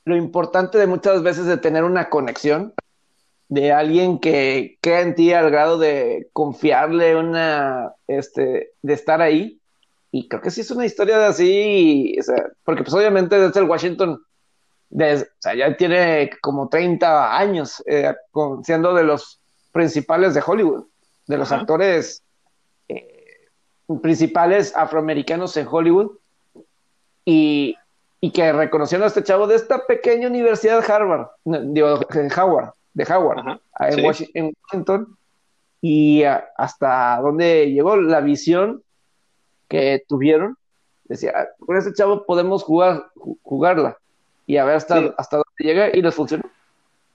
lo 0.06 0.16
importante 0.16 0.78
de 0.78 0.88
muchas 0.88 1.22
veces 1.24 1.46
de 1.46 1.58
tener 1.58 1.84
una 1.84 2.10
conexión, 2.10 2.74
de 3.50 3.72
alguien 3.72 4.20
que 4.20 4.78
queda 4.82 5.02
en 5.02 5.16
ti 5.16 5.34
al 5.34 5.50
grado 5.50 5.78
de 5.78 6.30
confiarle 6.32 7.16
una, 7.16 7.94
este, 8.08 8.72
de 8.82 8.94
estar 8.94 9.22
ahí. 9.22 9.60
Y 10.12 10.28
creo 10.28 10.42
que 10.42 10.52
sí 10.52 10.62
es 10.62 10.72
una 10.72 10.86
historia 10.86 11.18
de 11.18 11.26
así, 11.26 12.16
o 12.20 12.24
sea, 12.24 12.46
porque 12.64 12.84
pues 12.84 12.94
obviamente 12.94 13.40
desde 13.40 13.60
el 13.60 13.68
Washington, 13.68 14.22
o 14.90 15.26
sea, 15.40 15.56
ya 15.56 15.76
tiene 15.76 16.30
como 16.42 16.70
30 16.70 17.38
años 17.38 17.84
eh, 17.86 18.16
siendo 18.64 18.94
de 18.94 19.04
los 19.04 19.40
principales 19.72 20.34
de 20.34 20.44
Hollywood 20.46 20.86
de 21.28 21.38
los 21.38 21.52
actores 21.52 22.24
eh, 22.88 23.50
principales 24.02 24.76
afroamericanos 24.76 25.56
en 25.58 25.68
Hollywood. 25.70 26.12
Y, 27.26 27.78
que 28.34 28.52
reconocieron 28.52 29.06
a 29.06 29.08
este 29.08 29.24
chavo 29.24 29.48
de 29.48 29.56
esta 29.56 29.86
pequeña 29.86 30.28
universidad 30.28 30.82
de 30.82 30.94
Harvard, 30.94 31.28
digo, 31.46 31.98
de 31.98 32.34
Howard, 32.36 32.74
de 32.94 33.06
Howard, 33.06 33.62
en, 33.80 34.06
Washington, 34.06 35.18
y 35.82 36.24
hasta 36.24 37.22
dónde 37.22 37.72
llegó 37.72 37.96
la 37.96 38.20
visión 38.20 38.84
que 39.70 40.04
tuvieron. 40.10 40.58
Decía, 41.06 41.32
ah, 41.38 41.48
con 41.66 41.78
este 41.78 41.94
chavo 41.94 42.26
podemos 42.26 42.64
jugar, 42.64 43.06
jugarla 43.44 43.98
y 44.48 44.58
a 44.58 44.66
ver 44.66 44.78
hasta, 44.78 45.14
hasta 45.18 45.38
dónde 45.38 45.64
llega 45.64 45.95
y 45.95 46.02
les 46.02 46.16
funcionó. 46.16 46.45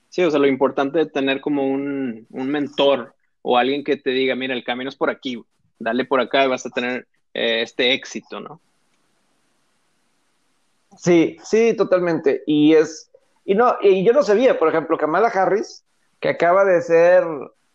Sí, 0.09 0.23
o 0.23 0.29
sea, 0.29 0.39
lo 0.39 0.47
importante 0.47 0.99
de 0.99 1.05
tener 1.07 1.41
como 1.41 1.67
un, 1.67 2.27
un 2.29 2.47
mentor 2.47 3.15
o 3.41 3.57
alguien 3.57 3.83
que 3.83 3.97
te 3.97 4.11
diga, 4.11 4.35
mira, 4.35 4.53
el 4.53 4.63
camino 4.63 4.87
es 4.87 4.95
por 4.95 5.09
aquí, 5.09 5.43
dale 5.79 6.05
por 6.05 6.21
acá 6.21 6.45
y 6.45 6.47
vas 6.47 6.65
a 6.67 6.69
tener 6.69 7.07
eh, 7.33 7.63
este 7.63 7.93
éxito, 7.93 8.39
¿no? 8.39 8.61
Sí, 10.95 11.37
sí, 11.43 11.73
totalmente. 11.75 12.43
Y 12.45 12.75
es, 12.75 13.09
y 13.43 13.55
no, 13.55 13.75
y 13.81 14.05
yo 14.05 14.13
no 14.13 14.21
sabía, 14.21 14.59
por 14.59 14.69
ejemplo, 14.69 14.97
Kamala 14.99 15.29
Harris, 15.29 15.83
que 16.19 16.29
acaba 16.29 16.63
de 16.63 16.79
ser 16.83 17.23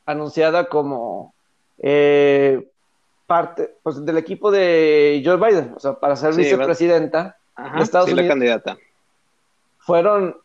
anunciada 0.07 0.69
como 0.69 1.35
eh, 1.79 2.69
parte 3.27 3.75
pues, 3.83 4.05
del 4.05 4.17
equipo 4.17 4.53
de 4.53 5.21
Joe 5.25 5.37
Biden, 5.37 5.73
o 5.77 5.81
sea, 5.81 5.95
para 5.95 6.15
ser 6.15 6.35
vicepresidenta 6.35 7.37
de 7.77 7.83
Estados 7.83 8.11
Unidos. 8.11 8.27
la 8.27 8.33
candidata. 8.33 8.79
Fueron 9.89 10.37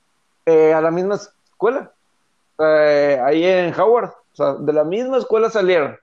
eh, 0.46 0.74
a 0.74 0.80
la 0.80 0.90
misma 0.90 1.16
escuela, 1.16 1.92
ahí 2.58 3.44
en 3.44 3.78
Howard. 3.78 4.12
O 4.32 4.36
sea, 4.36 4.54
de 4.54 4.72
la 4.72 4.86
misma 4.86 5.18
escuela 5.18 5.50
salieron. 5.50 6.00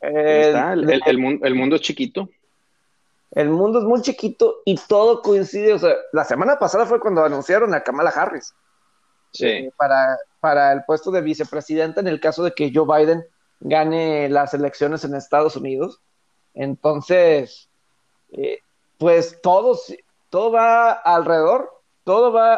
el, 0.00 1.18
mundo, 1.18 1.44
el 1.44 1.54
mundo 1.56 1.74
es 1.74 1.82
chiquito. 1.82 2.28
El 3.32 3.48
mundo 3.48 3.80
es 3.80 3.84
muy 3.84 4.00
chiquito 4.00 4.62
y 4.64 4.76
todo 4.76 5.22
coincide. 5.22 5.72
O 5.72 5.78
sea, 5.80 5.96
la 6.12 6.22
semana 6.22 6.56
pasada 6.60 6.86
fue 6.86 7.00
cuando 7.00 7.24
anunciaron 7.24 7.74
a 7.74 7.80
Kamala 7.80 8.10
Harris. 8.10 8.54
Sí. 9.32 9.46
Eh, 9.48 9.72
para, 9.76 10.16
para 10.38 10.72
el 10.72 10.84
puesto 10.84 11.10
de 11.10 11.20
vicepresidenta 11.20 12.00
en 12.00 12.06
el 12.06 12.20
caso 12.20 12.44
de 12.44 12.52
que 12.52 12.70
Joe 12.72 12.86
Biden 12.86 13.24
gane 13.58 14.28
las 14.28 14.54
elecciones 14.54 15.02
en 15.02 15.16
Estados 15.16 15.56
Unidos. 15.56 16.00
Entonces, 16.54 17.68
eh, 18.30 18.60
pues 18.98 19.40
todo, 19.42 19.76
todo 20.30 20.52
va 20.52 20.92
alrededor, 20.92 21.77
todo 22.08 22.32
va 22.32 22.54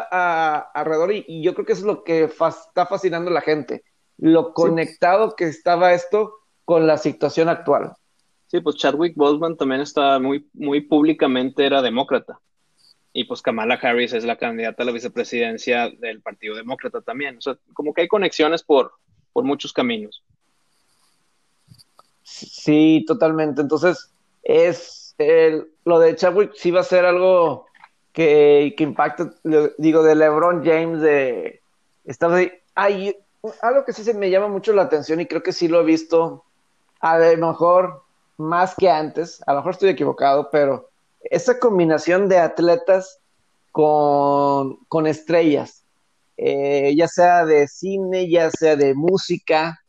alrededor 0.73 1.11
y, 1.11 1.43
yo 1.43 1.53
creo 1.53 1.65
que 1.65 1.73
eso 1.73 1.81
es 1.81 1.85
lo 1.85 2.05
que 2.05 2.23
está 2.23 2.85
fascinando 2.85 3.29
a 3.29 3.33
la 3.33 3.41
gente 3.41 3.83
lo 4.17 4.53
conectado 4.53 5.35
que 5.35 5.43
estaba 5.43 5.91
esto 5.91 6.35
con 6.63 6.87
la 6.87 6.97
situación 6.97 7.49
actual. 7.49 7.91
Sí, 8.47 8.61
pues 8.61 8.77
Chadwick 8.77 9.17
Boseman 9.17 9.57
también 9.57 9.81
está 9.81 10.19
muy, 10.19 10.47
muy 10.53 10.79
públicamente 10.79 11.65
era 11.65 11.81
demócrata. 11.81 12.39
Y 13.11 13.25
pues 13.25 13.41
Kamala 13.41 13.75
Harris 13.75 14.13
es 14.13 14.23
la 14.23 14.37
candidata 14.37 14.83
a 14.83 14.85
la 14.85 14.93
vicepresidencia 14.93 15.89
del 15.89 16.21
Partido 16.21 16.55
Demócrata 16.55 17.01
también. 17.01 17.37
O 17.37 17.41
sea, 17.41 17.57
como 17.73 17.93
que 17.93 18.03
hay 18.03 18.07
conexiones 18.07 18.63
por, 18.63 18.93
por 19.33 19.43
muchos 19.43 19.73
caminos. 19.73 20.23
Sí, 22.23 23.03
totalmente. 23.05 23.59
Entonces, 23.59 24.13
es 24.43 25.13
lo 25.83 25.99
de 25.99 26.15
Chadwick 26.15 26.53
sí 26.53 26.71
va 26.71 26.79
a 26.79 26.83
ser 26.83 27.03
algo 27.03 27.65
que, 28.13 28.75
impacta, 28.77 29.33
digo, 29.77 30.03
de 30.03 30.15
LeBron 30.15 30.63
James, 30.63 31.01
de... 31.01 31.61
Está, 32.05 32.29
hay, 32.75 33.15
algo 33.61 33.85
que 33.85 33.93
sí 33.93 34.03
se 34.03 34.13
me 34.13 34.29
llama 34.29 34.47
mucho 34.47 34.73
la 34.73 34.83
atención 34.83 35.19
y 35.21 35.25
creo 35.25 35.43
que 35.43 35.53
sí 35.53 35.67
lo 35.67 35.81
he 35.81 35.85
visto, 35.85 36.43
a 36.99 37.17
lo 37.17 37.47
mejor 37.47 38.03
más 38.37 38.75
que 38.75 38.89
antes, 38.89 39.41
a 39.45 39.53
lo 39.53 39.59
mejor 39.59 39.73
estoy 39.73 39.89
equivocado, 39.89 40.49
pero 40.51 40.89
esa 41.23 41.59
combinación 41.59 42.27
de 42.27 42.39
atletas 42.39 43.19
con, 43.71 45.07
estrellas, 45.07 45.83
eh, 46.37 46.93
ya 46.95 47.07
sea 47.07 47.45
de 47.45 47.67
cine, 47.67 48.29
ya 48.29 48.49
sea 48.49 48.75
de 48.75 48.93
música. 48.93 49.81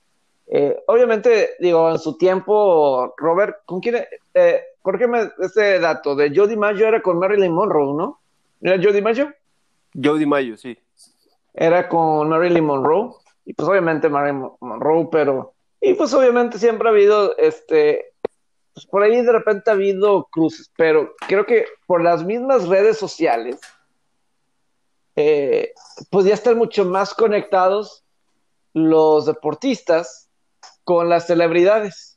Eh, 0.46 0.78
obviamente, 0.86 1.50
digo, 1.58 1.90
en 1.90 1.98
su 1.98 2.16
tiempo, 2.16 3.14
Robert, 3.16 3.56
¿con 3.64 3.80
quién? 3.80 4.04
Eh, 4.34 4.62
corrígeme 4.83 5.30
este 5.39 5.78
dato, 5.78 6.14
de 6.14 6.33
Jody 6.35 6.57
Mayo 6.57 6.87
era 6.87 7.01
con 7.01 7.18
Marilyn 7.18 7.53
Monroe, 7.53 7.95
¿no? 7.95 8.20
¿Era 8.61 8.83
Jody 8.83 9.01
Mayo? 9.01 9.33
Jody 9.95 10.26
Mayo, 10.26 10.57
sí. 10.57 10.76
Era 11.55 11.89
con 11.89 12.28
Marilyn 12.28 12.64
Monroe 12.64 13.14
y 13.45 13.55
pues 13.55 13.68
obviamente 13.68 14.09
Marilyn 14.09 14.51
Monroe, 14.61 15.09
pero, 15.11 15.55
y 15.80 15.95
pues 15.95 16.12
obviamente 16.14 16.59
siempre 16.59 16.89
ha 16.89 16.93
habido, 16.93 17.37
este, 17.39 18.12
pues 18.74 18.87
por 18.87 19.03
ahí 19.03 19.22
de 19.22 19.33
repente 19.33 19.70
ha 19.70 19.74
habido 19.74 20.24
cruces, 20.30 20.70
pero 20.76 21.14
creo 21.28 21.47
que 21.47 21.66
por 21.87 22.03
las 22.03 22.24
mismas 22.24 22.68
redes 22.68 22.99
sociales, 22.99 23.61
eh, 25.16 25.74
pues 26.11 26.24
ya 26.24 26.35
están 26.35 26.57
mucho 26.57 26.85
más 26.85 27.12
conectados 27.14 28.05
los 28.72 29.26
deportistas 29.26 30.30
con 30.85 31.09
las 31.09 31.26
celebridades. 31.26 32.11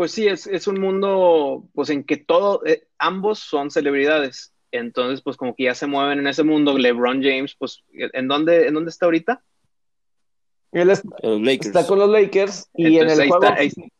Pues 0.00 0.12
sí, 0.12 0.26
es, 0.26 0.46
es 0.46 0.66
un 0.66 0.80
mundo 0.80 1.68
pues 1.74 1.90
en 1.90 2.04
que 2.04 2.16
todo, 2.16 2.64
eh, 2.64 2.86
ambos 2.98 3.38
son 3.38 3.70
celebridades. 3.70 4.54
Entonces, 4.70 5.20
pues 5.20 5.36
como 5.36 5.54
que 5.54 5.64
ya 5.64 5.74
se 5.74 5.86
mueven 5.86 6.20
en 6.20 6.26
ese 6.26 6.42
mundo. 6.42 6.78
LeBron 6.78 7.22
James, 7.22 7.54
pues, 7.58 7.84
¿en 7.92 8.26
dónde, 8.26 8.66
¿en 8.66 8.72
dónde 8.72 8.88
está 8.88 9.04
ahorita? 9.04 9.44
Él 10.72 10.88
está, 10.88 11.86
con 11.86 11.98
los 11.98 12.08
Lakers 12.08 12.70
y 12.72 12.96
en 12.96 13.10
el 13.10 13.28
juego... 13.28 13.46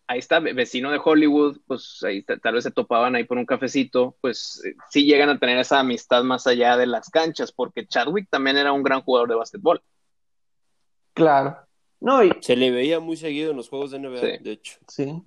ahí, 0.07 0.19
está, 0.19 0.41
vecino 0.41 0.91
de 0.91 1.03
Hollywood, 1.05 1.59
pues 1.67 2.03
ahí 2.03 2.23
tal 2.23 2.55
vez 2.55 2.65
se 2.65 2.71
topaban 2.71 3.15
ahí 3.15 3.25
por 3.25 3.37
un 3.37 3.45
cafecito, 3.45 4.17
pues 4.23 4.63
eh, 4.65 4.77
sí 4.89 5.05
llegan 5.05 5.29
a 5.29 5.39
tener 5.39 5.59
esa 5.59 5.81
amistad 5.81 6.25
más 6.25 6.47
allá 6.47 6.79
de 6.79 6.87
las 6.87 7.11
canchas, 7.11 7.53
porque 7.53 7.87
Chadwick 7.87 8.27
también 8.31 8.57
era 8.57 8.73
un 8.73 8.83
gran 8.83 9.03
jugador 9.03 9.29
de 9.29 9.35
básquetbol. 9.35 9.83
Claro. 11.13 11.59
No, 12.01 12.25
y... 12.25 12.33
Se 12.41 12.57
le 12.57 12.71
veía 12.71 13.01
muy 13.01 13.19
seguido 13.19 13.51
en 13.51 13.59
los 13.59 13.69
juegos 13.69 13.91
de 13.91 13.99
NBA, 13.99 14.39
de 14.41 14.53
hecho. 14.53 14.79
Sí. 14.89 15.23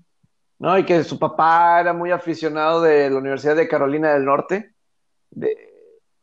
No, 0.64 0.78
y 0.78 0.86
que 0.86 1.03
su 1.03 1.20
papá 1.20 1.82
era 1.82 1.91
muy 1.91 2.11
aficionado 2.11 2.82
de 2.82 3.09
la 3.09 3.18
Universidad 3.18 3.57
de 3.57 3.68
Carolina 3.68 4.14
del 4.14 4.24
Norte. 4.24 4.74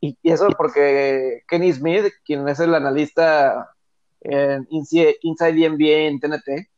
y, 0.01 0.17
eso 0.23 0.49
porque 0.57 1.43
Kenny 1.47 1.71
Smith, 1.75 2.07
quien 2.25 2.49
es 2.49 2.59
el 2.59 2.75
analista 2.75 3.71
en 4.23 4.67
Inside 4.71 5.19
NBA 5.69 6.09
en 6.09 6.21
TNT, 6.21 6.71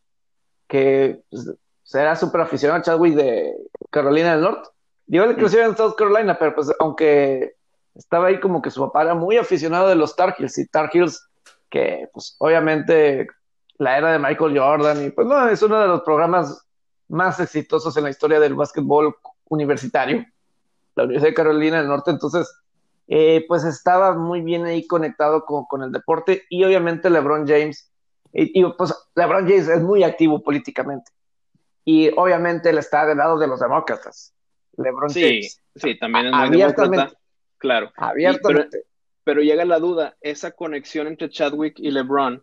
que 0.66 1.22
pues, 1.30 1.54
era 1.94 2.16
súper 2.16 2.40
aficionado 2.40 2.80
a 2.80 2.82
Chadwick 2.82 3.14
de 3.14 3.54
Carolina 3.90 4.32
del 4.32 4.40
Norte. 4.40 4.68
Digo, 5.06 5.32
creció 5.36 5.64
en 5.64 5.76
South 5.76 5.94
Carolina, 5.96 6.36
pero 6.36 6.56
pues 6.56 6.72
aunque 6.80 7.54
estaba 7.94 8.26
ahí 8.26 8.40
como 8.40 8.60
que 8.60 8.72
su 8.72 8.80
papá 8.80 9.02
era 9.02 9.14
muy 9.14 9.36
aficionado 9.36 9.88
de 9.88 9.94
los 9.94 10.16
Tar 10.16 10.34
Heels 10.36 10.58
y 10.58 10.66
Tar 10.66 10.90
Heels, 10.92 11.28
que 11.70 12.08
pues 12.12 12.34
obviamente 12.40 13.28
la 13.78 13.98
era 13.98 14.10
de 14.10 14.18
Michael 14.18 14.58
Jordan 14.58 15.04
y 15.06 15.10
pues 15.10 15.28
no, 15.28 15.48
es 15.48 15.62
uno 15.62 15.80
de 15.80 15.86
los 15.86 16.00
programas 16.00 16.66
más 17.12 17.38
exitosos 17.40 17.96
en 17.96 18.04
la 18.04 18.10
historia 18.10 18.40
del 18.40 18.54
básquetbol 18.54 19.14
universitario, 19.48 20.24
la 20.94 21.04
Universidad 21.04 21.30
de 21.30 21.34
Carolina 21.34 21.78
del 21.78 21.88
Norte, 21.88 22.10
entonces 22.10 22.50
eh, 23.06 23.44
pues 23.46 23.64
estaba 23.64 24.14
muy 24.14 24.40
bien 24.40 24.64
ahí 24.64 24.86
conectado 24.86 25.44
con, 25.44 25.82
el 25.82 25.92
deporte 25.92 26.44
y 26.48 26.64
obviamente 26.64 27.10
LeBron 27.10 27.46
James, 27.46 27.92
y, 28.32 28.64
pues 28.64 28.94
LeBron 29.14 29.46
James 29.46 29.68
es 29.68 29.82
muy 29.82 30.02
activo 30.04 30.42
políticamente 30.42 31.12
y 31.84 32.10
obviamente 32.16 32.70
él 32.70 32.78
está 32.78 33.04
del 33.04 33.18
lado 33.18 33.38
de 33.38 33.46
los 33.46 33.60
demócratas. 33.60 34.32
LeBron 34.78 35.10
sí, 35.10 35.20
James. 35.20 35.62
Sí, 35.76 35.98
también 35.98 36.26
es 36.26 36.32
muy 36.32 36.58
demócrata. 36.58 37.12
Claro. 37.58 37.92
Abiertamente. 37.96 38.84
pero, 39.22 39.42
llega 39.42 39.66
la 39.66 39.78
duda, 39.78 40.16
esa 40.22 40.52
conexión 40.52 41.08
entre 41.08 41.28
Chadwick 41.28 41.78
y 41.78 41.90
LeBron 41.90 42.42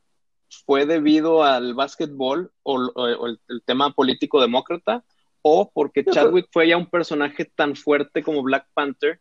fue 0.66 0.86
debido 0.86 1.44
al 1.44 1.74
básquetbol 1.74 2.52
o, 2.64 3.28
el, 3.28 3.40
tema 3.66 3.92
político 3.92 4.42
demócrata 4.42 5.04
o 5.42 5.72
porque 5.74 6.04
Chadwick 6.04 6.48
fue 6.52 6.68
ya 6.68 6.78
un 6.78 6.90
personaje 6.90 7.46
tan 7.46 7.76
fuerte 7.76 8.24
como 8.24 8.44
Black 8.44 8.68
Panther 8.74 9.20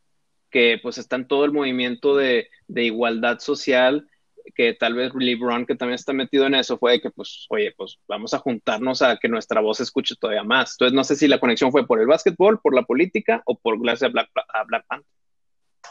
que 0.51 0.79
pues 0.83 0.99
está 0.99 1.16
en 1.16 1.29
todo 1.29 1.45
el 1.45 1.53
movimiento 1.53 2.16
de, 2.16 2.49
igualdad 2.68 3.39
social, 3.39 4.09
que 4.55 4.72
tal 4.74 4.95
vez 4.95 5.12
LeBron, 5.14 5.66
que 5.66 5.74
también 5.74 5.97
está 5.97 6.12
metido 6.12 6.47
en 6.47 6.55
eso, 6.55 6.79
fue 6.79 6.93
de 6.93 7.01
que 7.01 7.11
pues, 7.11 7.47
oye, 7.51 7.74
pues 7.76 7.99
vamos 8.09 8.33
a 8.35 8.39
juntarnos 8.39 9.03
a 9.03 9.16
que 9.16 9.29
nuestra 9.29 9.61
voz 9.61 9.76
se 9.76 9.83
escuche 9.83 10.14
todavía 10.18 10.45
más. 10.45 10.74
Entonces 10.74 10.95
no 10.95 11.05
sé 11.05 11.16
si 11.16 11.29
la 11.29 11.39
conexión 11.39 11.70
fue 11.70 11.87
por 11.87 12.01
el 12.01 12.07
básquetbol, 12.07 12.61
por 12.61 12.74
la 12.74 12.83
política 12.83 13.43
o 13.45 13.59
por 13.59 13.81
gracias 13.81 14.11
a 14.11 14.64
Black, 14.64 14.85
Panther. 14.87 15.07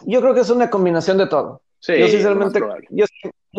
Yo 0.05 0.21
creo 0.21 0.33
que 0.33 0.41
es 0.41 0.49
una 0.49 0.69
combinación 0.69 1.17
de 1.17 1.27
todo. 1.27 1.61
Sí, 1.80 1.99
yo 1.99 2.07
sinceramente, 2.07 2.59
yo, 2.89 3.05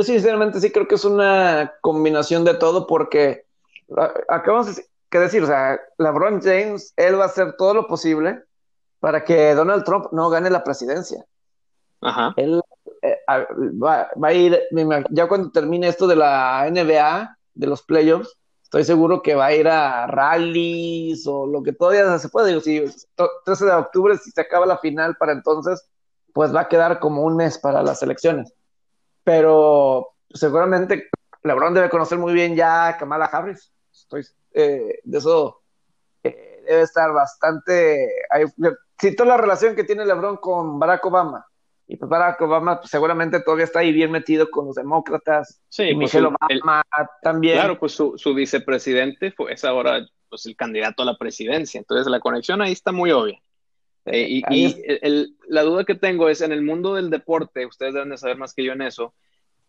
sinceramente 0.03 0.61
sí 0.61 0.71
creo 0.71 0.89
que 0.89 0.97
es 0.97 1.05
una 1.05 1.75
combinación 1.81 2.45
de 2.45 2.55
todo 2.55 2.87
porque 2.87 3.45
acabamos 4.29 4.77
de 4.77 4.85
decir, 5.11 5.43
o 5.43 5.47
sea, 5.47 5.81
LeBron 5.99 6.41
James, 6.43 6.93
él 6.97 7.19
va 7.19 7.25
a 7.25 7.29
hacer 7.29 7.55
todo 7.57 7.75
lo 7.75 7.87
posible 7.87 8.43
para 9.01 9.25
que 9.25 9.55
Donald 9.55 9.85
Trump 9.85 10.07
no 10.13 10.29
gane 10.29 10.51
la 10.51 10.65
presidencia. 10.65 11.25
Ajá. 12.01 12.35
Él 12.37 12.61
eh, 13.03 13.19
va, 13.27 14.11
a 14.23 14.33
ir, 14.33 14.61
ya 15.11 15.29
cuando 15.29 15.51
termine 15.51 15.89
esto 15.89 16.07
de 16.07 16.17
la 16.17 16.69
NBA, 16.71 17.37
de 17.55 17.67
los 17.67 17.83
playoffs, 17.83 18.37
estoy 18.63 18.85
seguro 18.85 19.23
que 19.23 19.35
va 19.35 19.47
a 19.47 19.55
ir 19.55 19.69
a 19.69 20.07
rallies 20.07 21.27
o 21.27 21.47
lo 21.47 21.63
que 21.63 21.73
todavía 21.73 22.19
se 22.19 22.29
puede. 22.29 22.49
Digo, 22.49 22.61
si 22.61 22.85
13 23.45 23.65
de 23.65 23.73
octubre, 23.73 24.17
si 24.19 24.31
se 24.31 24.41
acaba 24.41 24.67
la 24.67 24.79
final 24.79 25.17
para 25.17 25.33
entonces, 25.33 25.89
pues 26.33 26.55
va 26.55 26.63
a 26.63 26.69
quedar 26.69 26.99
como 26.99 27.23
un 27.23 27.37
mes 27.37 27.59
para 27.59 27.83
las 27.83 28.03
elecciones. 28.03 28.53
Pero 29.25 30.11
seguramente 30.31 31.09
LeBron 31.43 31.75
debe 31.75 31.91
conocer 31.91 32.19
muy 32.19 32.33
bien 32.33 32.55
ya 32.55 32.89
a 32.89 32.97
Kamala 32.97 33.27
Harris. 33.27 33.73
Estoy 33.93 34.25
eh, 34.53 35.01
de 35.05 35.19
eso 35.19 35.61
eh, 36.23 36.63
debe 36.67 36.83
estar 36.83 37.13
bastante 37.13 38.09
citó 39.01 39.25
la 39.25 39.37
relación 39.37 39.77
que 39.77 39.85
tiene 39.85 40.05
LeBron 40.05 40.37
con 40.37 40.79
Barack 40.79 41.05
Obama. 41.07 41.47
Y 41.87 41.97
pues 41.97 42.09
Barack 42.09 42.41
Obama 42.43 42.81
pues, 42.81 42.91
seguramente 42.91 43.41
todavía 43.41 43.65
está 43.65 43.79
ahí 43.79 43.93
bien 43.93 44.11
metido 44.11 44.51
con 44.51 44.67
los 44.67 44.75
demócratas. 44.75 45.61
Sí, 45.69 45.85
y 45.85 45.95
pues, 45.95 45.99
Michelle 45.99 46.27
Obama 46.27 46.83
también. 47.23 47.57
Claro, 47.57 47.79
pues 47.79 47.93
su, 47.93 48.35
vicepresidente 48.35 49.33
fue, 49.33 49.53
es 49.53 49.65
ahora 49.65 50.07
pues, 50.29 50.45
el 50.47 50.57
candidato 50.57 51.03
a 51.03 51.07
la 51.07 51.17
presidencia. 51.17 51.79
Entonces 51.79 52.07
la 52.09 52.21
conexión 52.21 52.61
ahí 52.61 52.73
está 52.73 52.93
muy 52.93 53.11
obvia. 53.11 53.41
Eh, 54.11 54.43
y, 54.51 55.35
la 55.49 55.63
duda 55.63 55.85
que 55.85 55.95
tengo 55.95 56.29
es, 56.29 56.41
en 56.41 56.53
el 56.53 56.63
mundo 56.63 56.95
del 56.95 57.11
deporte, 57.11 57.67
ustedes 57.67 57.95
deben 57.95 58.11
de 58.11 58.19
saber 58.19 58.37
más 58.37 58.55
que 58.55 58.65
yo 58.65 58.73
en 58.73 58.83
eso, 58.83 59.15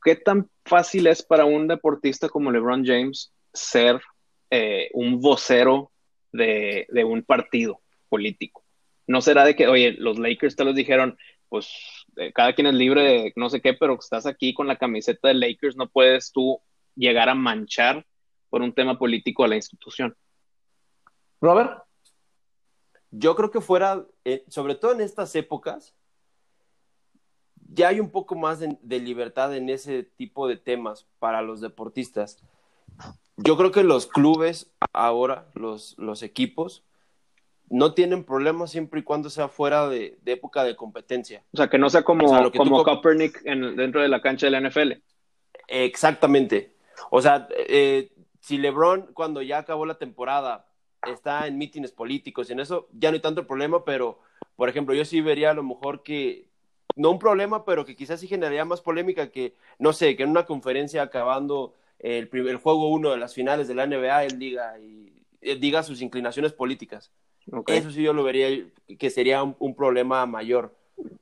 ¿qué 0.04 0.16
tan 0.16 0.50
fácil 0.66 1.08
es 1.08 1.24
para 1.24 1.46
un 1.46 1.68
deportista 1.68 2.30
como 2.30 2.52
LeBron 2.52 2.86
James 2.86 3.34
ser 3.54 4.02
eh, 4.50 4.90
un 4.94 5.20
vocero 5.20 5.92
de, 6.32 6.86
de 6.90 7.04
un 7.04 7.24
partido 7.24 7.82
político? 8.10 8.64
no 9.10 9.22
será 9.22 9.44
de 9.44 9.56
que, 9.56 9.68
oye, 9.68 9.96
los 9.98 10.20
Lakers 10.20 10.56
te 10.56 10.64
los 10.64 10.76
dijeron, 10.76 11.18
pues 11.50 12.06
eh, 12.18 12.32
cada 12.32 12.54
quien 12.54 12.68
es 12.68 12.76
libre 12.76 13.02
de 13.02 13.34
no 13.36 13.50
sé 13.50 13.60
qué, 13.60 13.74
pero 13.74 13.96
estás 13.96 14.28
aquí 14.28 14.54
con 14.54 14.68
la 14.68 14.78
camiseta 14.78 15.30
de 15.30 15.34
Lakers, 15.34 15.76
no 15.76 15.90
puedes 15.90 16.32
tú 16.32 16.62
llegar 16.96 17.28
a 17.28 17.34
manchar 17.34 18.06
por 18.52 18.62
un 18.62 18.72
tema 18.72 19.00
político 19.00 19.44
a 19.44 19.48
la 19.48 19.56
institución. 19.56 20.16
Robert. 21.42 21.82
Yo 23.12 23.36
creo 23.36 23.51
que 23.51 23.62
fuera, 23.62 24.05
eh, 24.26 24.43
sobre 24.47 24.76
todo 24.76 24.91
en 24.91 25.01
estas 25.01 25.36
épocas, 25.36 25.95
ya 27.72 27.89
hay 27.89 27.99
un 27.99 28.10
poco 28.10 28.36
más 28.36 28.60
de, 28.60 28.99
libertad 28.99 29.55
en 29.55 29.70
ese 29.70 30.03
tipo 30.03 30.47
de 30.47 30.57
temas 30.57 31.07
para 31.20 31.41
los 31.41 31.62
deportistas. 31.62 32.39
Yo 33.38 33.57
creo 33.57 33.72
que 33.72 33.84
los 33.84 34.07
clubes 34.07 34.72
ahora, 34.91 35.47
los, 35.53 35.95
los 35.97 36.24
equipos, 36.24 36.84
no 37.70 37.93
tienen 37.93 38.24
problemas 38.24 38.72
siempre 38.72 39.01
y 39.01 39.03
cuando 39.03 39.30
sea 39.30 39.47
fuera 39.47 39.88
de, 39.88 40.18
época 40.26 40.64
de 40.64 40.76
competencia. 40.76 41.43
O 41.53 41.57
sea, 41.57 41.70
que 41.70 41.78
no 41.78 41.89
sea 41.89 42.03
como, 42.03 42.28
como 42.51 42.84
Kaepernick 42.84 43.43
dentro 43.43 44.01
de 44.01 44.07
la 44.07 44.22
cancha 44.22 44.47
de 44.47 44.51
la 44.51 44.68
NFL. 44.68 44.93
Exactamente. 45.68 46.76
O 47.12 47.22
sea, 47.22 47.47
eh, 47.51 48.12
si 48.39 48.57
LeBron 48.57 49.12
cuando 49.14 49.41
ya 49.41 49.60
acabó 49.60 49.86
la 49.86 49.99
temporada 49.99 50.68
está 51.08 51.47
en 51.47 51.58
mítines 51.58 51.91
políticos 51.91 52.50
y 52.50 52.54
en 52.54 52.60
eso, 52.60 52.88
ya 52.93 53.10
no 53.10 53.16
hay 53.16 53.22
tanto 53.22 53.47
problema, 53.47 53.84
pero, 53.86 54.20
por 54.56 54.70
ejemplo, 54.70 54.93
yo 54.93 55.06
sí 55.06 55.22
vería 55.22 55.52
a 55.52 55.54
lo 55.54 55.64
mejor 55.64 56.04
que, 56.04 56.47
no 56.95 57.12
un 57.12 57.20
problema, 57.20 57.66
pero 57.66 57.86
que 57.86 57.95
quizás 57.95 58.20
sí 58.20 58.28
generaría 58.28 58.66
más 58.66 58.82
polémica 58.82 59.32
que, 59.32 59.56
no 59.78 59.93
sé, 59.93 60.16
que 60.16 60.24
en 60.24 60.30
una 60.30 60.45
conferencia 60.45 61.02
acabando 61.02 61.74
el, 62.00 62.30
el 62.32 62.58
juego 62.58 62.89
uno 62.89 63.12
de 63.12 63.18
las 63.18 63.34
finales 63.34 63.68
de 63.68 63.76
la 63.76 63.86
NBA, 63.86 64.26
él 64.26 64.39
diga, 64.39 64.80
y, 64.80 65.14
eh, 65.41 65.56
diga 65.56 65.84
sus 65.84 66.02
inclinaciones 66.02 66.54
políticas. 66.54 67.12
Eso 67.68 67.91
sí 67.91 68.04
yo 68.04 68.14
lo 68.14 68.24
vería 68.24 68.47
que 68.97 69.10
sería 69.10 69.43
un, 69.43 69.76
problema 69.76 70.26
mayor. 70.26 70.76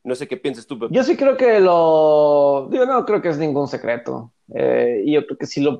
No 0.04 0.16
sé 0.16 0.28
qué 0.28 0.36
piensas 0.36 0.68
tú, 0.68 0.78
Pepe. 0.78 0.94
Yo 0.94 1.04
sí 1.04 1.16
creo 1.16 1.38
que 1.38 1.60
lo... 1.60 2.68
Digo, 2.70 2.86
no 2.86 3.06
creo 3.06 3.22
que 3.22 3.30
es 3.30 3.38
ningún 3.38 3.68
secreto. 3.68 4.34
Eh, 4.54 5.04
y 5.06 5.14
yo 5.14 5.26
creo 5.26 5.38
que 5.38 5.46
si 5.46 5.62
lo... 5.62 5.80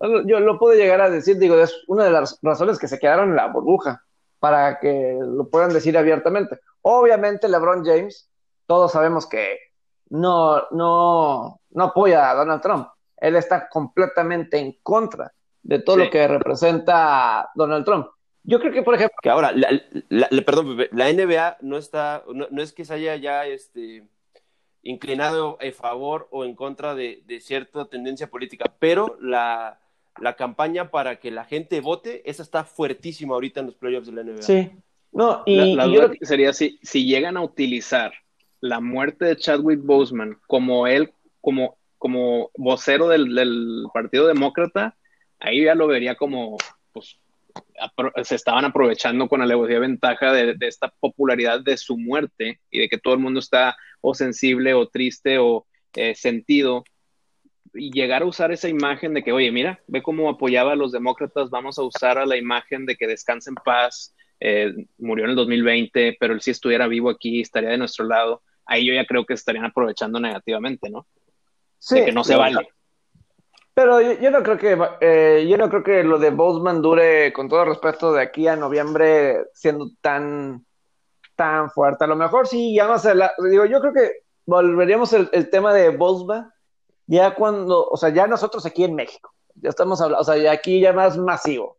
Yo 0.00 0.40
lo 0.40 0.58
puedo 0.58 0.78
llegar 0.78 1.00
a 1.00 1.10
decir, 1.10 1.38
digo, 1.38 1.58
es 1.58 1.74
una 1.88 2.04
de 2.04 2.10
las 2.10 2.38
razones 2.42 2.78
que 2.78 2.88
se 2.88 2.98
quedaron 2.98 3.30
en 3.30 3.36
la 3.36 3.48
burbuja, 3.48 4.02
para 4.38 4.78
que 4.78 5.18
lo 5.20 5.48
puedan 5.48 5.72
decir 5.72 5.96
abiertamente. 5.96 6.60
Obviamente 6.82 7.48
LeBron 7.48 7.84
James, 7.84 8.30
todos 8.66 8.92
sabemos 8.92 9.26
que 9.26 9.58
no, 10.10 10.62
no, 10.70 11.60
no 11.70 11.84
apoya 11.84 12.30
a 12.30 12.34
Donald 12.34 12.62
Trump. 12.62 12.88
Él 13.16 13.36
está 13.36 13.68
completamente 13.68 14.58
en 14.58 14.76
contra 14.82 15.32
de 15.62 15.80
todo 15.80 15.96
lo 15.96 16.10
que 16.10 16.28
representa 16.28 17.50
Donald 17.54 17.84
Trump. 17.84 18.06
Yo 18.44 18.60
creo 18.60 18.72
que, 18.72 18.82
por 18.82 18.94
ejemplo. 18.94 19.16
Que 19.20 19.30
ahora, 19.30 19.52
la, 19.52 20.42
perdón, 20.42 20.78
la 20.92 21.12
NBA 21.12 21.58
no 21.62 21.76
está, 21.76 22.22
no, 22.28 22.62
es 22.62 22.72
que 22.72 22.84
se 22.84 22.94
haya 22.94 23.16
ya 23.16 23.46
este, 23.46 24.04
inclinado 24.82 25.58
a 25.60 25.72
favor 25.72 26.28
o 26.30 26.44
en 26.44 26.54
contra 26.54 26.94
de, 26.94 27.24
cierta 27.40 27.86
tendencia 27.86 28.28
política, 28.28 28.72
pero 28.78 29.16
la, 29.20 29.80
campaña 30.36 30.90
para 30.90 31.16
que 31.16 31.30
la 31.30 31.44
gente 31.44 31.80
vote, 31.80 32.28
esa 32.28 32.42
está 32.42 32.64
fuertísima 32.64 33.34
ahorita 33.34 33.60
en 33.60 33.66
los 33.66 33.74
playoffs 33.76 34.06
de 34.06 34.12
la 34.12 34.22
NBA. 34.22 34.42
Sí. 34.42 34.70
No, 35.12 35.42
y, 35.46 35.74
la, 35.74 35.86
duda 35.86 36.12
sería 36.22 36.52
si, 36.52 36.78
si 36.82 37.06
llegan 37.06 37.36
a 37.36 37.42
utilizar 37.42 38.12
la 38.60 38.80
muerte 38.80 39.24
de 39.24 39.36
Chadwick 39.36 39.80
Boseman 39.82 40.38
como 40.46 40.86
él, 40.86 41.12
como, 41.40 41.78
como 41.98 42.50
vocero 42.56 43.08
del, 43.08 43.34
del 43.34 43.86
Partido 43.94 44.26
Demócrata, 44.26 44.96
ahí 45.38 45.64
ya 45.64 45.74
lo 45.74 45.86
vería 45.86 46.16
como, 46.16 46.56
pues, 46.92 47.18
se 48.24 48.34
estaban 48.34 48.64
aprovechando 48.64 49.28
con 49.28 49.42
alevosía 49.42 49.78
ventaja 49.78 50.32
de, 50.32 50.56
esta 50.60 50.92
popularidad 51.00 51.60
de 51.60 51.76
su 51.76 51.96
muerte 51.96 52.60
y 52.70 52.80
de 52.80 52.88
que 52.88 52.98
todo 52.98 53.14
el 53.14 53.20
mundo 53.20 53.40
está 53.40 53.76
o 54.00 54.14
sensible 54.14 54.74
o 54.74 54.88
triste 54.88 55.38
o 55.38 55.66
eh, 55.94 56.14
sentido 56.14 56.84
llegar 57.76 58.22
a 58.22 58.26
usar 58.26 58.52
esa 58.52 58.68
imagen 58.68 59.14
de 59.14 59.22
que, 59.22 59.32
oye, 59.32 59.50
mira, 59.52 59.80
ve 59.86 60.02
cómo 60.02 60.28
apoyaba 60.28 60.72
a 60.72 60.76
los 60.76 60.92
demócratas, 60.92 61.50
vamos 61.50 61.78
a 61.78 61.82
usar 61.82 62.18
a 62.18 62.26
la 62.26 62.36
imagen 62.36 62.86
de 62.86 62.96
que 62.96 63.06
descanse 63.06 63.50
en 63.50 63.56
paz, 63.56 64.14
eh, 64.40 64.72
murió 64.98 65.24
en 65.24 65.30
el 65.30 65.36
2020, 65.36 66.16
pero 66.18 66.34
él 66.34 66.40
si 66.40 66.50
estuviera 66.50 66.86
vivo 66.86 67.10
aquí, 67.10 67.40
estaría 67.40 67.70
de 67.70 67.78
nuestro 67.78 68.06
lado, 68.06 68.42
ahí 68.66 68.86
yo 68.86 68.94
ya 68.94 69.06
creo 69.06 69.24
que 69.24 69.34
estarían 69.34 69.64
aprovechando 69.64 70.20
negativamente, 70.20 70.90
¿no? 70.90 71.06
Sí, 71.78 72.00
de 72.00 72.06
que 72.06 72.12
no 72.12 72.24
se 72.24 72.36
vale. 72.36 72.68
Pero 73.74 74.00
yo, 74.00 74.30
no 74.30 74.42
creo 74.42 74.56
que 74.56 74.78
eh, 75.02 75.46
yo 75.48 75.58
no 75.58 75.68
creo 75.68 75.82
que 75.82 76.02
lo 76.02 76.18
de 76.18 76.30
Boseman 76.30 76.80
dure, 76.80 77.30
con 77.34 77.48
todo 77.48 77.66
respeto, 77.66 78.12
de 78.12 78.22
aquí 78.22 78.48
a 78.48 78.56
noviembre 78.56 79.36
siendo 79.52 79.90
tan 80.00 80.64
tan 81.34 81.70
fuerte. 81.70 82.04
A 82.04 82.06
lo 82.06 82.16
mejor 82.16 82.48
sí, 82.48 82.74
ya 82.74 82.88
más 82.88 83.06
digo, 83.50 83.66
yo 83.66 83.80
creo 83.82 83.92
que 83.92 84.10
volveríamos 84.46 85.12
el, 85.12 85.28
el 85.32 85.50
tema 85.50 85.74
de 85.74 85.90
Boseman 85.90 86.50
ya 87.06 87.34
cuando, 87.34 87.86
o 87.88 87.96
sea, 87.96 88.10
ya 88.10 88.26
nosotros 88.26 88.66
aquí 88.66 88.84
en 88.84 88.94
México, 88.94 89.32
ya 89.54 89.70
estamos 89.70 90.00
hablando, 90.00 90.20
o 90.20 90.24
sea, 90.24 90.36
ya 90.36 90.52
aquí 90.52 90.80
ya 90.80 90.92
más 90.92 91.16
masivo. 91.16 91.76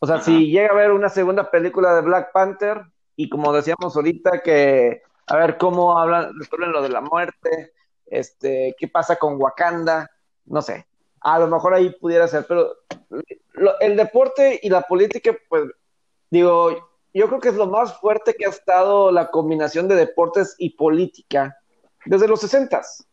O 0.00 0.06
sea, 0.06 0.20
si 0.20 0.50
llega 0.50 0.68
a 0.68 0.72
haber 0.72 0.92
una 0.92 1.08
segunda 1.08 1.50
película 1.50 1.94
de 1.94 2.02
Black 2.02 2.32
Panther, 2.32 2.82
y 3.16 3.28
como 3.28 3.52
decíamos 3.52 3.96
ahorita, 3.96 4.42
que 4.42 5.02
a 5.26 5.36
ver 5.36 5.56
cómo 5.56 5.98
hablan, 5.98 6.38
resuelven 6.38 6.72
lo 6.72 6.82
de 6.82 6.90
la 6.90 7.00
muerte, 7.00 7.72
este, 8.06 8.74
qué 8.78 8.88
pasa 8.88 9.16
con 9.16 9.40
Wakanda, 9.40 10.10
no 10.44 10.60
sé. 10.60 10.86
A 11.20 11.38
lo 11.38 11.48
mejor 11.48 11.72
ahí 11.74 11.90
pudiera 11.90 12.28
ser, 12.28 12.46
pero 12.46 12.74
el 13.80 13.96
deporte 13.96 14.60
y 14.62 14.68
la 14.68 14.82
política, 14.82 15.34
pues, 15.48 15.70
digo, 16.30 16.90
yo 17.14 17.28
creo 17.28 17.40
que 17.40 17.48
es 17.48 17.54
lo 17.54 17.66
más 17.66 17.98
fuerte 17.98 18.34
que 18.34 18.44
ha 18.44 18.50
estado 18.50 19.10
la 19.10 19.30
combinación 19.30 19.88
de 19.88 19.94
deportes 19.94 20.54
y 20.58 20.70
política 20.76 21.56
desde 22.04 22.28
los 22.28 22.40
sesentas 22.40 23.06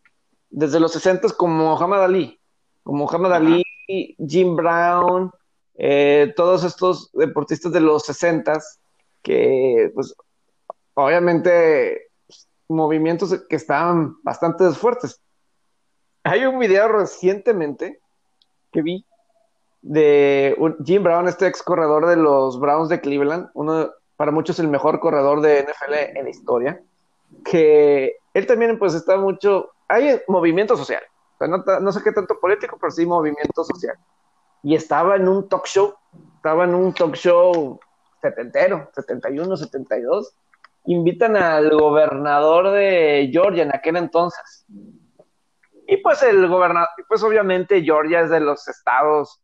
desde 0.51 0.79
los 0.79 0.91
60 0.91 1.29
como 1.37 1.75
Muhammad 1.75 2.03
Ali, 2.03 2.39
como 2.83 3.05
Muhammad 3.05 3.33
Ali, 3.33 3.63
Jim 3.87 4.55
Brown, 4.55 5.31
eh, 5.75 6.33
todos 6.35 6.63
estos 6.63 7.09
deportistas 7.13 7.71
de 7.71 7.79
los 7.79 8.03
60 8.05 8.59
que 9.23 9.91
pues 9.95 10.13
obviamente 10.93 12.09
movimientos 12.67 13.35
que 13.49 13.55
estaban 13.55 14.15
bastante 14.23 14.69
fuertes. 14.71 15.19
Hay 16.23 16.45
un 16.45 16.59
video 16.59 16.87
recientemente 16.87 17.99
que 18.71 18.81
vi 18.81 19.05
de 19.81 20.55
Jim 20.85 21.03
Brown, 21.03 21.27
este 21.27 21.47
ex 21.47 21.63
corredor 21.63 22.05
de 22.07 22.15
los 22.15 22.59
Browns 22.59 22.89
de 22.89 23.01
Cleveland, 23.01 23.49
uno 23.53 23.89
para 24.15 24.31
muchos 24.31 24.59
el 24.59 24.67
mejor 24.67 24.99
corredor 24.99 25.41
de 25.41 25.63
NFL 25.63 26.17
en 26.17 26.23
la 26.23 26.29
historia, 26.29 26.81
que 27.43 28.17
él 28.33 28.45
también 28.45 28.77
pues 28.77 28.93
está 28.93 29.17
mucho 29.17 29.71
hay 29.91 30.21
movimiento 30.27 30.77
social. 30.77 31.03
no, 31.39 31.91
sé 31.91 32.01
qué 32.03 32.11
tanto 32.11 32.39
político, 32.39 32.77
pero 32.79 32.91
sí 32.91 33.05
movimiento 33.05 33.63
social. 33.63 33.97
Y 34.63 34.75
estaba 34.75 35.15
en 35.15 35.27
un 35.27 35.49
talk 35.49 35.65
show, 35.65 35.95
estaba 36.35 36.63
en 36.63 36.75
un 36.75 36.93
talk 36.93 37.15
show 37.15 37.79
setentero, 38.21 38.89
71, 38.93 39.57
72. 39.57 40.33
Invitan 40.85 41.35
al 41.35 41.69
gobernador 41.71 42.71
de 42.71 43.29
Georgia 43.31 43.63
en 43.63 43.75
aquel 43.75 43.97
entonces. 43.97 44.65
Y 45.87 45.97
pues 45.97 46.23
el 46.23 46.47
gobernador, 46.47 46.89
pues 47.07 47.21
obviamente 47.23 47.83
Georgia 47.83 48.21
es 48.21 48.29
de 48.29 48.39
los 48.39 48.67
estados 48.67 49.41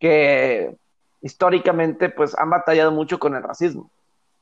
que 0.00 0.76
históricamente 1.20 2.08
pues 2.08 2.36
han 2.36 2.50
batallado 2.50 2.90
mucho 2.90 3.18
con 3.18 3.34
el 3.34 3.42
racismo. 3.42 3.90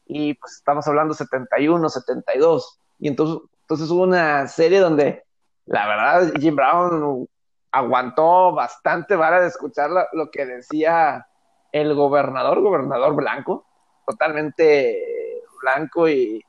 Y 0.07 0.35
pues 0.35 0.55
estamos 0.55 0.87
hablando 0.89 1.15
71, 1.15 1.89
72. 1.89 2.81
Y 2.99 3.09
entonces, 3.09 3.39
entonces 3.63 3.91
hubo 3.91 4.03
una 4.03 4.49
serie 4.49 4.81
donde 4.81 5.25
la 5.67 5.87
verdad, 5.87 6.33
Jim 6.41 6.57
Brown 6.57 7.29
aguantó 7.71 8.53
bastante 8.53 9.17
vara 9.17 9.41
de 9.41 9.49
escuchar 9.49 9.91
lo 10.13 10.31
que 10.31 10.45
decía 10.45 11.27
el 11.73 11.95
gobernador, 11.95 12.61
gobernador 12.61 13.15
blanco, 13.15 13.65
totalmente 14.07 15.43
blanco 15.61 16.09
y, 16.09 16.45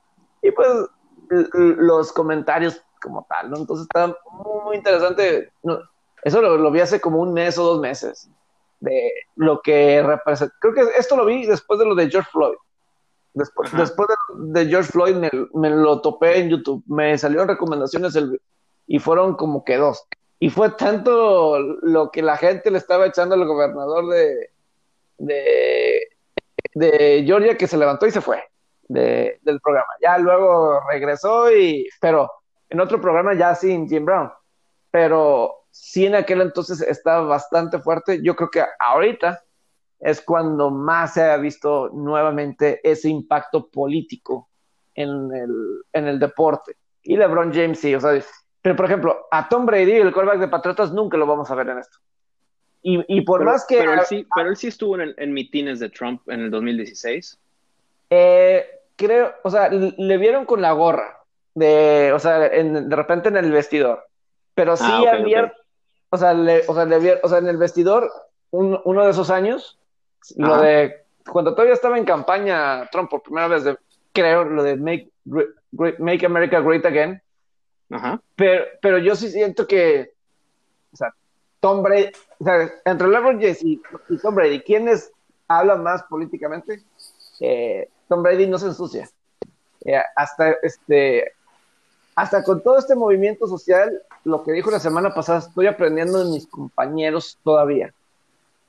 pues 0.56 0.68
los 1.30 2.12
comentarios 2.12 2.84
como 3.02 3.26
tal, 3.30 3.50
¿no? 3.50 3.58
Entonces 3.58 3.84
está 3.84 4.16
muy, 4.66 4.76
interesante. 4.76 5.52
eso 6.24 6.42
lo, 6.42 6.72
vi 6.72 6.82
hace 6.82 7.00
como 7.00 7.20
un 7.20 7.34
mes 7.34 7.58
o 7.58 7.64
dos 7.64 7.80
meses, 7.80 8.30
de 8.82 9.14
lo 9.36 9.62
que 9.62 10.04
representa. 10.04 10.54
Creo 10.60 10.74
que 10.74 10.82
esto 10.98 11.16
lo 11.16 11.26
vi 11.26 11.46
después 11.46 11.80
de 11.80 11.86
lo 11.86 11.96
de 11.96 12.10
George 12.10 12.30
Floyd. 12.32 12.58
Después, 13.34 13.72
después 13.72 14.10
de, 14.36 14.68
George 14.68 14.92
Floyd 14.92 15.16
me, 15.16 15.32
me, 15.54 15.70
lo 15.70 16.02
topé 16.02 16.40
en 16.40 16.50
YouTube. 16.50 16.84
Me 16.86 17.18
salieron 17.18 17.48
recomendaciones 17.48 18.16
el, 18.16 18.40
y 18.88 19.00
fueron 19.00 19.36
como 19.36 19.64
que 19.64 19.78
dos. 19.78 20.06
Y 20.40 20.50
fue 20.50 20.72
tanto 20.72 21.58
lo 21.60 22.12
que 22.12 22.22
la 22.22 22.38
gente 22.38 22.70
le 22.70 22.78
estaba 22.78 23.08
echando 23.08 23.36
al 23.36 23.46
gobernador 23.46 24.08
de, 24.10 24.50
de, 26.74 27.24
Georgia 27.26 27.58
que 27.58 27.68
se 27.68 27.78
levantó 27.78 28.06
y 28.06 28.12
se 28.12 28.22
fue 28.22 28.44
de, 28.90 29.40
del 29.42 29.62
programa. 29.62 29.88
Ya 30.02 30.18
luego 30.18 30.82
regresó 30.90 31.52
y, 31.52 31.88
pero 32.02 32.30
en 32.70 32.82
otro 32.82 33.00
programa 33.00 33.34
ya 33.34 33.56
sin 33.56 33.88
Jim 33.88 34.06
Brown. 34.06 34.32
Pero 34.92 35.66
sí 35.72 36.06
en 36.06 36.16
aquel 36.16 36.42
entonces 36.42 36.82
estaba 36.82 37.22
bastante 37.26 37.80
fuerte. 37.80 38.22
Yo 38.22 38.36
creo 38.36 38.50
que 38.50 38.64
ahorita 38.80 39.44
es 40.00 40.22
cuando 40.22 40.70
más 40.70 41.14
se 41.14 41.24
ha 41.24 41.38
visto 41.38 41.90
nuevamente 41.94 42.82
ese 42.84 43.08
impacto 43.08 43.70
político 43.70 44.50
en 44.94 45.34
el, 45.34 45.84
en 45.94 46.08
el 46.08 46.20
deporte. 46.20 46.76
Y 47.02 47.16
LeBron 47.16 47.54
James 47.54 47.80
sí, 47.80 47.96
o 47.96 48.02
sea, 48.02 48.22
pero, 48.64 48.78
por 48.78 48.86
ejemplo, 48.86 49.28
a 49.30 49.50
Tom 49.50 49.66
Brady, 49.66 49.92
el 49.92 50.14
quarterback 50.14 50.40
de 50.40 50.48
Patriotas, 50.48 50.94
nunca 50.94 51.18
lo 51.18 51.28
vamos 51.28 51.52
a 51.52 51.56
ver 51.56 51.68
en 51.68 51.80
esto. 51.80 52.00
Y, 52.82 53.22
por 53.22 53.44
más 53.44 53.66
que... 53.66 53.78
Pero 53.78 53.94
él, 53.94 54.00
sí, 54.08 54.26
pero 54.34 54.50
él 54.50 54.58
sí 54.58 54.68
estuvo 54.68 55.00
en, 55.00 55.14
en, 55.18 55.34
mitines 55.34 55.80
de 55.80 55.90
Trump 55.90 56.22
en 56.30 56.42
el 56.42 56.52
2016. 56.52 57.40
Eh, 58.10 58.66
creo, 58.96 59.34
o 59.44 59.50
sea, 59.50 59.70
le 59.70 60.18
vieron 60.18 60.46
con 60.46 60.62
la 60.62 60.72
gorra, 60.72 61.20
de, 61.56 62.12
o 62.14 62.20
sea, 62.20 62.40
de 62.40 62.96
repente 62.96 63.30
en 63.30 63.38
el 63.38 63.52
vestidor. 63.52 64.06
Pero 64.56 64.78
sí 64.78 64.86
ah, 64.86 65.12
había, 65.14 65.54
o, 66.10 66.18
sea, 66.18 66.34
le, 66.34 66.64
o, 66.68 66.74
sea, 66.74 66.86
le 66.86 67.20
o 67.22 67.28
sea, 67.28 67.38
en 67.40 67.48
el 67.48 67.58
vestidor, 67.58 68.10
uno 68.52 69.04
de 69.04 69.12
esos 69.12 69.30
años, 69.30 69.78
lo 70.38 70.58
de, 70.58 71.04
cuando 71.30 71.52
todavía 71.52 71.74
estaba 71.74 71.98
en 71.98 72.06
campaña 72.06 72.88
Trump 72.92 73.10
por 73.10 73.24
primera 73.24 73.48
vez, 73.50 73.64
de, 73.66 73.78
creo, 74.14 74.46
lo 74.46 74.64
de 74.64 74.78
Make, 74.78 75.10
Make 76.00 76.26
America 76.26 76.62
Great 76.62 76.86
Again, 76.86 77.22
pero, 78.36 78.64
pero 78.82 78.98
yo 78.98 79.16
sí 79.16 79.30
siento 79.30 79.68
que, 79.68 80.14
o 80.92 80.96
sea, 80.96 81.14
Tom 81.60 81.82
Brady, 81.82 82.12
o 82.40 82.44
sea, 82.44 82.70
entre 82.86 83.08
LeBron 83.08 83.40
James 83.40 83.64
y, 83.64 83.82
Tom 84.22 84.36
Brady, 84.36 84.62
¿quiénes 84.62 85.12
hablan 85.48 85.82
más 85.84 86.04
políticamente? 86.04 86.84
Eh, 87.40 87.88
Tom 88.10 88.22
Brady 88.22 88.48
no 88.48 88.58
se 88.58 88.68
ensucia. 88.68 89.10
Eh, 89.86 90.02
hasta 90.16 90.52
este, 90.62 91.32
hasta 92.16 92.44
con 92.44 92.62
todo 92.64 92.80
este 92.80 92.96
movimiento 92.96 93.48
social, 93.48 94.02
lo 94.26 94.44
que 94.44 94.52
dijo 94.52 94.72
la 94.72 94.80
semana 94.80 95.14
pasada, 95.14 95.40
estoy 95.40 95.68
aprendiendo 95.68 96.24
de 96.24 96.32
mis 96.32 96.48
compañeros 96.48 97.40
todavía. 97.44 97.94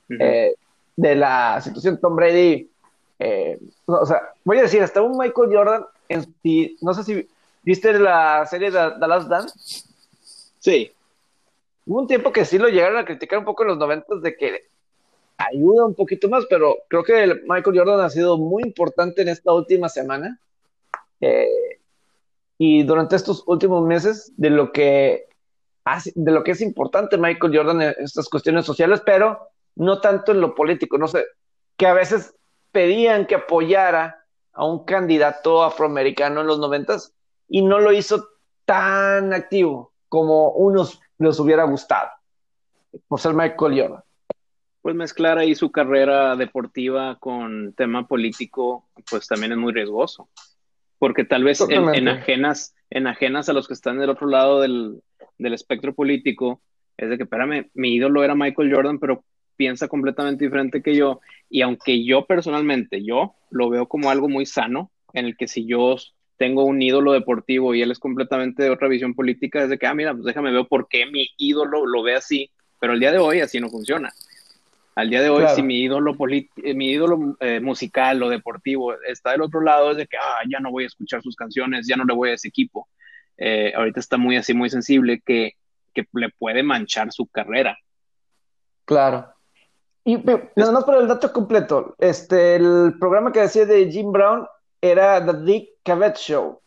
Eh, 0.09 0.55
de 0.97 1.15
la 1.17 1.61
situación 1.63 1.99
Tom 1.99 2.15
Brady, 2.15 2.71
o 3.87 4.07
sea, 4.07 4.23
voy 4.45 4.59
a 4.59 4.63
decir, 4.63 4.83
hasta 4.83 5.03
un 5.03 5.19
Michael 5.19 5.51
Jordan, 5.53 5.85
en, 6.09 6.33
no 6.81 6.95
sé 6.95 7.03
si 7.03 7.29
¿Viste 7.65 7.99
la 7.99 8.45
serie 8.47 8.71
de 8.71 8.93
The 9.01 9.09
Last 9.09 9.29
Dance? 9.29 9.59
Sí. 10.59 10.93
Hubo 11.87 12.01
un 12.01 12.07
tiempo 12.07 12.33
que 12.33 12.45
sí 12.45 12.59
lo 12.59 12.69
llegaron 12.69 12.99
a 12.99 13.05
criticar 13.05 13.39
un 13.39 13.45
poco 13.45 13.63
en 13.63 13.71
los 13.71 13.79
noventas 13.79 14.21
de 14.23 14.37
que 14.37 14.65
ayuda 15.37 15.87
un 15.87 15.95
poquito 15.95 16.29
más, 16.29 16.45
pero 16.49 16.77
creo 16.89 17.03
que 17.03 17.41
Michael 17.47 17.79
Jordan 17.79 18.01
ha 18.01 18.11
sido 18.11 18.39
muy 18.39 18.63
importante 18.63 19.23
en 19.23 19.29
esta 19.29 19.53
última 19.53 19.89
semana. 19.89 20.39
Eh, 21.21 21.81
y 22.59 22.83
durante 22.85 23.17
estos 23.17 23.43
últimos 23.47 23.85
meses 23.85 24.33
de 24.37 24.51
lo 24.51 24.73
que 24.73 25.29
de 26.15 26.33
lo 26.33 26.43
que 26.43 26.53
es 26.53 26.63
importante 26.63 27.19
Michael 27.19 27.55
Jordan 27.55 27.83
en 27.83 27.95
estas 27.99 28.29
cuestiones 28.29 28.65
sociales, 28.65 29.03
pero 29.05 29.51
no 29.77 30.01
tanto 30.01 30.33
en 30.33 30.41
lo 30.41 30.55
político, 30.55 30.97
no 30.97 31.09
sé, 31.09 31.25
que 31.77 31.87
a 31.87 31.93
veces 31.93 32.35
pedían 32.73 33.27
que 33.27 33.35
apoyara 33.35 34.25
a 34.53 34.65
un 34.65 34.85
candidato 34.85 35.63
afroamericano 35.63 36.41
en 36.41 36.47
los 36.47 36.59
noventas 36.59 37.13
y 37.49 37.63
no 37.63 37.81
lo 37.81 37.93
hizo 37.93 38.29
tan 38.65 39.33
activo 39.33 39.93
como 40.09 40.51
unos 40.51 41.01
les 41.19 41.39
hubiera 41.39 41.65
gustado, 41.65 42.11
por 43.09 43.21
ser 43.21 43.35
Michael 43.35 43.81
Jordan. 43.81 44.03
Pues 44.83 44.95
mezclar 44.95 45.39
ahí 45.39 45.55
su 45.55 45.71
carrera 45.71 46.37
deportiva 46.37 47.17
con 47.19 47.73
tema 47.75 48.07
político, 48.07 48.89
pues 49.11 49.27
también 49.27 49.53
es 49.53 49.59
muy 49.59 49.73
riesgoso, 49.73 50.29
porque 50.99 51.25
tal 51.25 51.45
vez 51.45 51.61
en, 51.61 52.09
ajenas, 52.09 52.75
en 52.91 53.07
ajenas 53.07 53.49
a 53.49 53.55
los 53.55 53.67
que 53.67 53.75
están 53.75 53.99
del 53.99 54.11
otro 54.11 54.27
lado 54.27 54.61
del, 54.61 55.01
del 55.39 55.55
espectro 55.55 55.95
político, 55.95 56.61
es 56.97 57.09
de 57.09 57.17
que, 57.17 57.25
espérame, 57.25 57.71
mi 57.75 57.95
ídolo 57.95 58.23
era 58.23 58.35
Michael 58.35 58.75
Jordan, 58.75 58.99
pero 58.99 59.25
piensa 59.57 59.89
completamente 59.89 60.45
diferente 60.45 60.83
que 60.83 60.95
yo, 60.95 61.21
y 61.49 61.63
aunque 61.63 62.05
yo 62.05 62.27
personalmente, 62.27 63.03
yo 63.03 63.35
lo 63.51 63.71
veo 63.71 63.87
como 63.87 64.11
algo 64.11 64.29
muy 64.29 64.47
sano, 64.47 64.91
en 65.13 65.27
el 65.27 65.37
que 65.37 65.49
si 65.49 65.67
yo 65.67 65.97
tengo 66.37 66.65
un 66.65 66.83
ídolo 66.83 67.13
deportivo 67.13 67.75
y 67.75 67.83
él 67.83 67.91
es 67.91 67.99
completamente 67.99 68.63
de 68.63 68.71
otra 68.71 68.89
visión 68.89 69.15
política, 69.15 69.63
es 69.63 69.69
de 69.69 69.79
que, 69.79 69.87
ah, 69.87 69.95
mira, 69.95 70.13
pues 70.13 70.25
déjame 70.25 70.53
ver 70.53 70.67
por 70.69 70.89
qué 70.89 71.07
mi 71.07 71.29
ídolo 71.37 71.87
lo 71.87 72.03
ve 72.03 72.15
así, 72.15 72.51
pero 72.81 72.93
el 72.93 73.01
día 73.01 73.13
de 73.13 73.19
hoy 73.19 73.41
así 73.41 73.61
no 73.61 73.69
funciona. 73.69 74.13
Al 74.97 75.11
día 75.11 75.23
de 75.23 75.29
hoy, 75.29 75.45
si 75.57 75.63
mi 75.63 75.81
ídolo, 75.81 76.17
eh, 76.31 76.75
mi 76.75 76.91
ídolo 76.91 77.37
eh, 77.41 77.59
musical 77.59 78.23
o 78.23 78.29
deportivo 78.29 78.95
está 79.03 79.33
del 79.33 79.43
otro 79.43 79.61
lado, 79.61 79.91
es 79.91 79.97
de 79.97 80.07
que, 80.07 80.17
ah, 80.17 80.43
ya 80.49 80.61
no 80.61 80.71
voy 80.71 80.85
a 80.85 80.87
escuchar 80.87 81.21
sus 81.23 81.35
canciones, 81.35 81.87
ya 81.89 81.97
no 81.97 82.05
le 82.05 82.15
voy 82.15 82.31
a 82.31 82.35
ese 82.35 82.49
equipo. 82.49 82.89
Eh, 83.37 83.73
ahorita 83.75 83.99
está 83.99 84.17
muy 84.17 84.37
así, 84.37 84.55
muy 84.55 84.71
sensible, 84.71 85.21
que, 85.25 85.55
que 85.93 86.07
le 86.13 86.31
puede 86.31 86.63
manchar 86.63 87.13
su 87.13 87.27
carrera. 87.27 87.77
Claro. 88.85 89.35
Y 90.05 90.19
nada 90.19 90.71
más 90.71 90.85
por 90.85 90.97
el 90.97 91.09
dato 91.09 91.33
completo, 91.33 91.97
este, 91.99 92.57
el 92.57 92.95
programa 93.01 93.33
que 93.33 93.41
decía 93.41 93.65
de 93.65 93.91
Jim 93.91 94.13
Brown 94.13 94.47
era 94.85 95.25
The 95.25 95.33
Dick 95.45 95.71
Cavett 95.83 96.17
Show. 96.17 96.61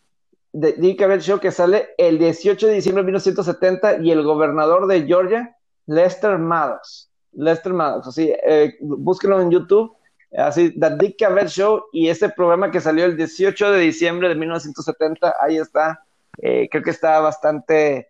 The 0.52 0.74
Dick 0.74 0.98
Cavett 0.98 1.22
Show 1.22 1.40
que 1.40 1.52
sale 1.52 1.90
el 1.98 2.18
18 2.18 2.68
de 2.68 2.74
diciembre 2.74 3.04
de 3.04 3.08
1970 3.08 4.02
y 4.02 4.12
el 4.12 4.24
gobernador 4.24 4.88
de 4.88 5.06
Georgia, 5.06 5.56
Lester 5.86 6.40
Maddox. 6.40 7.12
Lester 7.34 7.74
Maddox, 7.74 8.08
así, 8.08 8.34
eh, 8.44 8.76
búsquenlo 8.82 9.40
en 9.40 9.52
YouTube, 9.52 9.96
así, 10.36 10.72
The 10.80 10.98
Dick 10.98 11.20
Cavett 11.20 11.50
Show 11.50 11.84
y 11.92 12.10
ese 12.10 12.30
programa 12.30 12.72
que 12.72 12.82
salió 12.82 13.06
el 13.06 13.16
18 13.16 13.74
de 13.74 13.80
diciembre 13.82 14.30
de 14.30 14.36
1970, 14.36 15.36
ahí 15.40 15.58
está. 15.58 16.04
Eh, 16.40 16.68
creo 16.72 16.82
que 16.82 16.90
está 16.90 17.20
bastante 17.20 18.10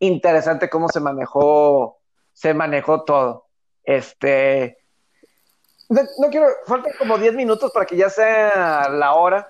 interesante 0.00 0.68
cómo 0.68 0.90
se 0.90 1.00
manejó, 1.00 1.98
se 2.34 2.52
manejó 2.52 3.04
todo. 3.04 3.46
Este, 3.84 4.76
no, 5.88 6.30
quiero, 6.30 6.48
faltan 6.66 6.92
como 6.98 7.18
10 7.18 7.34
minutos 7.34 7.70
para 7.72 7.86
que 7.86 7.96
ya 7.96 8.10
sea 8.10 8.88
la 8.88 9.14
hora. 9.14 9.46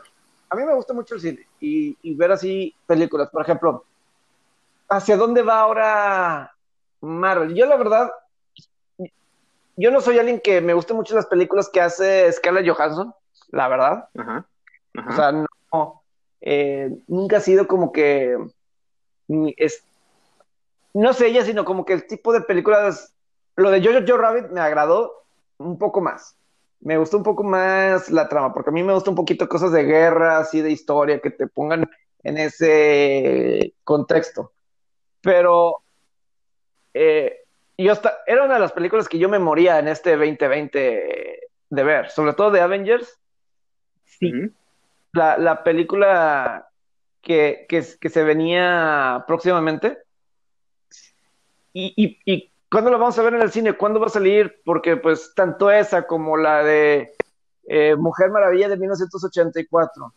A 0.49 0.57
mí 0.57 0.64
me 0.64 0.74
gusta 0.74 0.93
mucho 0.93 1.14
el 1.14 1.20
cine 1.20 1.47
y, 1.61 2.14
ver 2.14 2.32
así 2.32 2.74
películas. 2.87 3.30
Por 3.30 3.43
ejemplo, 3.43 3.84
¿hacia 4.89 5.16
dónde 5.16 5.43
va 5.43 5.61
ahora 5.61 6.55
Marvel? 7.01 7.55
Yo 7.55 7.66
la 7.66 7.76
verdad, 7.76 8.11
yo 9.76 9.91
no 9.91 10.01
soy 10.01 10.18
alguien 10.18 10.41
que 10.41 10.61
me 10.61 10.74
guste 10.74 10.95
mucho 10.95 11.14
las 11.14 11.26
películas 11.26 11.68
que 11.68 11.80
hace 11.80 12.30
Scarlett 12.32 12.68
Johansson, 12.68 13.14
la 13.51 13.68
verdad. 13.68 14.09
O 14.14 15.12
sea, 15.14 15.32
no, 15.32 16.03
eh, 16.41 16.97
nunca 17.09 17.39
ha 17.39 17.41
sido 17.41 17.66
como 17.66 17.93
que, 17.93 18.39
es, 19.57 19.82
no 20.95 21.12
sé 21.12 21.26
ella, 21.26 21.45
sino 21.45 21.64
como 21.64 21.84
que 21.84 21.93
el 21.93 22.07
tipo 22.07 22.32
de 22.32 22.43
películas 22.43 23.12
lo 23.57 23.70
de 23.70 23.82
Jojo 23.82 24.18
Rabbit 24.18 24.51
me 24.51 24.61
agradó 24.61 25.25
un 25.59 25.78
poco 25.78 26.00
más. 26.00 26.36
Me 26.80 26.98
gustó 26.98 27.16
un 27.16 27.22
poco 27.22 27.42
más 27.42 28.11
la 28.11 28.28
trama, 28.28 28.52
porque 28.52 28.70
a 28.70 28.72
mí 28.72 28.82
me 28.82 28.92
gusta 28.92 29.11
un 29.11 29.16
poquito 29.16 29.48
cosas 29.48 29.72
de 29.72 29.84
guerra, 29.84 30.38
así 30.38 30.61
de 30.61 30.70
historia, 30.70 31.20
que 31.20 31.30
te 31.30 31.46
pongan 31.46 31.88
en 32.22 32.38
ese 32.38 33.74
contexto. 33.82 34.52
Pero 35.22 35.82
eh, 36.92 37.40
yo 37.78 37.92
hasta, 37.92 38.18
era 38.26 38.44
una 38.44 38.54
de 38.54 38.61
las 38.61 38.72
películas 38.72 39.09
que 39.09 39.18
yo 39.18 39.28
me 39.28 39.38
moría 39.38 39.78
en 39.78 39.88
este 39.88 40.16
2020 40.16 41.40
de 41.70 41.82
ver, 41.82 42.11
sobre 42.11 42.34
todo 42.34 42.50
de 42.50 42.61
Avengers. 42.61 43.18
Sí. 44.04 44.32
la, 45.12 45.62
película 45.62 46.68
que, 47.20 47.66
que, 47.68 47.82
se 47.82 48.22
venía 48.22 49.24
próximamente. 49.26 49.98
y, 51.72 52.20
y 52.24 52.50
¿Cuándo 52.70 52.90
lo 52.90 52.98
vamos 52.98 53.18
a 53.18 53.22
ver 53.22 53.34
en 53.34 53.42
el 53.42 53.52
cine? 53.52 53.74
¿Cuándo 53.74 54.00
va 54.00 54.06
a 54.06 54.10
salir? 54.10 54.60
Porque 54.64 54.96
pues 54.96 55.32
tanto 55.34 55.70
esa 55.70 56.06
como 56.06 56.36
la 56.36 56.62
de 56.62 57.12
eh, 57.68 57.96
Mujer 57.96 58.30
Maravilla 58.30 58.68
de 58.68 58.76
1984 58.76 60.12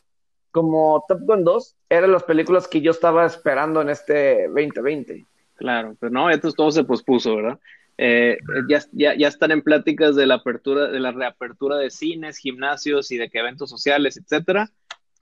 como 0.52 1.06
Top 1.08 1.22
Gun 1.22 1.43
2 1.43 1.76
eran 1.89 2.12
las 2.12 2.24
películas 2.24 2.68
que 2.68 2.82
yo 2.82 2.91
estaba 2.91 3.26
esperando 3.26 3.82
en 3.82 3.89
este 3.89 4.47
2020. 4.47 5.26
Claro, 5.56 5.95
pero 6.00 6.12
no, 6.12 6.30
esto 6.30 6.52
todo 6.54 6.72
se 6.72 6.84
pospuso, 6.84 7.36
¿verdad? 7.36 7.60
Eh, 7.97 8.38
ya, 8.70 8.80
ya, 8.93 9.14
ya, 9.16 9.28
están 9.28 9.52
en 9.52 9.62
pláticas 9.62 10.16
de 10.16 10.26
la 10.26 10.36
apertura, 10.36 10.88
de 10.88 11.02
la 11.02 11.12
reapertura 11.12 11.76
de 11.76 11.89
cines, 11.89 12.38
gimnasios 12.38 13.12
y 13.12 13.18
de 13.18 13.30
que 13.30 13.39
eventos 13.39 13.70
sociales, 13.70 14.16
etcétera, 14.16 14.72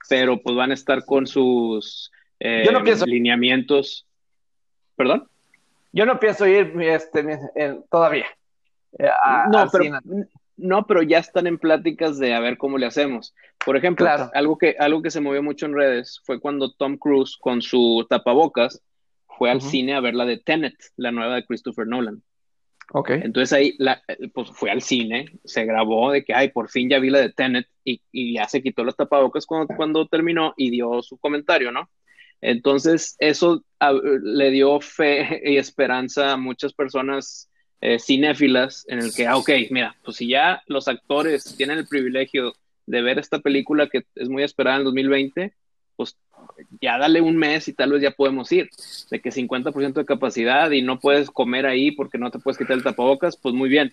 pero 0.08 0.40
pues 0.40 0.54
van 0.54 0.70
a 0.70 0.74
estar 0.74 1.04
con 1.04 1.26
sus 1.26 2.12
eh, 2.38 2.64
lineamientos. 3.04 4.06
¿Perdón? 4.94 5.28
Yo 5.98 6.06
no 6.06 6.20
pienso 6.20 6.46
ir 6.46 6.72
este, 6.80 7.40
todavía. 7.90 8.26
Eh, 8.96 9.08
no, 9.50 9.68
pero, 9.72 9.98
no, 10.56 10.86
pero 10.86 11.02
ya 11.02 11.18
están 11.18 11.48
en 11.48 11.58
pláticas 11.58 12.20
de 12.20 12.34
a 12.34 12.38
ver 12.40 12.56
cómo 12.56 12.78
le 12.78 12.86
hacemos. 12.86 13.34
Por 13.64 13.76
ejemplo, 13.76 14.08
algo, 14.32 14.58
que, 14.58 14.76
algo 14.78 15.02
que 15.02 15.10
se 15.10 15.20
movió 15.20 15.42
mucho 15.42 15.66
en 15.66 15.74
redes 15.74 16.20
fue 16.24 16.38
cuando 16.38 16.72
Tom 16.72 16.98
Cruise 16.98 17.36
con 17.36 17.62
su 17.62 18.06
tapabocas 18.08 18.80
fue 19.26 19.50
al 19.50 19.60
cine 19.60 19.94
a 19.94 20.00
ver 20.00 20.14
la 20.14 20.24
de 20.24 20.38
Tenet, 20.38 20.76
la 20.96 21.10
nueva 21.10 21.34
de 21.34 21.44
Christopher 21.44 21.88
Nolan. 21.88 22.22
Ok. 22.92 23.10
Entonces 23.10 23.52
ahí 23.52 23.76
pues 24.32 24.50
fue 24.52 24.70
al 24.70 24.82
cine, 24.82 25.26
se 25.44 25.64
grabó 25.64 26.12
de 26.12 26.24
que, 26.24 26.32
ay, 26.32 26.50
por 26.50 26.68
fin 26.68 26.88
ya 26.88 27.00
vi 27.00 27.10
la 27.10 27.18
de 27.18 27.32
Tenet 27.32 27.66
y, 27.82 28.00
y 28.12 28.34
ya 28.34 28.46
se 28.46 28.62
quitó 28.62 28.84
los 28.84 28.94
tapabocas 28.94 29.46
cuando, 29.46 29.74
cuando 29.74 30.06
terminó 30.06 30.54
y 30.56 30.70
dio 30.70 31.02
su 31.02 31.18
comentario, 31.18 31.72
¿no? 31.72 31.90
Entonces, 32.40 33.16
eso 33.18 33.64
ah, 33.80 33.92
le 33.92 34.50
dio 34.50 34.80
fe 34.80 35.40
y 35.44 35.56
esperanza 35.56 36.32
a 36.32 36.36
muchas 36.36 36.72
personas 36.72 37.48
eh, 37.80 37.98
cinéfilas 37.98 38.84
en 38.88 39.00
el 39.00 39.14
que, 39.14 39.26
ah, 39.26 39.36
ok, 39.36 39.50
mira, 39.70 39.96
pues 40.04 40.16
si 40.16 40.28
ya 40.28 40.62
los 40.66 40.88
actores 40.88 41.56
tienen 41.56 41.78
el 41.78 41.86
privilegio 41.86 42.52
de 42.86 43.02
ver 43.02 43.18
esta 43.18 43.38
película 43.40 43.88
que 43.88 44.04
es 44.14 44.28
muy 44.28 44.42
esperada 44.42 44.78
en 44.78 44.84
2020, 44.84 45.54
pues 45.96 46.16
ya 46.80 46.96
dale 46.98 47.20
un 47.20 47.36
mes 47.36 47.68
y 47.68 47.72
tal 47.72 47.92
vez 47.92 48.02
ya 48.02 48.12
podemos 48.12 48.50
ir. 48.52 48.70
De 49.10 49.20
que 49.20 49.30
50% 49.30 49.92
de 49.92 50.04
capacidad 50.04 50.70
y 50.70 50.82
no 50.82 50.98
puedes 50.98 51.30
comer 51.30 51.66
ahí 51.66 51.90
porque 51.90 52.18
no 52.18 52.30
te 52.30 52.38
puedes 52.38 52.56
quitar 52.58 52.76
el 52.76 52.82
tapabocas, 52.82 53.36
pues 53.36 53.54
muy 53.54 53.68
bien. 53.68 53.92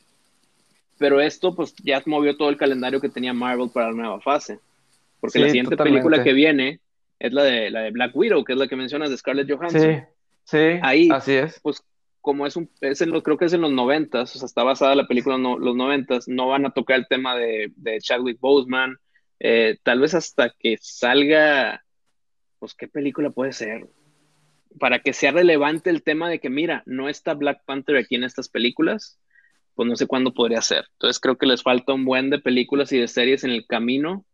Pero 0.98 1.20
esto, 1.20 1.54
pues 1.56 1.76
ya 1.84 2.02
movió 2.06 2.38
todo 2.38 2.50
el 2.50 2.58
calendario 2.58 3.02
que 3.02 3.10
tenía 3.10 3.34
Marvel 3.34 3.70
para 3.70 3.88
la 3.88 3.96
nueva 3.96 4.22
fase. 4.22 4.60
Porque 5.20 5.40
la 5.40 5.48
siguiente 5.48 5.76
película 5.76 6.24
que 6.24 6.34
viene 6.34 6.80
es 7.26 7.34
la 7.34 7.44
de, 7.44 7.70
la 7.70 7.82
de 7.82 7.92
Black 7.92 8.16
Widow, 8.16 8.44
que 8.44 8.54
es 8.54 8.60
la 8.60 8.68
que 8.68 8.76
mencionas 8.76 9.10
de 9.10 9.18
Scarlett 9.18 9.52
Johansson. 9.52 9.82
Sí, 9.82 10.00
sí, 10.44 10.80
Ahí, 10.82 11.10
así 11.12 11.34
es. 11.34 11.60
Pues 11.62 11.84
como 12.22 12.48
es 12.48 12.56
un, 12.56 12.70
es 12.82 13.02
en 13.02 13.12
lo, 13.12 13.22
creo 13.22 13.38
que 13.38 13.46
es 13.46 13.54
en 13.54 13.62
los 13.62 13.72
noventas, 13.72 14.36
o 14.36 14.40
sea, 14.40 14.48
está 14.48 14.64
basada 14.64 14.96
la 14.96 15.08
película 15.08 15.36
en 15.36 15.44
los 15.44 15.76
noventas, 15.76 16.28
no 16.28 16.48
van 16.48 16.66
a 16.66 16.72
tocar 16.72 16.98
el 16.98 17.08
tema 17.08 17.36
de, 17.36 17.72
de 17.76 18.00
Chadwick 18.00 18.40
Boseman, 18.40 18.98
eh, 19.40 19.78
tal 19.84 20.00
vez 20.00 20.14
hasta 20.14 20.50
que 20.50 20.78
salga, 20.82 21.84
pues, 22.60 22.74
¿qué 22.74 22.88
película 22.88 23.30
puede 23.30 23.54
ser? 23.54 23.88
Para 24.80 25.00
que 25.00 25.14
sea 25.14 25.32
relevante 25.32 25.90
el 25.90 26.04
tema 26.04 26.30
de 26.30 26.40
que, 26.40 26.50
mira, 26.50 26.82
no 26.86 27.10
está 27.10 27.34
Black 27.36 27.62
Panther 27.66 27.98
aquí 27.98 28.16
en 28.16 28.24
estas 28.24 28.50
películas, 28.50 29.20
pues 29.76 29.88
no 29.88 29.96
sé 29.96 30.08
cuándo 30.08 30.34
podría 30.34 30.62
ser. 30.62 30.86
Entonces 30.94 31.20
creo 31.20 31.38
que 31.38 31.46
les 31.46 31.62
falta 31.62 31.94
un 31.94 32.06
buen 32.06 32.30
de 32.30 32.40
películas 32.40 32.92
y 32.92 32.98
de 32.98 33.08
series 33.08 33.44
en 33.44 33.52
el 33.52 33.68
camino 33.68 34.26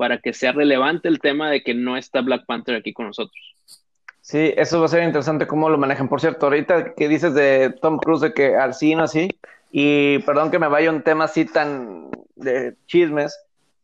para 0.00 0.16
que 0.16 0.32
sea 0.32 0.52
relevante 0.52 1.08
el 1.08 1.18
tema 1.18 1.50
de 1.50 1.62
que 1.62 1.74
no 1.74 1.94
está 1.94 2.22
Black 2.22 2.46
Panther 2.46 2.74
aquí 2.74 2.94
con 2.94 3.08
nosotros. 3.08 3.38
Sí, 4.22 4.54
eso 4.56 4.80
va 4.80 4.86
a 4.86 4.88
ser 4.88 5.02
interesante 5.02 5.46
cómo 5.46 5.68
lo 5.68 5.76
manejan. 5.76 6.08
Por 6.08 6.22
cierto, 6.22 6.46
ahorita 6.46 6.94
que 6.94 7.06
dices 7.06 7.34
de 7.34 7.74
Tom 7.82 7.98
Cruise 7.98 8.22
de 8.22 8.32
que 8.32 8.56
al 8.56 8.72
cine 8.72 9.02
así, 9.02 9.28
y 9.70 10.20
perdón 10.20 10.50
que 10.50 10.58
me 10.58 10.68
vaya 10.68 10.88
un 10.88 11.02
tema 11.02 11.24
así 11.24 11.44
tan 11.44 12.10
de 12.34 12.76
chismes, 12.86 13.38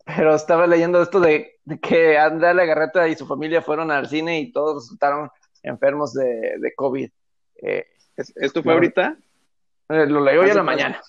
pero 0.06 0.34
estaba 0.34 0.66
leyendo 0.66 1.02
esto 1.02 1.20
de, 1.20 1.58
que 1.82 2.16
Andrea 2.16 2.54
Legarreta 2.54 3.06
y 3.08 3.14
su 3.14 3.26
familia 3.26 3.60
fueron 3.60 3.90
al 3.90 4.08
cine 4.08 4.40
y 4.40 4.52
todos 4.52 4.84
resultaron 4.84 5.28
enfermos 5.62 6.14
de, 6.14 6.72
COVID. 6.76 7.10
Eh, 7.60 7.84
¿Esto 8.16 8.62
fue 8.62 8.72
ahorita? 8.72 9.18
Eh, 9.90 10.06
lo 10.06 10.24
leo 10.24 10.40
hoy 10.40 10.48
en 10.48 10.56
la 10.56 10.62
mañana. 10.62 11.02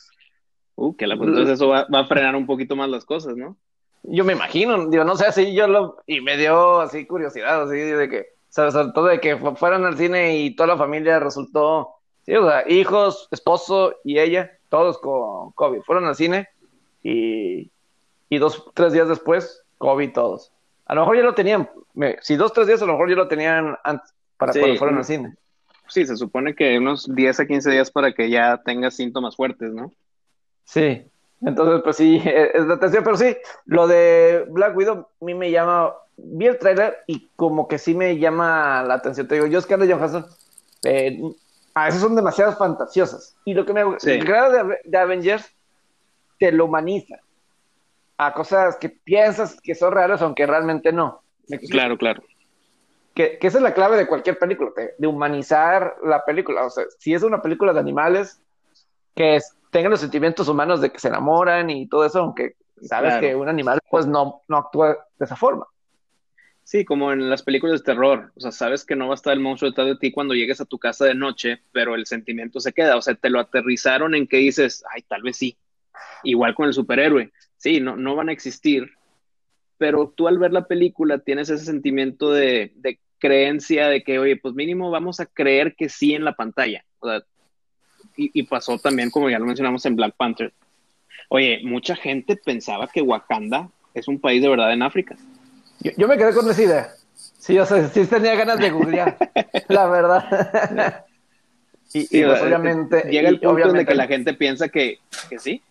Uh, 0.75 0.97
que 0.97 1.07
la, 1.07 1.13
entonces 1.13 1.47
eso 1.47 1.69
va, 1.69 1.87
va, 1.87 2.01
a 2.01 2.07
frenar 2.07 2.35
un 2.35 2.45
poquito 2.45 2.75
más 2.75 2.89
las 2.89 3.05
cosas, 3.05 3.37
¿no? 3.37 3.57
Yo 4.03 4.23
me 4.23 4.33
imagino, 4.33 4.87
digo, 4.87 5.03
no 5.03 5.15
sé, 5.15 5.25
así 5.25 5.53
yo 5.53 5.67
lo, 5.67 5.97
y 6.05 6.21
me 6.21 6.37
dio 6.37 6.79
así 6.79 7.05
curiosidad, 7.05 7.63
así 7.63 7.77
de 7.77 8.09
que, 8.09 8.27
sobre 8.49 8.71
todo 8.71 9.05
de 9.05 9.19
que 9.19 9.37
fueran 9.55 9.85
al 9.85 9.97
cine 9.97 10.37
y 10.37 10.55
toda 10.55 10.67
la 10.67 10.77
familia 10.77 11.19
resultó, 11.19 11.95
sí, 12.25 12.35
o 12.35 12.47
sea, 12.47 12.63
hijos, 12.69 13.27
esposo 13.31 13.95
y 14.03 14.19
ella, 14.19 14.51
todos 14.69 14.97
con 14.99 15.51
COVID, 15.51 15.81
fueron 15.81 16.05
al 16.05 16.15
cine 16.15 16.47
y, 17.03 17.71
y 18.29 18.37
dos, 18.37 18.71
tres 18.73 18.93
días 18.93 19.09
después, 19.09 19.63
COVID 19.77 20.13
todos. 20.13 20.51
A 20.85 20.95
lo 20.95 21.01
mejor 21.01 21.17
ya 21.17 21.23
lo 21.23 21.35
tenían, 21.35 21.69
si 22.21 22.35
dos, 22.35 22.53
tres 22.53 22.67
días 22.67 22.81
a 22.81 22.85
lo 22.85 22.93
mejor 22.93 23.09
ya 23.09 23.15
lo 23.15 23.27
tenían 23.27 23.77
antes, 23.83 24.13
para 24.37 24.53
cuando 24.53 24.77
fueron 24.77 24.97
al 24.97 25.05
cine. 25.05 25.35
Sí, 25.89 26.05
se 26.05 26.17
supone 26.17 26.53
que 26.53 26.77
unos 26.77 27.13
10 27.13 27.39
a 27.39 27.45
15 27.45 27.71
días 27.71 27.91
para 27.91 28.13
que 28.13 28.29
ya 28.29 28.61
tenga 28.63 28.91
síntomas 28.91 29.35
fuertes, 29.35 29.73
¿no? 29.73 29.93
Sí, 30.65 31.05
entonces, 31.41 31.81
pues 31.83 31.95
sí, 31.95 32.21
es 32.25 32.65
la 32.65 32.75
atención, 32.75 33.03
pero 33.03 33.17
sí, 33.17 33.37
lo 33.65 33.87
de 33.87 34.45
Black 34.49 34.75
Widow 34.75 35.07
a 35.21 35.25
mí 35.25 35.33
me 35.33 35.51
llama, 35.51 35.93
vi 36.17 36.47
el 36.47 36.57
trailer 36.57 36.97
y 37.07 37.29
como 37.35 37.67
que 37.67 37.77
sí 37.77 37.93
me 37.93 38.17
llama 38.17 38.83
la 38.83 38.95
atención. 38.95 39.27
Te 39.27 39.35
digo, 39.35 39.47
yo 39.47 39.61
Scarlett 39.61 39.91
Johansson, 39.91 40.25
eh, 40.83 41.21
a 41.73 41.85
veces 41.85 42.01
son 42.01 42.15
demasiado 42.15 42.55
fantasiosas. 42.55 43.35
Y 43.45 43.53
lo 43.53 43.65
que 43.65 43.73
me 43.73 43.83
sí. 43.99 44.17
grado 44.19 44.69
de, 44.83 44.97
Avengers 44.97 45.53
te 46.39 46.51
lo 46.51 46.65
humaniza 46.65 47.19
a 48.17 48.33
cosas 48.33 48.77
que 48.77 48.89
piensas 48.89 49.61
que 49.61 49.75
son 49.75 49.93
reales, 49.93 50.21
aunque 50.21 50.47
realmente 50.47 50.91
no. 50.91 51.21
Claro, 51.69 51.97
claro. 51.97 52.23
que, 53.13 53.37
esa 53.39 53.57
es 53.59 53.63
la 53.63 53.73
clave 53.73 53.95
de 53.95 54.07
cualquier 54.07 54.39
película, 54.39 54.71
de, 54.97 55.07
humanizar 55.07 55.95
la 56.03 56.25
película. 56.25 56.65
O 56.65 56.69
sea, 56.71 56.85
si 56.97 57.13
es 57.13 57.21
una 57.21 57.43
película 57.43 57.73
de 57.73 57.79
animales, 57.79 58.41
que 59.15 59.39
tengan 59.71 59.91
los 59.91 59.99
sentimientos 59.99 60.47
humanos 60.47 60.81
de 60.81 60.91
que 60.91 60.99
se 60.99 61.07
enamoran 61.07 61.69
y 61.69 61.87
todo 61.87 62.05
eso, 62.05 62.19
aunque 62.19 62.55
sabes 62.81 63.17
que 63.17 63.35
un 63.35 63.49
animal 63.49 63.79
pues 63.89 64.05
no, 64.05 64.41
no 64.47 64.57
actúa 64.57 64.97
de 65.17 65.25
esa 65.25 65.35
forma. 65.35 65.65
Sí, 66.63 66.83
como 66.83 67.13
en 67.13 67.29
las 67.29 67.43
películas 67.43 67.79
de 67.79 67.85
terror, 67.85 68.33
o 68.35 68.39
sea, 68.41 68.51
sabes 68.51 68.83
que 68.83 68.95
no 68.97 69.07
va 69.07 69.13
a 69.13 69.15
estar 69.15 69.31
el 69.31 69.39
monstruo 69.39 69.71
detrás 69.71 69.87
de 69.87 69.95
ti 69.95 70.11
cuando 70.11 70.33
llegues 70.33 70.59
a 70.59 70.65
tu 70.65 70.77
casa 70.77 71.05
de 71.05 71.15
noche, 71.15 71.61
pero 71.71 71.95
el 71.95 72.05
sentimiento 72.05 72.59
se 72.59 72.73
queda, 72.73 72.97
o 72.97 73.01
sea, 73.01 73.15
te 73.15 73.29
lo 73.29 73.39
aterrizaron 73.39 74.15
en 74.15 74.27
que 74.27 74.37
dices, 74.37 74.83
ay, 74.93 75.01
tal 75.03 75.21
vez 75.21 75.37
sí. 75.37 75.57
Igual 76.23 76.55
con 76.55 76.67
el 76.67 76.73
superhéroe, 76.73 77.31
sí, 77.55 77.79
no, 77.79 77.95
no 77.95 78.15
van 78.15 78.27
a 78.27 78.33
existir, 78.33 78.91
pero 79.77 80.13
tú 80.15 80.27
al 80.27 80.39
ver 80.39 80.51
la 80.51 80.67
película 80.67 81.19
tienes 81.19 81.49
ese 81.49 81.63
sentimiento 81.63 82.33
de, 82.33 82.73
de 82.75 82.99
creencia 83.17 83.87
de 83.87 84.03
que, 84.03 84.19
oye, 84.19 84.35
pues 84.35 84.53
mínimo 84.53 84.91
vamos 84.91 85.19
a 85.19 85.25
creer 85.25 85.75
que 85.75 85.89
sí 85.89 86.13
en 86.13 86.25
la 86.25 86.33
pantalla. 86.33 86.83
O 86.99 87.07
sea, 87.07 87.23
y, 88.17 88.31
y 88.33 88.43
pasó 88.43 88.77
también, 88.77 89.09
como 89.09 89.29
ya 89.29 89.39
lo 89.39 89.45
mencionamos 89.45 89.85
en 89.85 89.95
Black 89.95 90.15
Panther. 90.17 90.51
Oye, 91.29 91.61
mucha 91.63 91.95
gente 91.95 92.35
pensaba 92.35 92.87
que 92.87 93.01
Wakanda 93.01 93.69
es 93.93 94.07
un 94.07 94.19
país 94.19 94.41
de 94.41 94.49
verdad 94.49 94.73
en 94.73 94.81
África. 94.81 95.15
Yo, 95.79 96.07
me 96.07 96.17
quedé 96.17 96.33
con 96.33 96.49
esa 96.49 96.61
idea. 96.61 96.89
Sí, 97.15 97.57
o 97.59 97.65
sea, 97.65 97.87
sí 97.89 98.05
tenía 98.05 98.35
ganas 98.35 98.59
de 98.59 98.71
googlear, 98.71 99.17
la 99.67 99.87
verdad. 99.87 101.05
y, 101.93 102.23
pues, 102.23 102.41
obviamente... 102.41 103.03
Llega 103.09 103.29
el 103.29 103.39
punto 103.39 103.75
en 103.75 103.85
que 103.85 103.95
la 103.95 104.07
gente 104.07 104.33
piensa 104.33 104.69
que, 104.69 104.99
que 105.29 105.39
sí. 105.39 105.61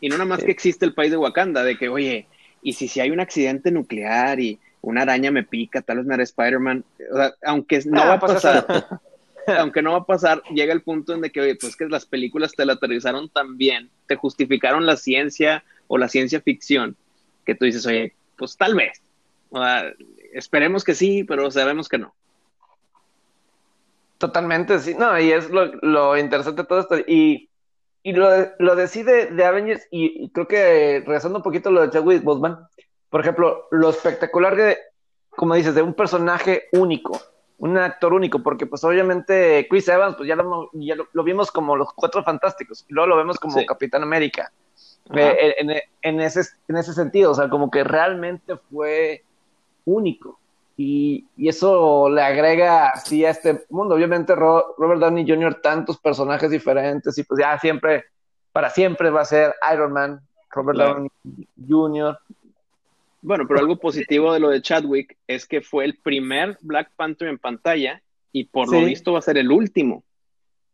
Y 0.00 0.08
no 0.08 0.16
nada 0.16 0.28
más 0.28 0.44
que 0.44 0.50
existe 0.50 0.84
el 0.84 0.94
país 0.94 1.10
de 1.10 1.16
Wakanda, 1.16 1.64
de 1.64 1.76
que, 1.76 1.88
oye, 1.88 2.26
y 2.62 2.74
si, 2.74 2.88
si 2.88 3.00
hay 3.00 3.10
un 3.10 3.20
accidente 3.20 3.70
nuclear 3.70 4.38
y 4.40 4.58
una 4.82 5.02
araña 5.02 5.30
me 5.30 5.42
pica, 5.42 5.82
tal 5.82 5.98
vez 5.98 6.06
me 6.06 6.14
hará 6.14 6.22
Spider-Man, 6.22 6.84
o 7.12 7.16
sea, 7.16 7.34
aunque 7.42 7.80
no 7.86 8.02
ah, 8.02 8.06
va 8.06 8.14
a 8.14 8.20
pues, 8.20 8.32
pasar, 8.34 9.00
aunque 9.58 9.82
no 9.82 9.92
va 9.92 9.98
a 9.98 10.04
pasar, 10.04 10.42
llega 10.50 10.72
el 10.72 10.82
punto 10.82 11.14
en 11.14 11.20
de 11.20 11.30
que, 11.30 11.40
oye, 11.40 11.56
pues 11.56 11.76
que 11.76 11.86
las 11.86 12.06
películas 12.06 12.52
te 12.52 12.64
la 12.64 12.74
aterrizaron 12.74 13.28
tan 13.28 13.56
bien, 13.56 13.90
te 14.06 14.16
justificaron 14.16 14.86
la 14.86 14.96
ciencia 14.96 15.64
o 15.88 15.98
la 15.98 16.08
ciencia 16.08 16.40
ficción, 16.40 16.96
que 17.44 17.54
tú 17.54 17.64
dices, 17.64 17.86
oye, 17.86 18.14
pues 18.36 18.56
tal 18.56 18.74
vez. 18.74 19.02
esperemos 20.32 20.84
que 20.84 20.94
sí, 20.94 21.24
pero 21.24 21.50
sabemos 21.50 21.88
que 21.88 21.98
no. 21.98 22.14
Totalmente, 24.18 24.78
sí. 24.80 24.94
No, 24.94 25.18
y 25.18 25.32
es 25.32 25.48
lo, 25.50 26.16
interesante 26.18 26.62
de 26.62 26.68
todo 26.68 26.80
esto. 26.80 26.98
Y, 26.98 27.48
y 28.02 28.12
lo, 28.12 28.28
lo 28.58 28.76
decide 28.76 29.26
de 29.26 29.44
Avengers, 29.44 29.86
y, 29.90 30.28
creo 30.30 30.46
que 30.46 31.02
regresando 31.06 31.38
un 31.38 31.42
poquito 31.42 31.70
lo 31.70 31.82
de 31.82 31.90
Chadwick 31.90 32.22
Boseman, 32.22 32.58
por 33.08 33.20
ejemplo, 33.20 33.66
lo 33.70 33.90
espectacular 33.90 34.56
de, 34.56 34.78
como 35.30 35.54
dices, 35.54 35.74
de 35.74 35.82
un 35.82 35.94
personaje 35.94 36.68
único, 36.72 37.20
un 37.60 37.76
actor 37.76 38.14
único, 38.14 38.42
porque 38.42 38.66
pues 38.66 38.82
obviamente 38.84 39.66
Chris 39.68 39.86
Evans, 39.88 40.16
pues 40.16 40.26
ya 40.26 40.34
lo, 40.34 40.70
ya 40.72 40.96
lo, 40.96 41.24
vimos 41.24 41.50
como 41.50 41.76
los 41.76 41.92
cuatro 41.94 42.24
fantásticos, 42.24 42.86
y 42.88 42.94
luego 42.94 43.08
lo 43.08 43.16
vemos 43.16 43.38
como 43.38 43.64
Capitán 43.66 44.02
América. 44.02 44.50
Eh, 45.14 45.56
en, 46.02 46.20
ese, 46.20 46.40
en 46.68 46.76
ese 46.76 46.94
sentido, 46.94 47.32
o 47.32 47.34
sea, 47.34 47.48
como 47.48 47.70
que 47.70 47.84
realmente 47.84 48.56
fue 48.56 49.24
único. 49.84 50.38
Y, 50.76 51.26
eso 51.36 52.08
le 52.08 52.22
agrega 52.22 52.88
así 52.88 53.24
a 53.26 53.30
este 53.30 53.64
mundo. 53.68 53.94
Obviamente 53.94 54.34
Robert 54.34 55.00
Downey 55.00 55.28
Jr. 55.28 55.60
tantos 55.60 55.98
personajes 55.98 56.50
diferentes 56.50 57.18
y 57.18 57.24
pues 57.24 57.40
ya 57.40 57.58
siempre, 57.58 58.04
para 58.52 58.70
siempre 58.70 59.10
va 59.10 59.20
a 59.22 59.26
ser 59.26 59.54
Iron 59.74 59.92
Man, 59.92 60.20
Robert 60.50 60.78
Downey 60.78 61.10
Jr. 61.68 62.18
Bueno, 63.22 63.46
pero 63.46 63.60
algo 63.60 63.78
positivo 63.78 64.32
de 64.32 64.40
lo 64.40 64.48
de 64.48 64.62
Chadwick 64.62 65.16
es 65.26 65.46
que 65.46 65.60
fue 65.60 65.84
el 65.84 65.98
primer 65.98 66.56
Black 66.62 66.92
Panther 66.96 67.28
en 67.28 67.38
pantalla 67.38 68.02
y 68.32 68.44
por 68.44 68.72
lo 68.72 68.84
visto 68.84 69.12
va 69.12 69.18
a 69.18 69.22
ser 69.22 69.36
el 69.36 69.50
último, 69.50 70.04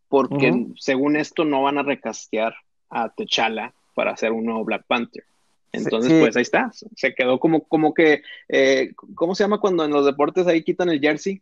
porque 0.08 0.66
según 0.76 1.16
esto 1.16 1.44
no 1.44 1.62
van 1.62 1.78
a 1.78 1.82
recastear 1.82 2.54
a 2.90 3.08
T'Challa 3.08 3.74
para 3.94 4.12
hacer 4.12 4.32
un 4.32 4.44
nuevo 4.44 4.64
Black 4.64 4.84
Panther. 4.86 5.24
Entonces, 5.72 6.12
pues 6.20 6.36
ahí 6.36 6.42
está. 6.42 6.70
Se 6.94 7.14
quedó 7.14 7.38
como, 7.38 7.64
como 7.64 7.92
que, 7.92 8.22
eh, 8.48 8.92
¿cómo 9.14 9.34
se 9.34 9.44
llama 9.44 9.58
cuando 9.58 9.84
en 9.84 9.90
los 9.90 10.06
deportes 10.06 10.46
ahí 10.46 10.62
quitan 10.62 10.88
el 10.88 11.00
jersey 11.00 11.40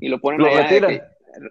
y 0.00 0.08
lo 0.08 0.20
ponen 0.20 0.40
lo 0.40 0.54
retiran. 0.54 1.00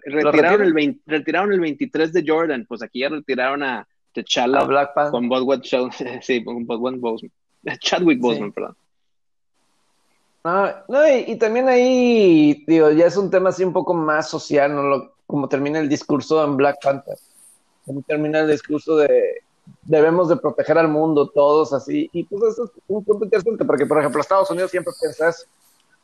retiraron, 0.04 0.62
el 0.62 1.00
retiraron 1.06 1.52
el 1.52 1.60
23 1.60 2.12
de 2.12 2.24
Jordan, 2.26 2.66
pues 2.66 2.82
aquí 2.82 3.00
ya 3.00 3.08
retiraron 3.08 3.62
a 3.62 3.86
T'Challa 4.12 4.66
con 5.10 5.28
sí, 6.22 6.44
con 6.44 6.66
Boseman, 6.66 7.32
Chadwick 7.78 8.18
Boseman, 8.18 8.52
perdón. 8.52 8.76
No, 10.88 11.08
y, 11.08 11.32
y, 11.32 11.36
también 11.36 11.68
ahí, 11.68 12.64
digo, 12.66 12.90
ya 12.90 13.06
es 13.06 13.16
un 13.16 13.30
tema 13.30 13.48
así 13.48 13.64
un 13.64 13.72
poco 13.72 13.94
más 13.94 14.28
social, 14.28 14.74
¿no? 14.74 14.82
Lo, 14.82 15.12
como 15.26 15.48
termina 15.48 15.78
el 15.78 15.88
discurso 15.88 16.44
en 16.44 16.56
Black 16.56 16.78
Panther. 16.82 17.18
Como 17.84 18.02
termina 18.02 18.40
el 18.40 18.50
discurso 18.50 18.96
de 18.96 19.42
debemos 19.82 20.28
de 20.28 20.36
proteger 20.36 20.78
al 20.78 20.88
mundo 20.88 21.28
todos 21.30 21.72
así. 21.72 22.08
Y 22.12 22.24
pues 22.24 22.52
eso 22.52 22.64
es 22.64 22.70
un 22.88 23.04
punto 23.04 23.24
interesante, 23.24 23.64
porque 23.64 23.86
por 23.86 23.98
ejemplo 23.98 24.20
Estados 24.20 24.50
Unidos 24.50 24.70
siempre 24.70 24.92
piensa 25.00 25.28
eso. 25.30 25.46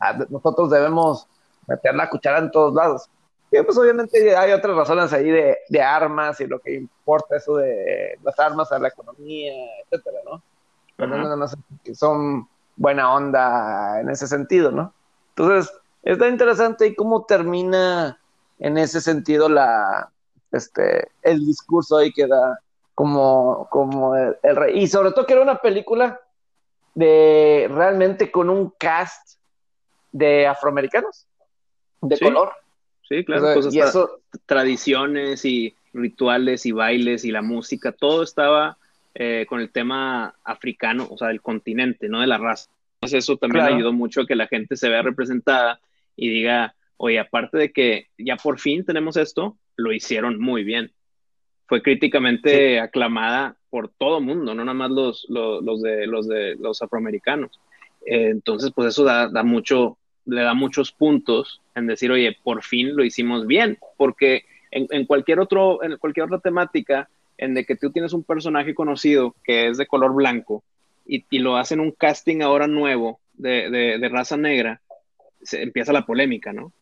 Ah, 0.00 0.18
nosotros 0.28 0.70
debemos 0.70 1.26
meter 1.68 1.94
la 1.94 2.10
cuchara 2.10 2.38
en 2.38 2.50
todos 2.50 2.74
lados. 2.74 3.08
Y 3.50 3.62
pues 3.62 3.76
obviamente 3.76 4.34
hay 4.34 4.52
otras 4.52 4.76
razones 4.76 5.12
ahí 5.12 5.30
de, 5.30 5.58
de 5.68 5.82
armas 5.82 6.40
y 6.40 6.46
lo 6.46 6.58
que 6.58 6.74
importa 6.74 7.36
eso 7.36 7.56
de 7.56 8.18
las 8.24 8.38
armas 8.40 8.72
a 8.72 8.78
la 8.78 8.88
economía, 8.88 9.52
etcétera, 9.84 10.18
¿no? 10.24 10.42
Pero 10.96 11.16
no, 11.16 11.36
no, 11.36 11.46
que 11.84 11.94
son 11.94 12.48
buena 12.76 13.12
onda 13.12 14.00
en 14.00 14.08
ese 14.08 14.26
sentido, 14.26 14.70
¿no? 14.70 14.92
Entonces, 15.30 15.72
está 16.02 16.28
interesante 16.28 16.86
y 16.86 16.94
cómo 16.94 17.24
termina 17.24 18.18
en 18.58 18.78
ese 18.78 19.00
sentido 19.00 19.48
la, 19.48 20.10
este, 20.52 21.08
el 21.22 21.44
discurso 21.44 21.96
ahí 21.96 22.12
que 22.12 22.26
da 22.26 22.60
como, 22.94 23.68
como 23.70 24.14
el, 24.14 24.36
rey. 24.42 24.78
Y 24.82 24.86
sobre 24.86 25.12
todo 25.12 25.26
que 25.26 25.32
era 25.32 25.42
una 25.42 25.58
película 25.58 26.20
de 26.94 27.68
realmente 27.70 28.30
con 28.30 28.50
un 28.50 28.70
cast 28.78 29.38
de 30.12 30.46
afroamericanos, 30.46 31.26
de 32.02 32.18
color. 32.18 32.52
Sí, 33.08 33.24
claro, 33.24 33.60
y 33.70 33.80
eso... 33.80 34.20
tradiciones 34.46 35.44
y 35.44 35.74
rituales 35.92 36.66
y 36.66 36.72
bailes 36.72 37.24
y 37.24 37.30
la 37.30 37.42
música, 37.42 37.92
todo 37.92 38.22
estaba 38.22 38.78
eh, 39.14 39.46
con 39.48 39.60
el 39.60 39.70
tema 39.70 40.34
africano, 40.44 41.06
o 41.10 41.18
sea, 41.18 41.28
del 41.28 41.42
continente, 41.42 42.08
no 42.08 42.20
de 42.20 42.26
la 42.26 42.38
raza. 42.38 42.70
Entonces 42.96 43.24
eso 43.24 43.36
también 43.36 43.64
ayudó 43.64 43.92
mucho 43.92 44.22
a 44.22 44.26
que 44.26 44.36
la 44.36 44.46
gente 44.46 44.76
se 44.76 44.88
vea 44.88 45.02
representada 45.02 45.80
y 46.16 46.28
diga, 46.28 46.74
oye, 46.96 47.18
aparte 47.18 47.58
de 47.58 47.72
que 47.72 48.08
ya 48.16 48.36
por 48.36 48.58
fin 48.58 48.84
tenemos 48.84 49.16
esto, 49.16 49.56
lo 49.76 49.92
hicieron 49.92 50.38
muy 50.38 50.62
bien 50.64 50.92
fue 51.72 51.80
críticamente 51.80 52.80
aclamada 52.80 53.56
por 53.70 53.88
todo 53.88 54.20
mundo, 54.20 54.54
no 54.54 54.62
nada 54.62 54.74
más 54.74 54.90
los, 54.90 55.26
los, 55.30 55.80
de, 55.80 56.06
los 56.06 56.28
de 56.28 56.54
los 56.56 56.82
afroamericanos. 56.82 57.58
Eh, 58.04 58.28
entonces, 58.28 58.72
pues 58.74 58.88
eso 58.88 59.04
da, 59.04 59.28
da, 59.28 59.42
mucho, 59.42 59.96
le 60.26 60.42
da 60.42 60.52
muchos 60.52 60.92
puntos 60.92 61.62
en 61.74 61.86
decir, 61.86 62.12
oye, 62.12 62.36
por 62.42 62.62
fin 62.62 62.94
lo 62.94 63.02
hicimos 63.02 63.46
bien, 63.46 63.78
porque 63.96 64.44
en, 64.70 64.86
en, 64.90 65.06
cualquier 65.06 65.40
otro, 65.40 65.82
en 65.82 65.96
cualquier 65.96 66.26
otra 66.26 66.40
temática, 66.40 67.08
en 67.42 67.54
de 67.54 67.64
que 67.64 67.76
tú 67.76 67.90
tienes 67.90 68.12
un 68.12 68.24
personaje 68.24 68.74
conocido 68.74 69.34
que 69.42 69.68
es 69.68 69.76
de 69.76 69.86
color 69.86 70.14
blanco 70.14 70.62
y, 71.04 71.24
y 71.30 71.38
lo 71.38 71.56
hacen 71.56 71.80
un 71.80 71.90
casting 71.90 72.40
ahora 72.40 72.66
nuevo 72.66 73.20
de, 73.34 73.68
de, 73.70 73.98
de 73.98 74.08
raza 74.08 74.36
negra, 74.36 74.80
se 75.42 75.62
empieza 75.62 75.92
la 75.92 76.06
polémica, 76.06 76.52
¿no? 76.52 76.72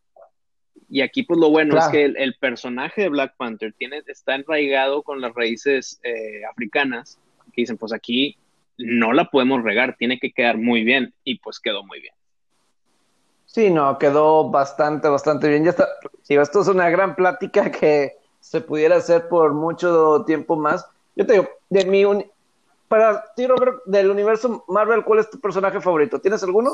Y 0.90 1.02
aquí, 1.02 1.22
pues 1.22 1.38
lo 1.38 1.50
bueno 1.50 1.78
es 1.78 1.86
que 1.86 2.04
el, 2.04 2.34
personaje 2.34 3.02
de 3.02 3.08
Black 3.08 3.36
Panther 3.36 3.72
tiene, 3.72 4.02
está 4.08 4.34
enraigado 4.34 5.04
con 5.04 5.20
las 5.20 5.32
raíces 5.34 6.00
eh, 6.02 6.42
africanas, 6.50 7.18
que 7.52 7.62
dicen, 7.62 7.78
pues 7.78 7.92
aquí 7.92 8.36
no 8.76 9.12
la 9.12 9.30
podemos 9.30 9.62
regar, 9.62 9.94
tiene 9.96 10.18
que 10.18 10.32
quedar 10.32 10.58
muy 10.58 10.82
bien, 10.82 11.14
y 11.22 11.38
pues 11.38 11.61
quedó 11.61 11.84
muy 11.84 12.00
bien. 12.00 12.14
Sí, 13.46 13.70
no, 13.70 13.98
quedó 13.98 14.50
bastante, 14.50 15.08
bastante 15.08 15.48
bien. 15.48 15.64
Ya 15.64 15.70
está. 15.70 15.88
Sí, 16.22 16.34
esto 16.34 16.61
es 16.61 16.68
una 16.68 16.90
gran 16.90 17.14
plática 17.14 17.70
que 17.70 18.20
se 18.41 18.61
pudiera 18.61 18.97
hacer 18.97 19.28
por 19.28 19.53
mucho 19.53 20.24
tiempo 20.26 20.57
más. 20.57 20.86
Yo 21.14 21.26
te 21.26 21.34
digo, 21.34 21.49
de 21.68 21.84
mi 21.84 22.05
para 22.88 23.24
ti, 23.36 23.47
Robert, 23.47 23.82
del 23.86 24.11
universo 24.11 24.64
Marvel, 24.66 25.05
¿cuál 25.05 25.20
es 25.20 25.30
tu 25.30 25.38
personaje 25.38 25.80
favorito? 25.80 26.20
¿Tienes 26.20 26.43
alguno? 26.43 26.72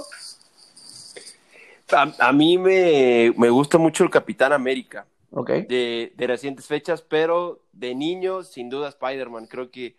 A, 1.93 2.33
mí 2.33 2.57
me, 2.57 3.31
gusta 3.51 3.77
mucho 3.77 4.03
el 4.03 4.09
Capitán 4.09 4.53
América. 4.53 5.07
Okay. 5.31 5.67
De, 5.67 6.15
recientes 6.27 6.67
fechas, 6.67 7.03
pero 7.03 7.61
de 7.73 7.95
niño, 7.95 8.43
sin 8.43 8.71
duda, 8.71 8.89
Spider-Man. 8.89 9.47
Creo 9.47 9.71
que 9.71 9.97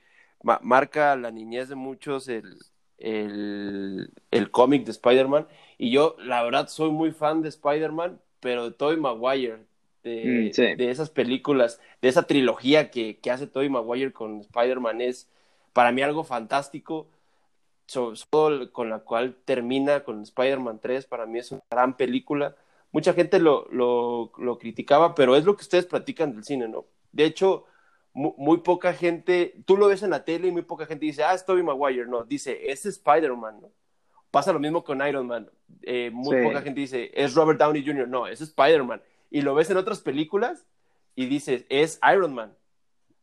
marca 0.62 1.16
la 1.16 1.30
niñez 1.30 1.70
de 1.70 1.76
muchos 1.76 2.28
el, 2.28 2.58
el, 2.98 4.52
cómic 4.52 4.86
de 4.86 4.92
Spider-Man. 4.92 5.48
Y 5.78 5.92
yo, 5.92 6.16
la 6.20 6.42
verdad, 6.42 6.68
soy 6.68 6.90
muy 6.90 7.12
fan 7.12 7.44
de 7.44 7.50
Spider-Man, 7.50 8.20
pero 8.40 8.66
de 8.66 8.72
Tobey 8.72 8.98
Maguire. 8.98 9.60
De, 10.08 10.76
de, 10.78 10.92
esas 10.92 11.10
películas, 11.10 11.80
de 12.02 12.10
esa 12.10 12.24
trilogía 12.24 12.90
que, 12.92 13.18
que 13.18 13.32
hace 13.32 13.48
Tobey 13.48 13.70
Maguire 13.70 14.14
con 14.14 14.40
Spider-Man 14.42 15.02
es 15.02 15.30
para 15.74 15.92
mí 15.92 16.02
algo 16.02 16.24
fantástico 16.24 17.08
todo 17.88 18.72
con 18.72 18.90
la 18.90 19.00
cual 19.00 19.36
termina 19.46 20.04
con 20.04 20.22
Spider-Man 20.22 20.80
3, 20.82 21.06
para 21.06 21.26
mí 21.26 21.40
es 21.40 21.52
una 21.52 21.64
gran 21.70 21.96
película. 21.96 22.56
Mucha 22.92 23.14
gente 23.14 23.40
lo, 23.40 23.68
lo, 23.72 24.32
lo, 24.38 24.58
criticaba, 24.58 25.16
pero 25.16 25.36
es 25.36 25.46
lo 25.46 25.56
que 25.56 25.62
ustedes 25.62 25.86
platican 25.86 26.34
del 26.34 26.44
cine, 26.44 26.68
¿no? 26.68 26.86
De 27.12 27.26
hecho, 27.26 27.66
muy, 28.14 28.58
poca 28.58 28.94
gente, 28.94 29.56
tú 29.66 29.78
lo 29.78 29.88
ves 29.88 30.04
en 30.04 30.10
la 30.10 30.26
tele 30.26 30.48
y 30.48 30.52
muy 30.52 30.64
poca 30.64 30.86
gente 30.86 31.06
dice, 31.06 31.24
ah, 31.24 31.34
es 31.34 31.46
Tobey 31.46 31.64
Maguire, 31.64 32.08
no, 32.08 32.24
dice, 32.24 32.72
es 32.72 32.86
Spider-Man, 32.86 33.62
¿no? 33.62 33.72
Pasa 34.32 34.52
lo 34.52 34.60
mismo 34.60 34.84
con 34.84 35.06
Iron 35.08 35.28
Man, 35.28 35.50
eh, 35.84 36.10
muy 36.12 36.44
poca 36.44 36.62
gente 36.62 36.82
dice, 36.82 37.12
es 37.14 37.34
Robert 37.34 37.60
Downey 37.60 37.86
Jr., 37.86 38.08
no, 38.08 38.28
es 38.28 38.42
Spider-Man. 38.42 39.02
Y 39.30 39.42
lo 39.42 39.56
ves 39.56 39.70
en 39.70 39.78
otras 39.78 40.00
películas 40.00 40.66
y 41.16 41.26
dices, 41.26 41.66
es 41.70 42.00
Iron 42.14 42.34
Man. 42.34 42.54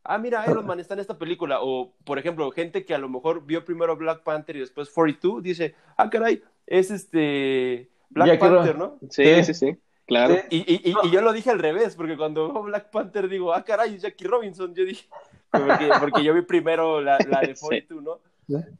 Ah, 0.03 0.19
mira, 0.19 0.45
Iron 0.47 0.65
Man 0.65 0.79
está 0.79 0.93
en 0.93 0.99
esta 0.99 1.17
película. 1.17 1.59
O, 1.61 1.93
por 2.03 2.19
ejemplo, 2.19 2.51
gente 2.51 2.85
que 2.85 2.93
a 2.93 2.99
lo 2.99 3.09
mejor 3.09 3.45
vio 3.45 3.65
primero 3.65 3.95
Black 3.95 4.21
Panther 4.21 4.55
y 4.55 4.59
después 4.59 4.89
42, 4.89 5.41
dice, 5.41 5.75
ah, 5.97 6.09
caray, 6.09 6.43
es 6.67 6.91
este 6.91 7.89
Black 8.09 8.39
Panther, 8.39 8.77
¿no? 8.77 8.99
Sí, 9.09 9.43
sí, 9.43 9.53
sí. 9.53 9.77
Claro. 10.05 10.35
Y, 10.51 10.57
y, 10.57 10.91
y, 10.91 11.11
yo 11.11 11.21
lo 11.21 11.33
dije 11.33 11.49
al 11.49 11.57
revés, 11.57 11.95
porque 11.95 12.15
cuando 12.15 12.53
veo 12.53 12.63
Black 12.63 12.91
Panther 12.91 13.27
digo, 13.27 13.53
ah, 13.53 13.63
caray, 13.63 13.97
Jackie 13.97 14.27
Robinson. 14.27 14.75
Yo 14.75 14.85
dije, 14.85 15.07
porque, 15.49 15.89
porque 15.99 16.23
yo 16.23 16.33
vi 16.35 16.41
primero 16.41 17.01
la, 17.01 17.17
la 17.27 17.41
de 17.41 17.55
42, 17.59 18.03
¿no? 18.03 18.19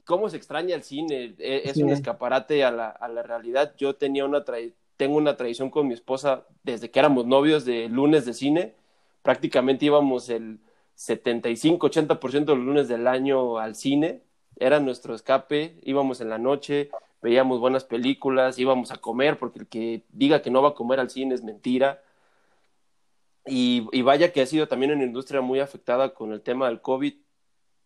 ¿Cómo 0.05 0.29
se 0.29 0.37
extraña 0.37 0.75
el 0.75 0.83
cine? 0.83 1.33
E, 1.39 1.63
es 1.65 1.77
un 1.77 1.89
escaparate 1.89 2.63
a 2.63 2.69
la, 2.69 2.89
a 2.89 3.07
la 3.07 3.23
realidad. 3.23 3.73
Yo 3.77 3.95
tenía 3.95 4.25
una 4.25 4.43
tengo 4.97 5.17
una 5.17 5.37
tradición 5.37 5.69
con 5.69 5.87
mi 5.87 5.93
esposa 5.93 6.47
desde 6.63 6.91
que 6.91 6.99
éramos 6.99 7.25
novios 7.25 7.65
de 7.65 7.89
lunes 7.89 8.25
de 8.25 8.33
cine. 8.33 8.75
Prácticamente 9.21 9.85
íbamos 9.85 10.29
el 10.29 10.59
75-80% 10.97 12.45
de 12.45 12.55
los 12.55 12.65
lunes 12.65 12.87
del 12.87 13.07
año 13.07 13.57
al 13.57 13.75
cine. 13.75 14.23
Era 14.57 14.79
nuestro 14.79 15.15
escape. 15.15 15.79
Íbamos 15.83 16.21
en 16.21 16.29
la 16.29 16.37
noche, 16.37 16.89
veíamos 17.21 17.59
buenas 17.59 17.83
películas, 17.83 18.57
íbamos 18.59 18.91
a 18.91 18.97
comer, 18.97 19.37
porque 19.37 19.59
el 19.59 19.67
que 19.67 20.05
diga 20.09 20.41
que 20.41 20.51
no 20.51 20.61
va 20.61 20.69
a 20.69 20.73
comer 20.73 20.99
al 20.99 21.09
cine 21.09 21.35
es 21.35 21.43
mentira. 21.43 22.01
Y, 23.45 23.87
y, 23.91 24.01
vaya 24.01 24.31
que 24.31 24.41
ha 24.41 24.45
sido 24.47 24.67
también 24.67 24.91
una 24.91 25.03
industria 25.03 25.41
muy 25.41 25.59
afectada 25.59 26.13
con 26.13 26.31
el 26.31 26.41
tema 26.41 26.67
del 26.67 26.81
COVID. 26.81 27.13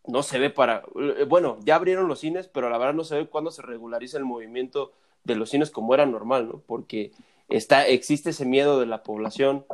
No 0.08 0.24
se 0.24 0.40
ve 0.40 0.50
para, 0.50 0.84
eh, 0.96 1.26
bueno, 1.28 1.58
ya 1.64 1.76
abrieron 1.76 2.08
los 2.08 2.20
cines, 2.20 2.48
pero 2.48 2.70
la 2.70 2.78
verdad 2.78 2.94
no 2.94 3.04
se 3.04 3.16
ve 3.18 3.28
cuándo 3.28 3.52
se 3.52 3.62
regulariza 3.62 4.18
el 4.18 4.26
movimiento 4.26 4.94
de 5.24 5.36
los 5.36 5.50
cines 5.50 5.72
como 5.72 5.94
era 5.94 6.06
normal, 6.06 6.48
¿no? 6.48 6.64
Porque 6.66 7.12
está, 7.50 7.88
existe 7.88 8.32
ese 8.32 8.46
miedo 8.46 8.80
de 8.80 8.86
la 8.86 9.04
población 9.04 9.66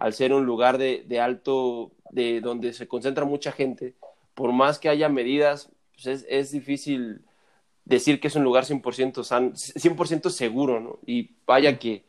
al 0.00 0.12
ser 0.12 0.32
un 0.32 0.46
lugar 0.46 0.78
de, 0.78 1.04
de, 1.06 1.20
alto, 1.20 1.92
de 2.10 2.40
donde 2.40 2.72
se 2.72 2.88
concentra 2.88 3.24
mucha 3.24 3.52
gente. 3.52 3.94
Por 4.34 4.52
más 4.52 4.78
que 4.78 4.88
haya 4.88 5.08
medidas, 5.08 5.70
pues 5.94 6.06
es, 6.06 6.26
es 6.28 6.50
difícil 6.52 7.22
decir 7.84 8.20
que 8.20 8.28
es 8.28 8.36
un 8.36 8.44
lugar 8.44 8.64
100%, 8.64 9.22
san, 9.24 9.56
100 9.56 10.30
seguro, 10.30 10.80
¿no? 10.80 10.98
Y 11.06 11.30
vaya 11.46 11.78
que, 11.78 12.04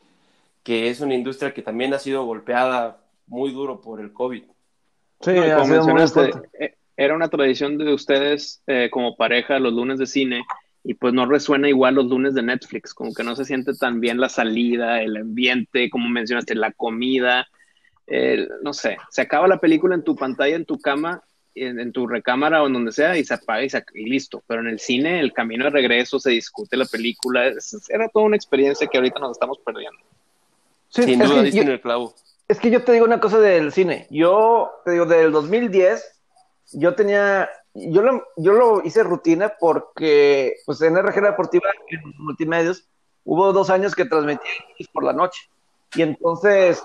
que 0.64 0.90
es 0.90 1.02
una 1.02 1.16
industria 1.16 1.54
que 1.54 1.62
también 1.62 1.94
ha 1.94 2.00
sido 2.00 2.26
golpeada 2.26 3.02
muy 3.28 3.52
duro 3.52 3.82
por 3.82 4.00
el 4.00 4.14
COVID. 4.14 4.44
Sí, 5.22 5.32
como 5.56 5.68
mencionaste, 5.68 6.32
eh, 6.60 6.76
era 6.98 7.16
una 7.16 7.30
tradición 7.30 7.78
de 7.78 7.94
ustedes 7.94 8.62
eh, 8.68 8.90
como 8.92 9.16
pareja 9.16 9.60
los 9.60 9.74
lunes 9.74 10.00
de 10.00 10.08
cine 10.08 10.44
y 10.84 10.96
pues 10.96 11.14
no 11.14 11.26
resuena 11.26 11.70
igual 11.70 11.96
los 11.96 12.06
lunes 12.06 12.34
de 12.34 12.42
Netflix, 12.42 12.94
como 12.94 13.14
que 13.14 13.24
no 13.24 13.36
se 13.36 13.46
siente 13.46 13.74
tan 13.74 14.00
bien 14.00 14.20
la 14.20 14.30
salida, 14.30 15.02
el 15.02 15.18
ambiente, 15.18 15.90
como 15.90 16.10
mencionaste, 16.10 16.56
la 16.56 16.72
comida, 16.72 17.48
no 18.64 18.74
sé, 18.74 18.98
se 19.10 19.22
acaba 19.22 19.48
la 19.48 19.60
película 19.60 19.96
en 19.96 20.04
tu 20.04 20.16
pantalla, 20.16 20.56
en 20.56 20.66
tu 20.66 20.80
cama 20.80 21.24
en, 21.56 21.92
tu 21.92 22.08
recámara 22.08 22.64
o 22.64 22.68
en 22.68 22.74
donde 22.74 22.92
sea 22.92 23.18
y 23.18 23.24
se 23.24 23.34
apaga 23.34 23.64
y, 23.64 24.10
listo. 24.10 24.44
Pero 24.48 24.62
en 24.62 24.68
el 24.68 24.80
cine, 24.80 25.20
el 25.20 25.34
camino 25.34 25.66
de 25.66 25.72
regreso, 25.72 26.20
se 26.20 26.32
discute 26.32 26.78
la 26.78 26.86
película. 26.86 27.52
era 27.90 28.10
toda 28.10 28.26
una 28.26 28.36
experiencia 28.36 28.88
que 28.88 28.98
ahorita 28.98 29.20
nos 29.20 29.32
estamos 29.32 29.60
perdiendo. 29.60 30.00
Sin 30.90 31.20
duda, 31.20 31.42
diste 31.42 31.62
en 31.62 31.70
el 31.70 31.82
clavo. 31.82 32.14
Es 32.48 32.60
que 32.60 32.70
yo 32.70 32.84
te 32.84 32.92
digo 32.92 33.06
una 33.06 33.20
cosa 33.20 33.40
del 33.40 33.72
cine. 33.72 34.08
Yo 34.10 34.72
te 34.84 34.92
digo, 34.92 35.06
del 35.06 35.32
2010, 35.32 36.04
yo 36.74 36.96
tenía. 36.96 37.50
Yo 37.74 38.02
lo, 38.02 38.28
yo 38.38 38.54
lo 38.54 38.84
hice 38.84 39.04
rutina 39.04 39.54
porque, 39.60 40.58
pues 40.66 40.82
en 40.82 40.98
RG 40.98 41.22
Deportiva, 41.22 41.70
en 41.90 42.02
multimedios, 42.18 42.88
hubo 43.24 43.54
dos 43.54 43.70
años 43.70 43.96
que 43.96 44.06
transmití 44.06 44.48
por 44.92 45.04
la 45.04 45.14
noche. 45.14 45.50
Y 45.96 46.02
entonces, 46.02 46.84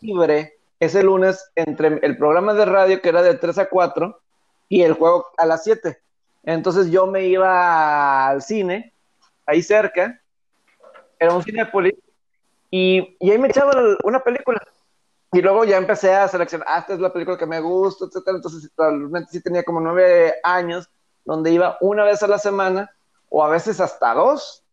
libre 0.00 0.58
ese 0.78 1.02
lunes 1.02 1.50
entre 1.54 1.98
el 2.02 2.16
programa 2.16 2.54
de 2.54 2.64
radio 2.64 3.02
que 3.02 3.08
era 3.08 3.22
de 3.22 3.34
3 3.34 3.58
a 3.58 3.68
4 3.68 4.20
y 4.68 4.82
el 4.82 4.94
juego 4.94 5.26
a 5.36 5.46
las 5.46 5.64
7. 5.64 5.98
Entonces 6.44 6.90
yo 6.90 7.06
me 7.06 7.26
iba 7.26 8.28
al 8.28 8.42
cine, 8.42 8.94
ahí 9.44 9.62
cerca, 9.62 10.20
era 11.18 11.34
un 11.34 11.42
Cinepolis, 11.42 11.94
y, 12.70 13.16
y 13.20 13.30
ahí 13.30 13.38
me 13.38 13.48
echaba 13.48 13.72
una 14.04 14.20
película. 14.20 14.62
Y 15.32 15.42
luego 15.42 15.64
ya 15.64 15.76
empecé 15.76 16.12
a 16.12 16.26
seleccionar, 16.26 16.66
ah, 16.68 16.78
esta 16.80 16.94
es 16.94 17.00
la 17.00 17.12
película 17.12 17.38
que 17.38 17.46
me 17.46 17.60
gusta, 17.60 18.06
etcétera. 18.06 18.36
Entonces, 18.36 18.70
realmente 18.76 19.30
sí 19.30 19.40
tenía 19.40 19.62
como 19.62 19.80
nueve 19.80 20.34
años, 20.42 20.90
donde 21.24 21.52
iba 21.52 21.78
una 21.80 22.04
vez 22.04 22.22
a 22.22 22.26
la 22.26 22.38
semana, 22.38 22.90
o 23.28 23.44
a 23.44 23.48
veces 23.48 23.80
hasta 23.80 24.12
dos 24.14 24.64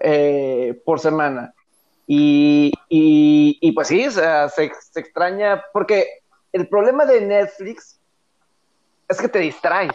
eh, 0.00 0.80
por 0.84 1.00
semana. 1.00 1.52
Y, 2.06 2.72
y, 2.88 3.72
pues 3.72 3.88
sí, 3.88 4.06
o 4.06 4.10
sea, 4.10 4.48
se, 4.48 4.72
extraña, 4.94 5.62
porque 5.72 6.22
el 6.52 6.66
problema 6.68 7.04
de 7.04 7.20
Netflix 7.20 8.00
es 9.08 9.20
que 9.20 9.28
te 9.28 9.40
distraes. 9.40 9.92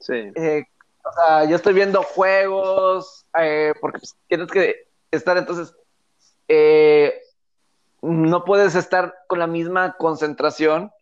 Sí. 0.00 0.32
Eh, 0.34 0.64
o 1.04 1.12
sea, 1.12 1.44
yo 1.44 1.54
estoy 1.54 1.74
viendo 1.74 2.02
juegos, 2.02 3.26
eh, 3.38 3.72
porque 3.80 3.98
pues, 3.98 4.16
tienes 4.26 4.50
que 4.50 4.88
estar, 5.10 5.36
entonces, 5.36 5.72
eh, 6.48 7.20
no 8.04 8.44
puedes 8.44 8.74
estar 8.74 9.14
con 9.26 9.38
la 9.38 9.46
misma 9.46 9.96
concentración 9.96 10.92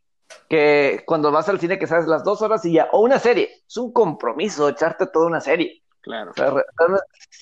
que 0.49 1.03
cuando 1.07 1.31
vas 1.31 1.49
al 1.49 1.61
cine 1.61 1.79
que 1.79 1.87
sabes 1.87 2.07
las 2.07 2.25
dos 2.25 2.43
horas 2.43 2.65
y 2.65 2.73
ya, 2.73 2.89
o 2.93 3.01
una 3.01 3.19
serie, 3.19 3.63
es 3.67 3.77
un 3.77 3.93
compromiso 3.93 4.69
echarte 4.69 5.07
toda 5.07 5.27
una 5.27 5.41
serie. 5.41 5.83
Claro. 6.01 6.33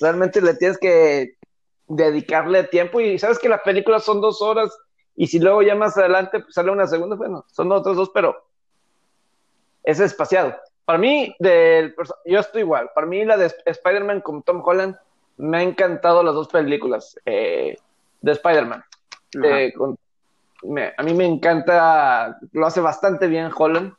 realmente 0.01 0.43
le 0.43 0.55
tienes 0.55 0.77
que 0.77 1.37
dedicarle 1.87 2.65
tiempo 2.65 3.01
y 3.01 3.19
sabes 3.19 3.39
que 3.39 3.49
la 3.49 3.63
película 3.63 4.01
son 4.01 4.21
dos 4.21 4.43
horas 4.43 4.71
y 5.17 5.27
si 5.27 5.39
luego 5.39 5.63
ya 5.63 5.75
más 5.75 5.97
adelante 5.97 6.45
sale 6.51 6.71
una 6.71 6.87
segunda, 6.87 7.17
bueno, 7.17 7.45
son 7.51 7.73
otros 7.73 7.97
dos, 7.97 8.11
pero 8.11 8.37
es 9.83 10.01
espaciado. 10.01 10.57
Para 10.85 10.99
mí, 10.99 11.35
del, 11.39 11.95
yo 12.27 12.41
estoy 12.41 12.63
igual, 12.63 12.91
para 12.95 13.07
mí 13.07 13.25
la 13.25 13.37
de 13.37 13.53
Spider-Man 13.65 14.21
con 14.21 14.43
Tom 14.43 14.63
Holland, 14.65 14.97
me 15.37 15.59
ha 15.59 15.63
encantado 15.63 16.23
las 16.23 16.35
dos 16.35 16.49
películas 16.49 17.19
eh, 17.25 17.77
de 18.21 18.33
Spider-Man. 18.33 18.85
Eh, 19.43 19.73
a 20.97 21.03
mí 21.03 21.15
me 21.15 21.27
encanta, 21.27 22.39
lo 22.53 22.67
hace 22.67 22.81
bastante 22.81 23.27
bien 23.27 23.51
Holland. 23.57 23.95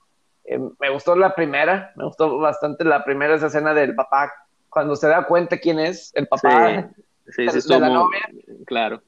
Eh, 0.46 0.60
me 0.80 0.90
gustó 0.90 1.16
la 1.16 1.34
primera, 1.36 1.92
me 1.96 2.06
gustó 2.06 2.38
bastante 2.38 2.84
la 2.84 3.04
primera, 3.04 3.36
esa 3.36 3.48
escena 3.48 3.74
del 3.74 3.96
papá, 3.96 4.32
cuando 4.70 4.96
se 4.96 5.08
da 5.08 5.26
cuenta 5.26 5.58
quién 5.58 5.80
es 5.80 6.12
el 6.16 6.28
papá. 6.28 6.90
Sí, 7.28 7.48
sí, 7.50 7.70
de, 7.70 7.80
la 7.80 7.90
novia. 7.90 8.22
Claro. 8.66 9.02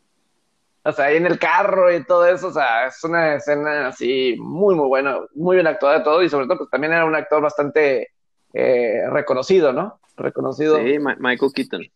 O 0.86 0.92
sea, 0.92 1.06
ahí 1.06 1.18
en 1.18 1.26
el 1.26 1.40
carro 1.40 1.94
y 1.94 2.04
todo 2.04 2.28
eso, 2.28 2.48
o 2.48 2.52
sea, 2.52 2.88
es 2.88 3.02
una 3.04 3.36
escena 3.36 3.88
así 3.88 4.36
muy, 4.38 4.76
muy 4.76 4.88
buena, 4.88 5.18
muy 5.34 5.56
bien 5.56 5.68
actuada 5.68 6.04
todo 6.04 6.22
y 6.22 6.30
sobre 6.30 6.46
todo, 6.46 6.60
pues 6.60 6.70
también 6.70 6.92
era 6.92 7.06
un 7.06 7.16
actor 7.16 7.42
bastante 7.42 8.10
eh, 8.54 9.04
reconocido, 9.10 9.72
¿no? 9.72 10.00
Reconocido. 10.18 10.78
Sí, 10.78 10.98
Michael 11.00 11.52
Keaton. 11.54 11.90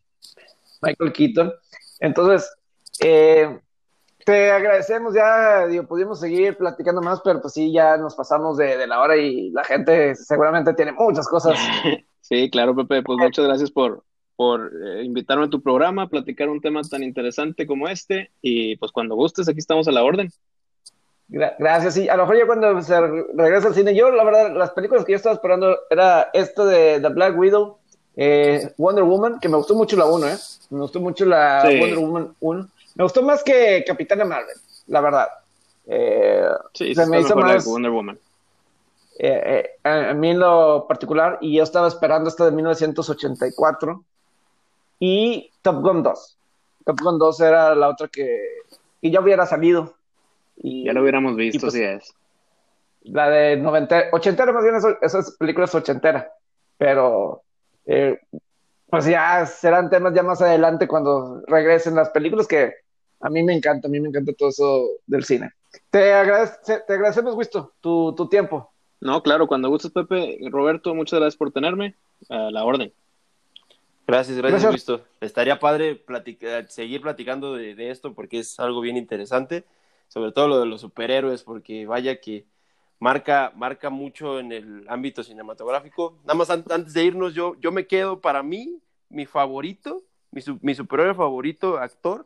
Michael 0.82 1.12
Keaton. 1.12 1.54
Entonces, 2.00 2.50
eh, 3.02 3.60
te 4.28 4.52
agradecemos 4.52 5.14
ya, 5.14 5.68
digo, 5.68 5.86
pudimos 5.86 6.20
seguir 6.20 6.58
platicando 6.58 7.02
más, 7.02 7.22
pero 7.24 7.40
pues 7.40 7.54
sí, 7.54 7.72
ya 7.72 7.96
nos 7.96 8.14
pasamos 8.14 8.58
de, 8.58 8.76
de 8.76 8.86
la 8.86 9.00
hora 9.00 9.16
y 9.16 9.52
la 9.52 9.64
gente 9.64 10.16
seguramente 10.16 10.74
tiene 10.74 10.92
muchas 10.92 11.30
cosas. 11.30 11.58
sí, 12.20 12.50
claro, 12.50 12.76
Pepe, 12.76 13.04
pues 13.04 13.18
muchas 13.18 13.46
gracias 13.46 13.72
por, 13.72 14.04
por 14.36 14.70
eh, 14.86 15.06
invitarme 15.06 15.46
a 15.46 15.50
tu 15.50 15.62
programa, 15.62 16.02
a 16.02 16.10
platicar 16.10 16.50
un 16.50 16.60
tema 16.60 16.82
tan 16.82 17.04
interesante 17.04 17.66
como 17.66 17.88
este. 17.88 18.30
Y 18.42 18.76
pues 18.76 18.92
cuando 18.92 19.16
gustes, 19.16 19.48
aquí 19.48 19.60
estamos 19.60 19.88
a 19.88 19.94
la 19.94 20.04
orden. 20.04 20.30
Gracias, 21.30 21.94
sí. 21.94 22.10
A 22.10 22.18
lo 22.18 22.24
mejor 22.24 22.38
ya 22.38 22.46
cuando 22.48 22.82
se 22.82 23.00
regresa 23.00 23.70
al 23.70 23.76
cine, 23.76 23.96
yo 23.96 24.12
la 24.12 24.26
verdad, 24.26 24.54
las 24.54 24.72
películas 24.72 25.06
que 25.06 25.14
yo 25.14 25.16
estaba 25.16 25.36
esperando 25.36 25.74
era 25.90 26.32
esto 26.34 26.66
de 26.66 27.00
The 27.00 27.10
Black 27.10 27.40
Widow, 27.40 27.78
eh, 28.18 28.74
Wonder 28.78 29.06
Woman, 29.06 29.40
que 29.40 29.48
me 29.48 29.56
gustó 29.56 29.74
mucho 29.74 29.96
la 29.96 30.06
1, 30.06 30.28
¿eh? 30.28 30.38
Me 30.72 30.80
gustó 30.80 31.00
mucho 31.00 31.24
la 31.24 31.64
Wonder 31.64 32.00
Woman 32.00 32.36
1. 32.42 32.68
Me 32.98 33.04
gustó 33.04 33.22
más 33.22 33.44
que 33.44 33.84
Capitana 33.86 34.26
Marvel, 34.26 34.58
la 34.88 35.02
verdad. 35.02 35.28
Eh, 35.86 36.48
sí, 36.74 36.96
se 36.96 37.06
me 37.06 37.20
hizo 37.20 37.36
más 37.36 37.64
Wonder 37.64 37.92
Woman. 37.92 38.18
Eh, 39.20 39.70
a, 39.84 40.14
mí 40.16 40.32
en 40.32 40.40
lo 40.40 40.88
particular, 40.88 41.38
y 41.40 41.58
yo 41.58 41.64
estaba 41.64 41.88
esperando 41.88 42.28
esta 42.28 42.46
de 42.46 42.52
1984, 42.52 44.04
y 45.00 45.52
Top 45.62 45.82
Gun 45.84 46.02
2. 46.02 46.38
Top 46.86 47.00
Gun 47.00 47.20
2 47.20 47.40
era 47.42 47.76
la 47.76 47.90
otra 47.90 48.08
que, 48.08 48.62
que 49.00 49.12
ya 49.12 49.22
hubiera 49.22 49.46
salido. 49.46 49.94
Y, 50.56 50.86
ya 50.86 50.94
lo 50.94 51.04
hubiéramos 51.04 51.36
visto, 51.36 51.62
pues, 51.62 51.76
es. 51.76 52.16
La 53.04 53.30
de 53.30 53.58
90, 53.58 54.06
ochentera 54.12 54.52
más 54.52 54.64
bien, 54.64 54.76
esas 55.02 55.38
películas 55.38 55.74
ochenteras. 55.76 56.26
Pero 56.80 57.44
eh, 57.86 58.20
pues 58.90 59.06
ya 59.06 59.46
serán 59.46 59.90
temas 59.90 60.14
ya 60.14 60.24
más 60.24 60.42
adelante 60.42 60.88
cuando 60.88 61.42
regresen 61.46 61.96
las 61.96 62.10
películas 62.10 62.48
que 62.48 62.74
a 63.20 63.30
mí 63.30 63.44
me 63.44 63.54
encanta, 63.54 63.88
a 63.88 63.92
mí 63.92 64.00
me 64.00 64.10
encanta 64.10 64.34
todo 64.34 64.50
eso 64.50 64.90
del 65.06 65.24
cine. 65.24 65.52
Te, 65.90 66.14
agradece, 66.14 66.82
te 66.86 66.94
agradecemos, 66.94 67.36
Wisto, 67.36 67.74
tu, 67.82 68.14
tu 68.16 68.28
tiempo. 68.28 68.72
No, 69.00 69.22
claro, 69.22 69.48
cuando 69.48 69.70
gustes, 69.70 69.92
Pepe. 69.92 70.40
Roberto, 70.50 70.94
muchas 70.96 71.20
gracias 71.20 71.38
por 71.38 71.52
tenerme. 71.52 71.96
A 72.30 72.50
la 72.52 72.64
orden. 72.64 72.92
Gracias, 74.08 74.38
gracias, 74.38 74.72
Wisto. 74.72 75.02
Estaría 75.22 75.60
padre 75.60 76.02
seguir 76.70 77.02
platicando 77.02 77.56
de, 77.56 77.76
de, 77.76 77.92
esto 77.92 78.14
porque 78.14 78.40
es 78.40 78.60
algo 78.60 78.82
bien 78.82 78.98
interesante, 78.98 79.66
sobre 80.08 80.32
todo 80.32 80.48
lo 80.48 80.60
de 80.60 80.66
los 80.66 80.82
superhéroes, 80.82 81.44
porque 81.44 81.86
vaya 81.86 82.20
que 82.20 82.46
marca, 83.00 83.52
marca 83.56 83.90
mucho 83.90 84.40
en 84.40 84.52
el 84.52 84.86
ámbito 84.88 85.24
cinematográfico. 85.24 86.18
Nada 86.24 86.36
más 86.36 86.50
antes 86.50 86.94
de 86.94 87.04
irnos, 87.04 87.34
yo, 87.34 87.56
yo 87.60 87.72
me 87.72 87.86
quedo 87.86 88.22
para 88.22 88.42
mí, 88.44 88.80
mi 89.10 89.26
favorito, 89.26 90.02
mi, 90.32 90.42
mi 90.62 90.74
superhéroe 90.74 91.14
favorito, 91.14 91.78
actor, 91.78 92.26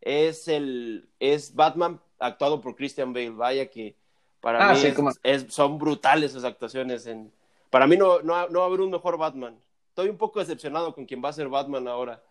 es 0.00 0.48
el 0.48 1.08
es 1.20 1.54
Batman 1.54 2.00
actuado 2.18 2.60
por 2.60 2.76
Christian 2.76 3.12
Bale. 3.12 3.30
Vaya 3.30 3.70
que 3.70 3.96
para 4.40 4.70
ah, 4.70 4.74
mí 4.74 4.80
es, 5.22 5.46
son 5.48 5.78
brutales 5.78 6.32
sus 6.32 6.44
actuaciones. 6.44 7.06
En, 7.06 7.32
para 7.70 7.86
mí 7.86 7.96
no, 7.96 8.20
no, 8.20 8.48
no 8.48 8.58
va 8.60 8.64
a 8.64 8.68
haber 8.68 8.80
un 8.80 8.90
mejor 8.90 9.18
Batman. 9.18 9.58
Estoy 9.88 10.08
un 10.08 10.16
poco 10.16 10.38
decepcionado 10.38 10.94
con 10.94 11.06
quien 11.06 11.22
va 11.22 11.30
a 11.30 11.32
ser 11.32 11.48
Batman 11.48 11.88
ahora. 11.88 12.22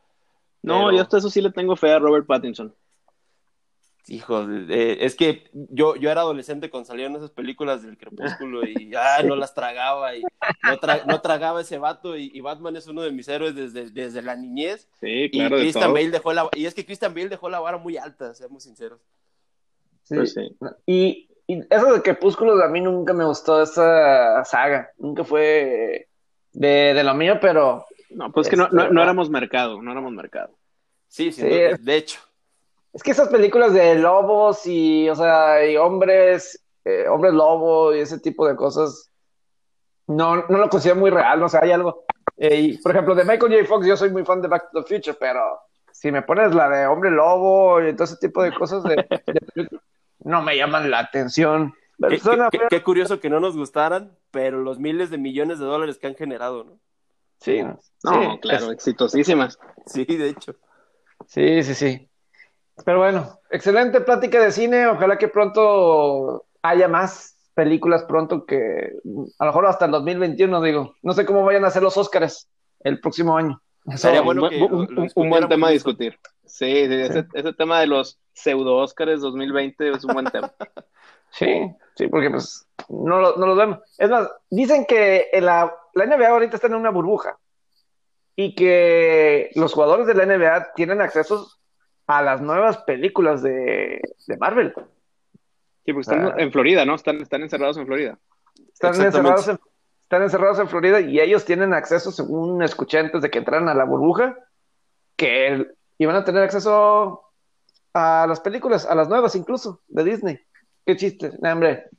No, 0.61 0.91
yo 0.91 1.01
hasta 1.01 1.17
eso 1.17 1.29
sí 1.29 1.41
le 1.41 1.51
tengo 1.51 1.75
fe 1.75 1.91
a 1.91 1.99
Robert 1.99 2.25
Pattinson. 2.25 2.73
Hijo, 4.09 4.47
eh, 4.49 4.99
es 5.01 5.15
que 5.15 5.49
yo, 5.53 5.97
yo 5.97 6.09
era 6.09 6.21
adolescente 6.21 6.69
cuando 6.69 6.87
salieron 6.87 7.17
esas 7.17 7.31
películas 7.31 7.83
del 7.83 7.97
Crepúsculo 7.97 8.65
y 8.65 8.93
ah, 8.97 9.21
no 9.23 9.35
las 9.35 9.53
tragaba 9.53 10.15
y 10.15 10.23
no, 11.05 11.21
tragaba 11.21 11.59
ese 11.59 11.77
vato 11.77 12.15
y, 12.15 12.39
Batman 12.39 12.77
es 12.77 12.87
uno 12.87 13.01
de 13.01 13.11
mis 13.11 13.27
héroes 13.27 13.53
desde, 13.53 13.89
desde 13.89 14.21
la 14.21 14.37
niñez. 14.37 14.87
Sí, 15.01 15.29
claro. 15.31 15.57
Y, 15.57 15.63
Christian 15.63 15.93
Bale 15.93 16.09
dejó 16.09 16.31
la, 16.31 16.49
y 16.55 16.65
es 16.65 16.73
que 16.73 16.85
Christian 16.85 17.13
Bale 17.13 17.27
dejó 17.27 17.49
la 17.49 17.59
vara 17.59 17.77
muy 17.77 17.97
alta, 17.97 18.33
seamos 18.33 18.63
sinceros. 18.63 19.01
Sí. 20.03 20.15
Pues 20.15 20.33
sí. 20.33 20.55
Y, 20.85 21.29
y, 21.45 21.59
eso 21.69 21.93
de 21.93 22.01
Crepúsculo 22.01 22.63
a 22.63 22.69
mí 22.69 22.79
nunca 22.79 23.13
me 23.13 23.25
gustó 23.25 23.61
esa 23.61 24.45
saga, 24.45 24.89
nunca 24.97 25.25
fue 25.25 26.07
de, 26.53 26.93
de 26.93 27.03
lo 27.03 27.13
mío, 27.13 27.39
pero... 27.41 27.85
No, 28.09 28.31
pues 28.31 28.47
que 28.47 28.55
no, 28.55 28.69
no, 28.69 28.89
no, 28.89 29.03
éramos 29.03 29.29
mercado, 29.29 29.81
no 29.81 29.91
éramos 29.91 30.13
mercado. 30.13 30.57
Sí, 31.09 31.33
sí, 31.33 31.41
de 31.41 31.95
hecho. 31.97 32.19
Es 32.97 33.03
que 33.03 33.11
esas 33.11 33.29
películas 33.29 33.73
de 33.73 33.93
lobos 33.93 34.65
y, 34.65 35.07
o 35.07 35.13
sea, 35.13 35.63
y 35.63 35.77
hombres, 35.77 36.65
eh, 36.83 37.07
hombres 37.07 37.31
lobo 37.31 37.93
y 37.93 37.99
ese 37.99 38.19
tipo 38.19 38.47
de 38.47 38.55
cosas, 38.55 39.11
no, 40.07 40.37
no 40.47 40.57
lo 40.57 40.67
considero 40.67 40.99
muy 40.99 41.11
real, 41.11 41.43
o 41.43 41.47
sea, 41.47 41.59
hay 41.61 41.69
algo. 41.69 42.05
Eh, 42.37 42.79
por 42.81 42.93
ejemplo, 42.93 43.13
de 43.13 43.23
Michael 43.23 43.53
J. 43.53 43.65
Fox, 43.67 43.85
yo 43.85 43.95
soy 43.95 44.09
muy 44.09 44.25
fan 44.25 44.41
de 44.41 44.47
Back 44.47 44.71
to 44.71 44.83
the 44.83 44.95
Future, 44.95 45.15
pero 45.19 45.59
si 45.91 46.11
me 46.11 46.23
pones 46.23 46.55
la 46.55 46.69
de 46.69 46.87
hombre 46.87 47.11
lobo 47.11 47.87
y 47.87 47.93
todo 47.93 48.05
ese 48.05 48.17
tipo 48.17 48.41
de 48.41 48.51
cosas, 48.55 48.81
de, 48.81 49.05
no 50.23 50.41
me 50.41 50.57
llaman 50.57 50.89
la 50.89 50.97
atención. 50.97 51.75
Qué, 52.71 52.81
curioso 52.81 53.19
que 53.19 53.29
no 53.29 53.39
nos 53.39 53.55
gustaran, 53.55 54.17
pero 54.31 54.63
los 54.63 54.79
miles 54.79 55.11
de 55.11 55.19
millones 55.19 55.59
de 55.59 55.65
dólares 55.65 55.99
que 55.99 56.07
han 56.07 56.15
generado, 56.15 56.63
¿no? 56.63 56.79
Sí, 57.37 57.61
no, 57.61 58.39
claro, 58.41 58.71
exitosísimas. 58.71 59.59
Sí, 59.85 60.03
de 60.03 60.29
hecho. 60.29 60.55
Sí, 61.27 61.61
sí, 61.61 61.75
sí. 61.75 62.06
Pero 62.85 62.99
bueno, 62.99 63.39
excelente 63.49 64.01
plática 64.01 64.39
de 64.39 64.51
cine. 64.51 64.87
Ojalá 64.87 65.17
que 65.17 65.27
pronto 65.27 66.45
haya 66.61 66.87
más 66.87 67.37
películas 67.53 68.03
pronto 68.03 68.45
que 68.45 68.93
a 69.39 69.45
lo 69.45 69.51
mejor 69.51 69.65
hasta 69.65 69.85
el 69.85 69.91
2021, 69.91 70.61
digo. 70.61 70.93
No 71.01 71.13
sé 71.13 71.25
cómo 71.25 71.43
vayan 71.43 71.65
a 71.65 71.71
ser 71.71 71.83
los 71.83 71.97
Óscares 71.97 72.49
el 72.81 72.99
próximo 72.99 73.35
año. 73.35 73.59
Sería 73.95 74.21
bueno 74.21 74.49
un, 75.15 75.29
buen 75.29 75.47
tema 75.47 75.69
a 75.69 75.71
discutir. 75.71 76.19
Sí, 76.45 76.87
Ese, 76.89 77.53
tema 77.57 77.79
de 77.79 77.87
los 77.87 78.19
pseudo 78.33 78.77
Óscares 78.77 79.21
2020 79.21 79.89
es 79.89 80.03
un 80.03 80.13
buen 80.13 80.25
tema. 80.25 80.53
sí, 81.31 81.71
sí, 81.95 82.07
porque 82.07 82.29
pues 82.29 82.67
no 82.89 83.19
lo, 83.19 83.37
no 83.37 83.47
lo 83.47 83.55
vemos. 83.55 83.79
Es 83.97 84.09
más, 84.09 84.29
dicen 84.49 84.85
que 84.85 85.29
la, 85.41 85.73
la 85.93 86.05
NBA 86.05 86.27
ahorita 86.27 86.55
está 86.55 86.67
en 86.67 86.75
una 86.75 86.89
burbuja 86.89 87.37
y 88.35 88.53
que 88.53 89.49
los 89.55 89.73
jugadores 89.73 90.05
de 90.05 90.13
la 90.13 90.25
NBA 90.25 90.73
tienen 90.75 91.01
accesos 91.01 91.59
a 92.07 92.21
las 92.21 92.41
nuevas 92.41 92.77
películas 92.79 93.43
de, 93.43 94.01
Marvel. 94.39 94.73
Sí, 95.85 95.93
porque 95.93 96.01
están 96.01 96.39
en 96.39 96.51
Florida, 96.51 96.85
¿no? 96.85 96.95
Están, 96.95 97.17
están 97.21 97.41
encerrados 97.41 97.77
en 97.77 97.85
Florida. 97.85 98.17
Están 98.73 98.99
encerrados 99.01 99.47
en, 99.47 99.59
están 100.03 100.23
encerrados 100.23 100.59
en 100.59 100.69
Florida 100.69 101.01
y 101.01 101.19
ellos 101.19 101.43
tienen 101.43 101.73
acceso, 101.73 102.11
según 102.11 102.63
escuché 102.63 102.99
antes 102.99 103.21
de 103.21 103.29
que 103.29 103.39
entraran 103.39 103.67
a 103.67 103.73
la 103.73 103.83
burbuja, 103.83 104.37
que 105.17 105.67
iban 105.97 106.15
a 106.15 106.23
tener 106.23 106.43
acceso 106.43 107.23
a 107.93 108.25
las 108.27 108.39
películas, 108.39 108.85
a 108.85 108.95
las 108.95 109.09
nuevas 109.09 109.35
incluso, 109.35 109.81
de 109.87 110.03
Disney. 110.03 110.39
Qué 110.85 110.95
chiste, 110.95 111.31
hombre. 111.41 111.89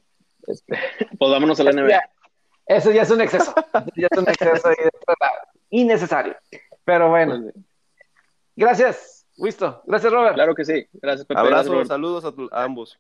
Este, 0.47 0.79
pues 1.19 1.31
vámonos 1.31 1.61
a 1.61 1.65
la 1.65 1.73
NBA. 1.73 2.01
Eso 2.67 2.91
ya 2.93 3.03
es 3.03 3.11
un 3.11 3.21
exceso. 3.21 3.55
ya 3.95 4.09
es 4.11 4.19
un 4.19 4.29
exceso 4.29 4.71
innecesario. 5.69 6.37
Pero 6.85 7.11
bueno. 7.11 7.51
Gracias. 8.57 9.18
Listo. 9.39 9.83
Gracias, 9.87 10.13
Robert. 10.13 10.35
Claro 10.35 10.55
que 10.55 10.65
sí. 10.65 10.87
Gracias, 10.95 11.27
Pepe. 11.27 11.41
Abrazo, 11.41 11.85
saludos 11.85 12.25
a, 12.25 12.33
a 12.57 12.65
ambos. 12.65 12.99